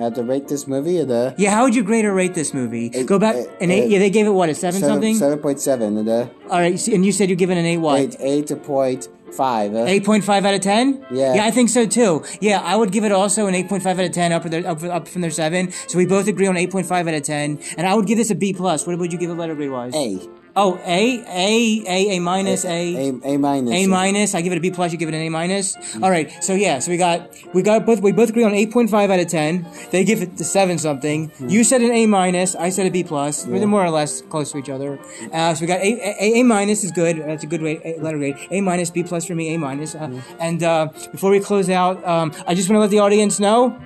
I 0.01 0.05
have 0.05 0.15
to 0.15 0.23
rate 0.23 0.49
this 0.49 0.67
movie 0.67 0.95
Yeah, 1.37 1.51
how 1.51 1.65
would 1.65 1.75
you 1.75 1.83
grade 1.83 2.07
or 2.07 2.15
rate 2.15 2.35
this 2.35 2.55
movie? 2.55 2.91
Eight- 2.95 3.05
Go 3.07 3.19
back 3.19 3.37
eight- 3.37 3.49
an 3.61 3.71
eight. 3.71 3.83
eight. 3.85 3.91
Yeah, 3.91 3.99
they 3.99 4.09
gave 4.09 4.27
it 4.27 4.31
what 4.31 4.49
a 4.49 4.55
seven, 4.55 4.81
something. 4.81 5.15
seven 5.15 5.39
point 5.39 5.61
seven 5.61 5.99
and 5.99 6.09
the 6.09 6.31
All 6.51 6.59
right, 6.59 6.89
and 6.89 7.05
you 7.05 7.13
said 7.13 7.29
you 7.29 7.37
give 7.37 7.51
it 7.51 7.59
an 7.59 7.67
eight. 7.67 7.77
What? 7.77 8.01
eight 8.01 8.17
eight 8.21 8.63
point 8.63 9.09
five. 9.31 9.75
Uh, 9.75 9.87
8.5 9.87 10.45
out 10.45 10.55
of 10.55 10.61
10? 10.61 11.07
Yeah. 11.13 11.35
Yeah, 11.35 11.45
I 11.45 11.53
think 11.53 11.69
so 11.69 11.87
too. 11.87 12.25
Yeah, 12.41 12.61
I 12.65 12.75
would 12.75 12.91
give 12.91 13.05
it 13.05 13.13
also 13.13 13.47
an 13.47 13.55
8.5 13.55 13.87
out 13.87 14.05
of 14.05 14.11
10 14.11 14.33
up, 14.33 14.43
their, 14.45 14.67
up, 14.67 14.83
up 14.83 15.07
from 15.07 15.21
their 15.21 15.31
7. 15.31 15.71
So 15.87 15.99
we 15.99 16.07
both 16.07 16.27
agree 16.27 16.49
on 16.49 16.57
8.5 16.57 17.07
out 17.09 17.15
of 17.15 17.23
10. 17.23 17.61
And 17.77 17.87
I 17.87 17.95
would 17.95 18.07
give 18.07 18.19
this 18.19 18.31
a 18.31 18.35
B 18.35 18.53
plus. 18.53 18.87
What 18.89 18.99
would 18.99 19.13
you 19.13 19.19
give 19.19 19.31
it 19.31 19.35
letter 19.35 19.55
grade 19.55 19.71
wise? 19.71 19.95
A 19.95 20.19
Oh, 20.63 20.79
A, 20.85 21.03
A, 21.27 21.85
A, 21.97 22.17
A 22.17 22.19
minus, 22.21 22.65
A. 22.65 23.09
A 23.09 23.35
A 23.35 23.37
minus 23.39 23.73
A 23.75 23.87
minus. 23.87 24.35
I 24.35 24.43
give 24.43 24.53
it 24.53 24.59
a 24.59 24.61
B 24.61 24.71
plus. 24.71 24.93
You 24.93 24.99
give 24.99 25.09
it 25.09 25.15
an 25.15 25.23
A 25.23 25.29
minus. 25.31 25.67
All 26.03 26.11
right. 26.11 26.31
So 26.45 26.53
yeah. 26.55 26.79
So 26.81 26.91
we 26.91 26.99
got 26.99 27.19
we 27.55 27.63
got 27.63 27.87
both 27.87 28.01
we 28.01 28.13
both 28.13 28.29
agree 28.31 28.45
on 28.45 28.53
eight 28.55 28.71
point 28.71 28.91
five 28.91 29.11
out 29.11 29.21
of 29.21 29.29
ten. 29.29 29.67
They 29.91 30.05
give 30.05 30.21
it 30.21 30.37
the 30.37 30.45
seven 30.45 30.77
something. 30.79 31.33
You 31.41 31.65
said 31.65 31.81
an 31.81 31.93
A 31.93 32.07
minus. 32.07 32.55
I 32.55 32.69
said 32.69 32.87
a 32.87 32.91
B 32.91 33.03
plus. 33.05 33.45
They're 33.45 33.67
more 33.67 33.85
or 33.85 33.91
less 33.91 34.21
close 34.23 34.53
to 34.53 34.59
each 34.59 34.69
other. 34.69 34.99
Uh, 35.33 35.55
so 35.55 35.63
we 35.63 35.67
got 35.67 35.81
A, 35.81 35.91
A, 36.25 36.41
A 36.41 36.43
minus 36.43 36.85
is 36.85 36.93
good. 36.93 37.17
That's 37.19 37.45
a 37.45 37.47
good 37.47 37.63
rate, 37.63 37.81
a 37.85 37.99
letter 38.01 38.19
grade. 38.19 38.37
A 38.51 38.61
minus, 38.61 38.91
B 38.91 39.03
plus 39.03 39.25
for 39.27 39.35
me. 39.35 39.55
A 39.55 39.59
minus. 39.59 39.95
Uh, 39.95 40.21
And 40.39 40.63
uh, 40.63 40.89
before 41.13 41.31
we 41.31 41.41
close 41.41 41.71
out, 41.71 41.97
um, 42.07 42.33
I 42.47 42.55
just 42.55 42.69
want 42.69 42.77
to 42.77 42.81
let 42.81 42.91
the 42.91 42.99
audience 43.01 43.41
know 43.41 43.79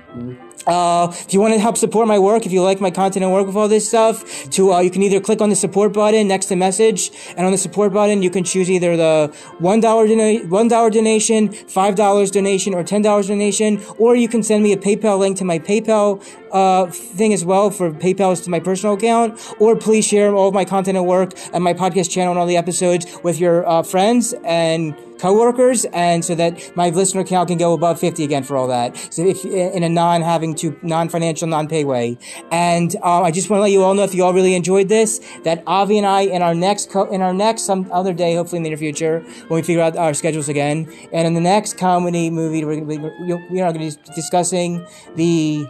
Uh, 0.67 1.07
if 1.11 1.33
you 1.33 1.39
want 1.39 1.53
to 1.53 1.59
help 1.59 1.77
support 1.77 2.07
my 2.07 2.19
work, 2.19 2.45
if 2.45 2.51
you 2.51 2.61
like 2.61 2.81
my 2.81 2.91
content 2.91 3.23
and 3.23 3.33
work 3.33 3.47
with 3.47 3.55
all 3.55 3.67
this 3.67 3.87
stuff, 3.87 4.49
to 4.49 4.73
uh, 4.73 4.79
you 4.79 4.89
can 4.89 5.03
either 5.03 5.19
click 5.19 5.41
on 5.41 5.49
the 5.49 5.55
support 5.55 5.93
button 5.93 6.27
next 6.27 6.47
to 6.47 6.55
message, 6.55 7.11
and 7.37 7.45
on 7.45 7.51
the 7.51 7.57
support 7.57 7.93
button 7.93 8.21
you 8.21 8.29
can 8.29 8.43
choose 8.43 8.69
either 8.69 8.97
the 8.97 9.33
one 9.59 9.79
dollar 9.79 10.05
one 10.45 10.67
dollar 10.67 10.89
donation, 10.89 11.51
five 11.51 11.95
dollars 11.95 12.31
donation, 12.31 12.73
or 12.73 12.83
ten 12.83 13.01
dollars 13.01 13.27
donation, 13.27 13.81
or 13.97 14.15
you 14.15 14.27
can 14.27 14.41
send 14.43 14.63
me 14.63 14.73
a 14.73 14.77
PayPal 14.77 15.19
link 15.19 15.37
to 15.37 15.45
my 15.45 15.59
PayPal 15.59 16.23
uh, 16.55 16.85
thing 16.89 17.33
as 17.33 17.43
well 17.43 17.69
for 17.69 17.91
PayPal 17.91 18.41
to 18.41 18.49
my 18.49 18.61
personal 18.61 18.95
account, 18.95 19.39
or 19.59 19.75
please 19.75 20.05
share 20.05 20.33
all 20.33 20.47
of 20.47 20.53
my 20.53 20.63
content 20.63 20.97
and 20.97 21.05
work 21.05 21.33
and 21.53 21.61
my 21.63 21.73
podcast 21.73 22.09
channel 22.09 22.31
and 22.31 22.39
all 22.39 22.45
the 22.45 22.55
episodes 22.55 23.05
with 23.23 23.39
your 23.39 23.67
uh, 23.67 23.83
friends 23.83 24.33
and 24.45 24.95
coworkers, 25.19 25.85
and 25.85 26.23
so 26.23 26.35
that 26.35 26.75
my 26.75 26.89
listener 26.89 27.23
count 27.23 27.49
can 27.49 27.57
go 27.57 27.73
above 27.73 27.99
50 27.99 28.23
again 28.23 28.43
for 28.43 28.55
all 28.55 28.67
that. 28.67 28.95
So 29.13 29.25
if 29.25 29.43
in 29.43 29.83
a 29.83 29.89
non 29.89 30.21
having 30.21 30.55
to 30.55 30.77
non 30.81 31.09
financial 31.09 31.47
non 31.47 31.67
pay 31.67 31.83
way, 31.83 32.17
and 32.51 32.95
uh, 33.03 33.23
I 33.23 33.31
just 33.31 33.49
want 33.49 33.59
to 33.59 33.63
let 33.63 33.71
you 33.71 33.83
all 33.83 33.93
know 33.93 34.03
if 34.03 34.15
you 34.15 34.23
all 34.23 34.33
really 34.33 34.55
enjoyed 34.55 34.87
this, 34.87 35.19
that 35.43 35.61
Avi 35.67 35.97
and 35.97 36.07
I 36.07 36.21
in 36.21 36.41
our 36.41 36.55
next 36.55 36.89
co- 36.89 37.09
in 37.11 37.21
our 37.21 37.33
next 37.33 37.63
some 37.63 37.89
other 37.91 38.13
day, 38.13 38.35
hopefully 38.35 38.57
in 38.57 38.63
the 38.63 38.69
near 38.69 38.77
future, 38.77 39.19
when 39.47 39.59
we 39.59 39.61
figure 39.61 39.81
out 39.81 39.97
our 39.97 40.13
schedules 40.13 40.47
again, 40.47 40.89
and 41.11 41.27
in 41.27 41.33
the 41.33 41.41
next 41.41 41.77
comedy 41.77 42.29
movie, 42.29 42.63
we're, 42.63 42.81
we're, 42.81 43.11
we're 43.49 43.71
going 43.71 43.73
to 43.73 43.79
be 43.79 43.91
discussing 44.15 44.85
the 45.15 45.67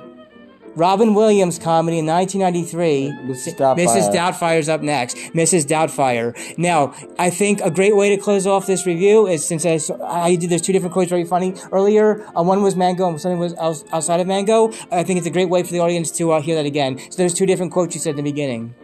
Robin 0.75 1.13
Williams 1.13 1.57
comedy 1.59 1.99
in 1.99 2.05
1993. 2.05 3.29
Mrs. 3.33 3.57
Doubtfire. 3.57 3.85
Mrs. 3.87 4.13
Doubtfire's 4.13 4.69
up 4.69 4.81
next. 4.81 5.15
Mrs. 5.33 5.65
Doubtfire. 5.65 6.35
Now, 6.57 6.93
I 7.17 7.29
think 7.29 7.61
a 7.61 7.71
great 7.71 7.95
way 7.95 8.09
to 8.15 8.17
close 8.21 8.45
off 8.45 8.67
this 8.67 8.85
review 8.85 9.27
is 9.27 9.45
since 9.47 9.65
I, 9.65 9.79
I 10.03 10.35
did, 10.35 10.49
there's 10.49 10.61
two 10.61 10.73
different 10.73 10.93
quotes 10.93 11.09
very 11.09 11.23
funny 11.23 11.53
earlier. 11.71 12.25
Uh, 12.35 12.43
one 12.43 12.61
was 12.61 12.75
Mongo 12.75 13.07
and 13.09 13.19
something 13.21 13.39
was 13.39 13.53
outside 13.55 14.19
of 14.19 14.27
Mongo. 14.27 14.75
I 14.91 15.03
think 15.03 15.17
it's 15.17 15.27
a 15.27 15.31
great 15.31 15.49
way 15.49 15.63
for 15.63 15.71
the 15.71 15.79
audience 15.79 16.11
to 16.11 16.31
uh, 16.31 16.41
hear 16.41 16.55
that 16.55 16.65
again. 16.65 16.99
So 17.11 17.17
there's 17.17 17.33
two 17.33 17.45
different 17.45 17.71
quotes 17.71 17.95
you 17.95 18.01
said 18.01 18.11
in 18.11 18.15
the 18.17 18.23
beginning. 18.23 18.75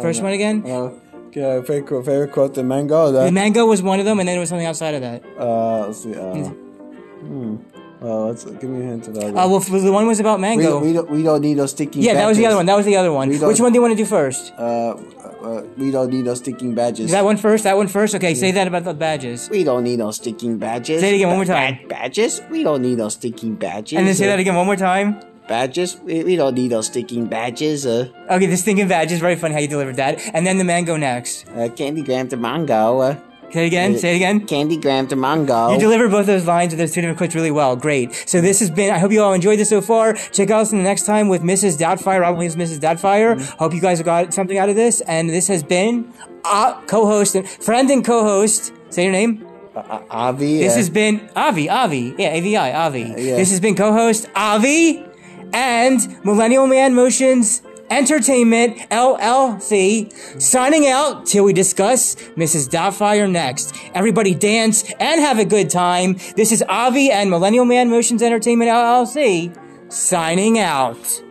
First 0.00 0.22
one 0.22 0.32
again? 0.32 0.62
Uh, 0.64 0.92
okay, 1.28 1.66
favorite, 1.66 1.86
quote- 1.86 2.04
favorite 2.06 2.32
quote 2.32 2.54
the 2.54 2.62
Mongo. 2.62 3.12
The 3.12 3.30
Mongo 3.30 3.68
was 3.68 3.82
one 3.82 3.98
of 3.98 4.04
them, 4.04 4.20
and 4.20 4.28
then 4.28 4.34
there 4.34 4.40
was 4.40 4.48
something 4.48 4.66
outside 4.66 4.94
of 4.94 5.00
that. 5.02 5.22
uh, 5.38 5.86
let's 5.86 6.02
see. 6.02 6.14
Uh, 6.14 6.48
hmm. 6.48 7.56
Well, 8.00 8.28
let's 8.28 8.44
give 8.44 8.64
me 8.64 8.80
a 8.80 8.84
hint 8.84 9.08
of 9.08 9.14
that. 9.14 9.28
Uh, 9.36 9.46
well, 9.48 9.60
the 9.60 9.92
one 9.92 10.06
was 10.06 10.20
about 10.20 10.40
Mongo. 10.40 10.62
don't, 10.62 10.82
we 10.86 10.92
don't 10.94 11.10
we 11.10 11.22
don't 11.22 11.42
need 11.42 11.56
no 11.58 11.66
sticking. 11.66 12.02
yeah, 12.02 12.14
that 12.14 12.26
was 12.26 12.38
the 12.38 12.46
other 12.46 12.56
one. 12.56 12.64
That 12.66 12.76
was 12.76 12.86
the 12.86 12.96
other 12.96 13.12
one. 13.12 13.28
Which 13.28 13.60
one 13.60 13.72
do 13.72 13.76
you 13.76 13.82
want 13.82 13.92
to 13.92 13.96
do 13.96 14.06
first? 14.06 14.52
Uh, 14.56 14.96
uh, 15.42 15.62
we 15.76 15.90
don't 15.90 16.10
need 16.10 16.24
those 16.24 16.38
sticking 16.38 16.74
badges. 16.74 17.06
Is 17.06 17.10
that 17.12 17.24
one 17.24 17.36
first? 17.36 17.64
That 17.64 17.76
one 17.76 17.88
first? 17.88 18.14
Okay, 18.14 18.34
say 18.34 18.52
that 18.52 18.66
about 18.66 18.84
the 18.84 18.94
badges. 18.94 19.48
we 19.50 19.64
don't 19.64 19.84
need 19.84 20.00
those 20.00 20.16
sticking 20.16 20.56
badges. 20.58 21.00
Say 21.02 21.12
it 21.12 21.16
again 21.16 21.28
one 21.28 21.36
more 21.36 21.44
time. 21.44 21.74
Bad 21.76 21.88
badges? 21.88 22.40
We 22.50 22.62
don't 22.62 22.80
need 22.82 22.96
those 22.96 23.14
sticking 23.14 23.54
badges. 23.54 23.98
And 23.98 24.06
then 24.06 24.14
say 24.14 24.26
Uh, 24.26 24.30
that 24.30 24.40
again 24.40 24.54
one 24.54 24.66
more 24.66 24.76
time. 24.76 25.20
Badges? 25.48 25.98
We, 26.04 26.22
we 26.24 26.36
don't 26.36 26.54
need 26.54 26.68
those 26.68 26.86
sticking 26.86 27.26
badges. 27.26 27.84
Uh, 27.86 28.08
Okay, 28.30 28.46
the 28.46 28.56
thinking 28.56 28.86
badge 28.88 29.12
is 29.12 29.18
very 29.20 29.34
funny 29.36 29.52
how 29.54 29.60
you 29.60 29.68
delivered 29.68 29.96
that. 29.96 30.20
And 30.32 30.46
then 30.46 30.58
the 30.58 30.64
Mongo 30.64 30.98
next. 30.98 31.46
uh 31.48 31.68
Candygram 31.68 32.30
to 32.30 32.36
Mongo. 32.36 33.12
Uh, 33.12 33.16
Say 33.52 33.64
it 33.64 33.66
again. 33.66 33.98
Say 33.98 34.12
it 34.12 34.16
again. 34.16 34.46
Candygram 34.46 35.08
to 35.08 35.16
Mongo. 35.16 35.72
You 35.72 35.78
delivered 35.80 36.10
both 36.10 36.26
those 36.26 36.46
lines 36.46 36.72
with 36.72 36.78
those 36.78 36.92
two 36.92 37.00
different 37.00 37.18
quotes 37.18 37.34
really 37.34 37.50
well. 37.50 37.74
Great. 37.76 38.12
So 38.26 38.40
this 38.40 38.60
has 38.60 38.70
been, 38.70 38.90
I 38.92 38.98
hope 38.98 39.10
you 39.12 39.22
all 39.22 39.32
enjoyed 39.32 39.58
this 39.58 39.68
so 39.70 39.80
far. 39.80 40.14
Check 40.14 40.50
out 40.50 40.60
us 40.62 40.72
in 40.72 40.78
the 40.78 40.84
next 40.84 41.04
time 41.04 41.28
with 41.28 41.42
Mrs. 41.42 41.76
Doubtfire, 41.78 42.20
Robin 42.20 42.38
Williams' 42.38 42.56
Mrs. 42.56 42.78
Doubtfire. 42.80 43.40
Hope 43.58 43.74
you 43.74 43.80
guys 43.80 44.00
got 44.02 44.32
something 44.32 44.58
out 44.58 44.68
of 44.68 44.76
this. 44.76 45.00
And 45.02 45.28
this 45.30 45.48
has 45.48 45.62
been 45.62 46.12
uh, 46.44 46.80
co-host, 46.86 47.34
and 47.34 47.48
friend 47.48 47.90
and 47.90 48.04
co-host. 48.04 48.72
Say 48.90 49.02
your 49.04 49.12
name. 49.12 49.46
uh, 49.74 50.00
Avi. 50.10 50.58
This 50.58 50.74
uh, 50.74 50.76
has 50.76 50.90
been 50.90 51.28
Avi, 51.36 51.68
Avi. 51.68 52.14
Yeah, 52.18 52.28
AVI, 52.30 52.56
Avi. 52.56 53.00
yeah. 53.00 53.36
This 53.36 53.50
has 53.50 53.60
been 53.60 53.74
co-host 53.76 54.26
Avi 54.34 55.04
and 55.52 56.24
Millennial 56.24 56.66
Man 56.66 56.94
Motions 56.94 57.62
Entertainment 57.90 58.78
LLC 58.90 60.40
signing 60.40 60.86
out 60.86 61.26
till 61.26 61.44
we 61.44 61.52
discuss 61.52 62.14
Mrs. 62.36 62.68
Doubtfire 62.68 63.30
next. 63.30 63.74
Everybody 63.94 64.34
dance 64.34 64.90
and 65.00 65.20
have 65.20 65.38
a 65.38 65.44
good 65.44 65.68
time. 65.70 66.16
This 66.36 66.52
is 66.52 66.62
Avi 66.68 67.10
and 67.10 67.28
Millennial 67.30 67.64
Man 67.64 67.90
Motions 67.90 68.22
Entertainment 68.22 68.70
LLC 68.70 69.52
signing 69.92 70.58
out. 70.58 71.22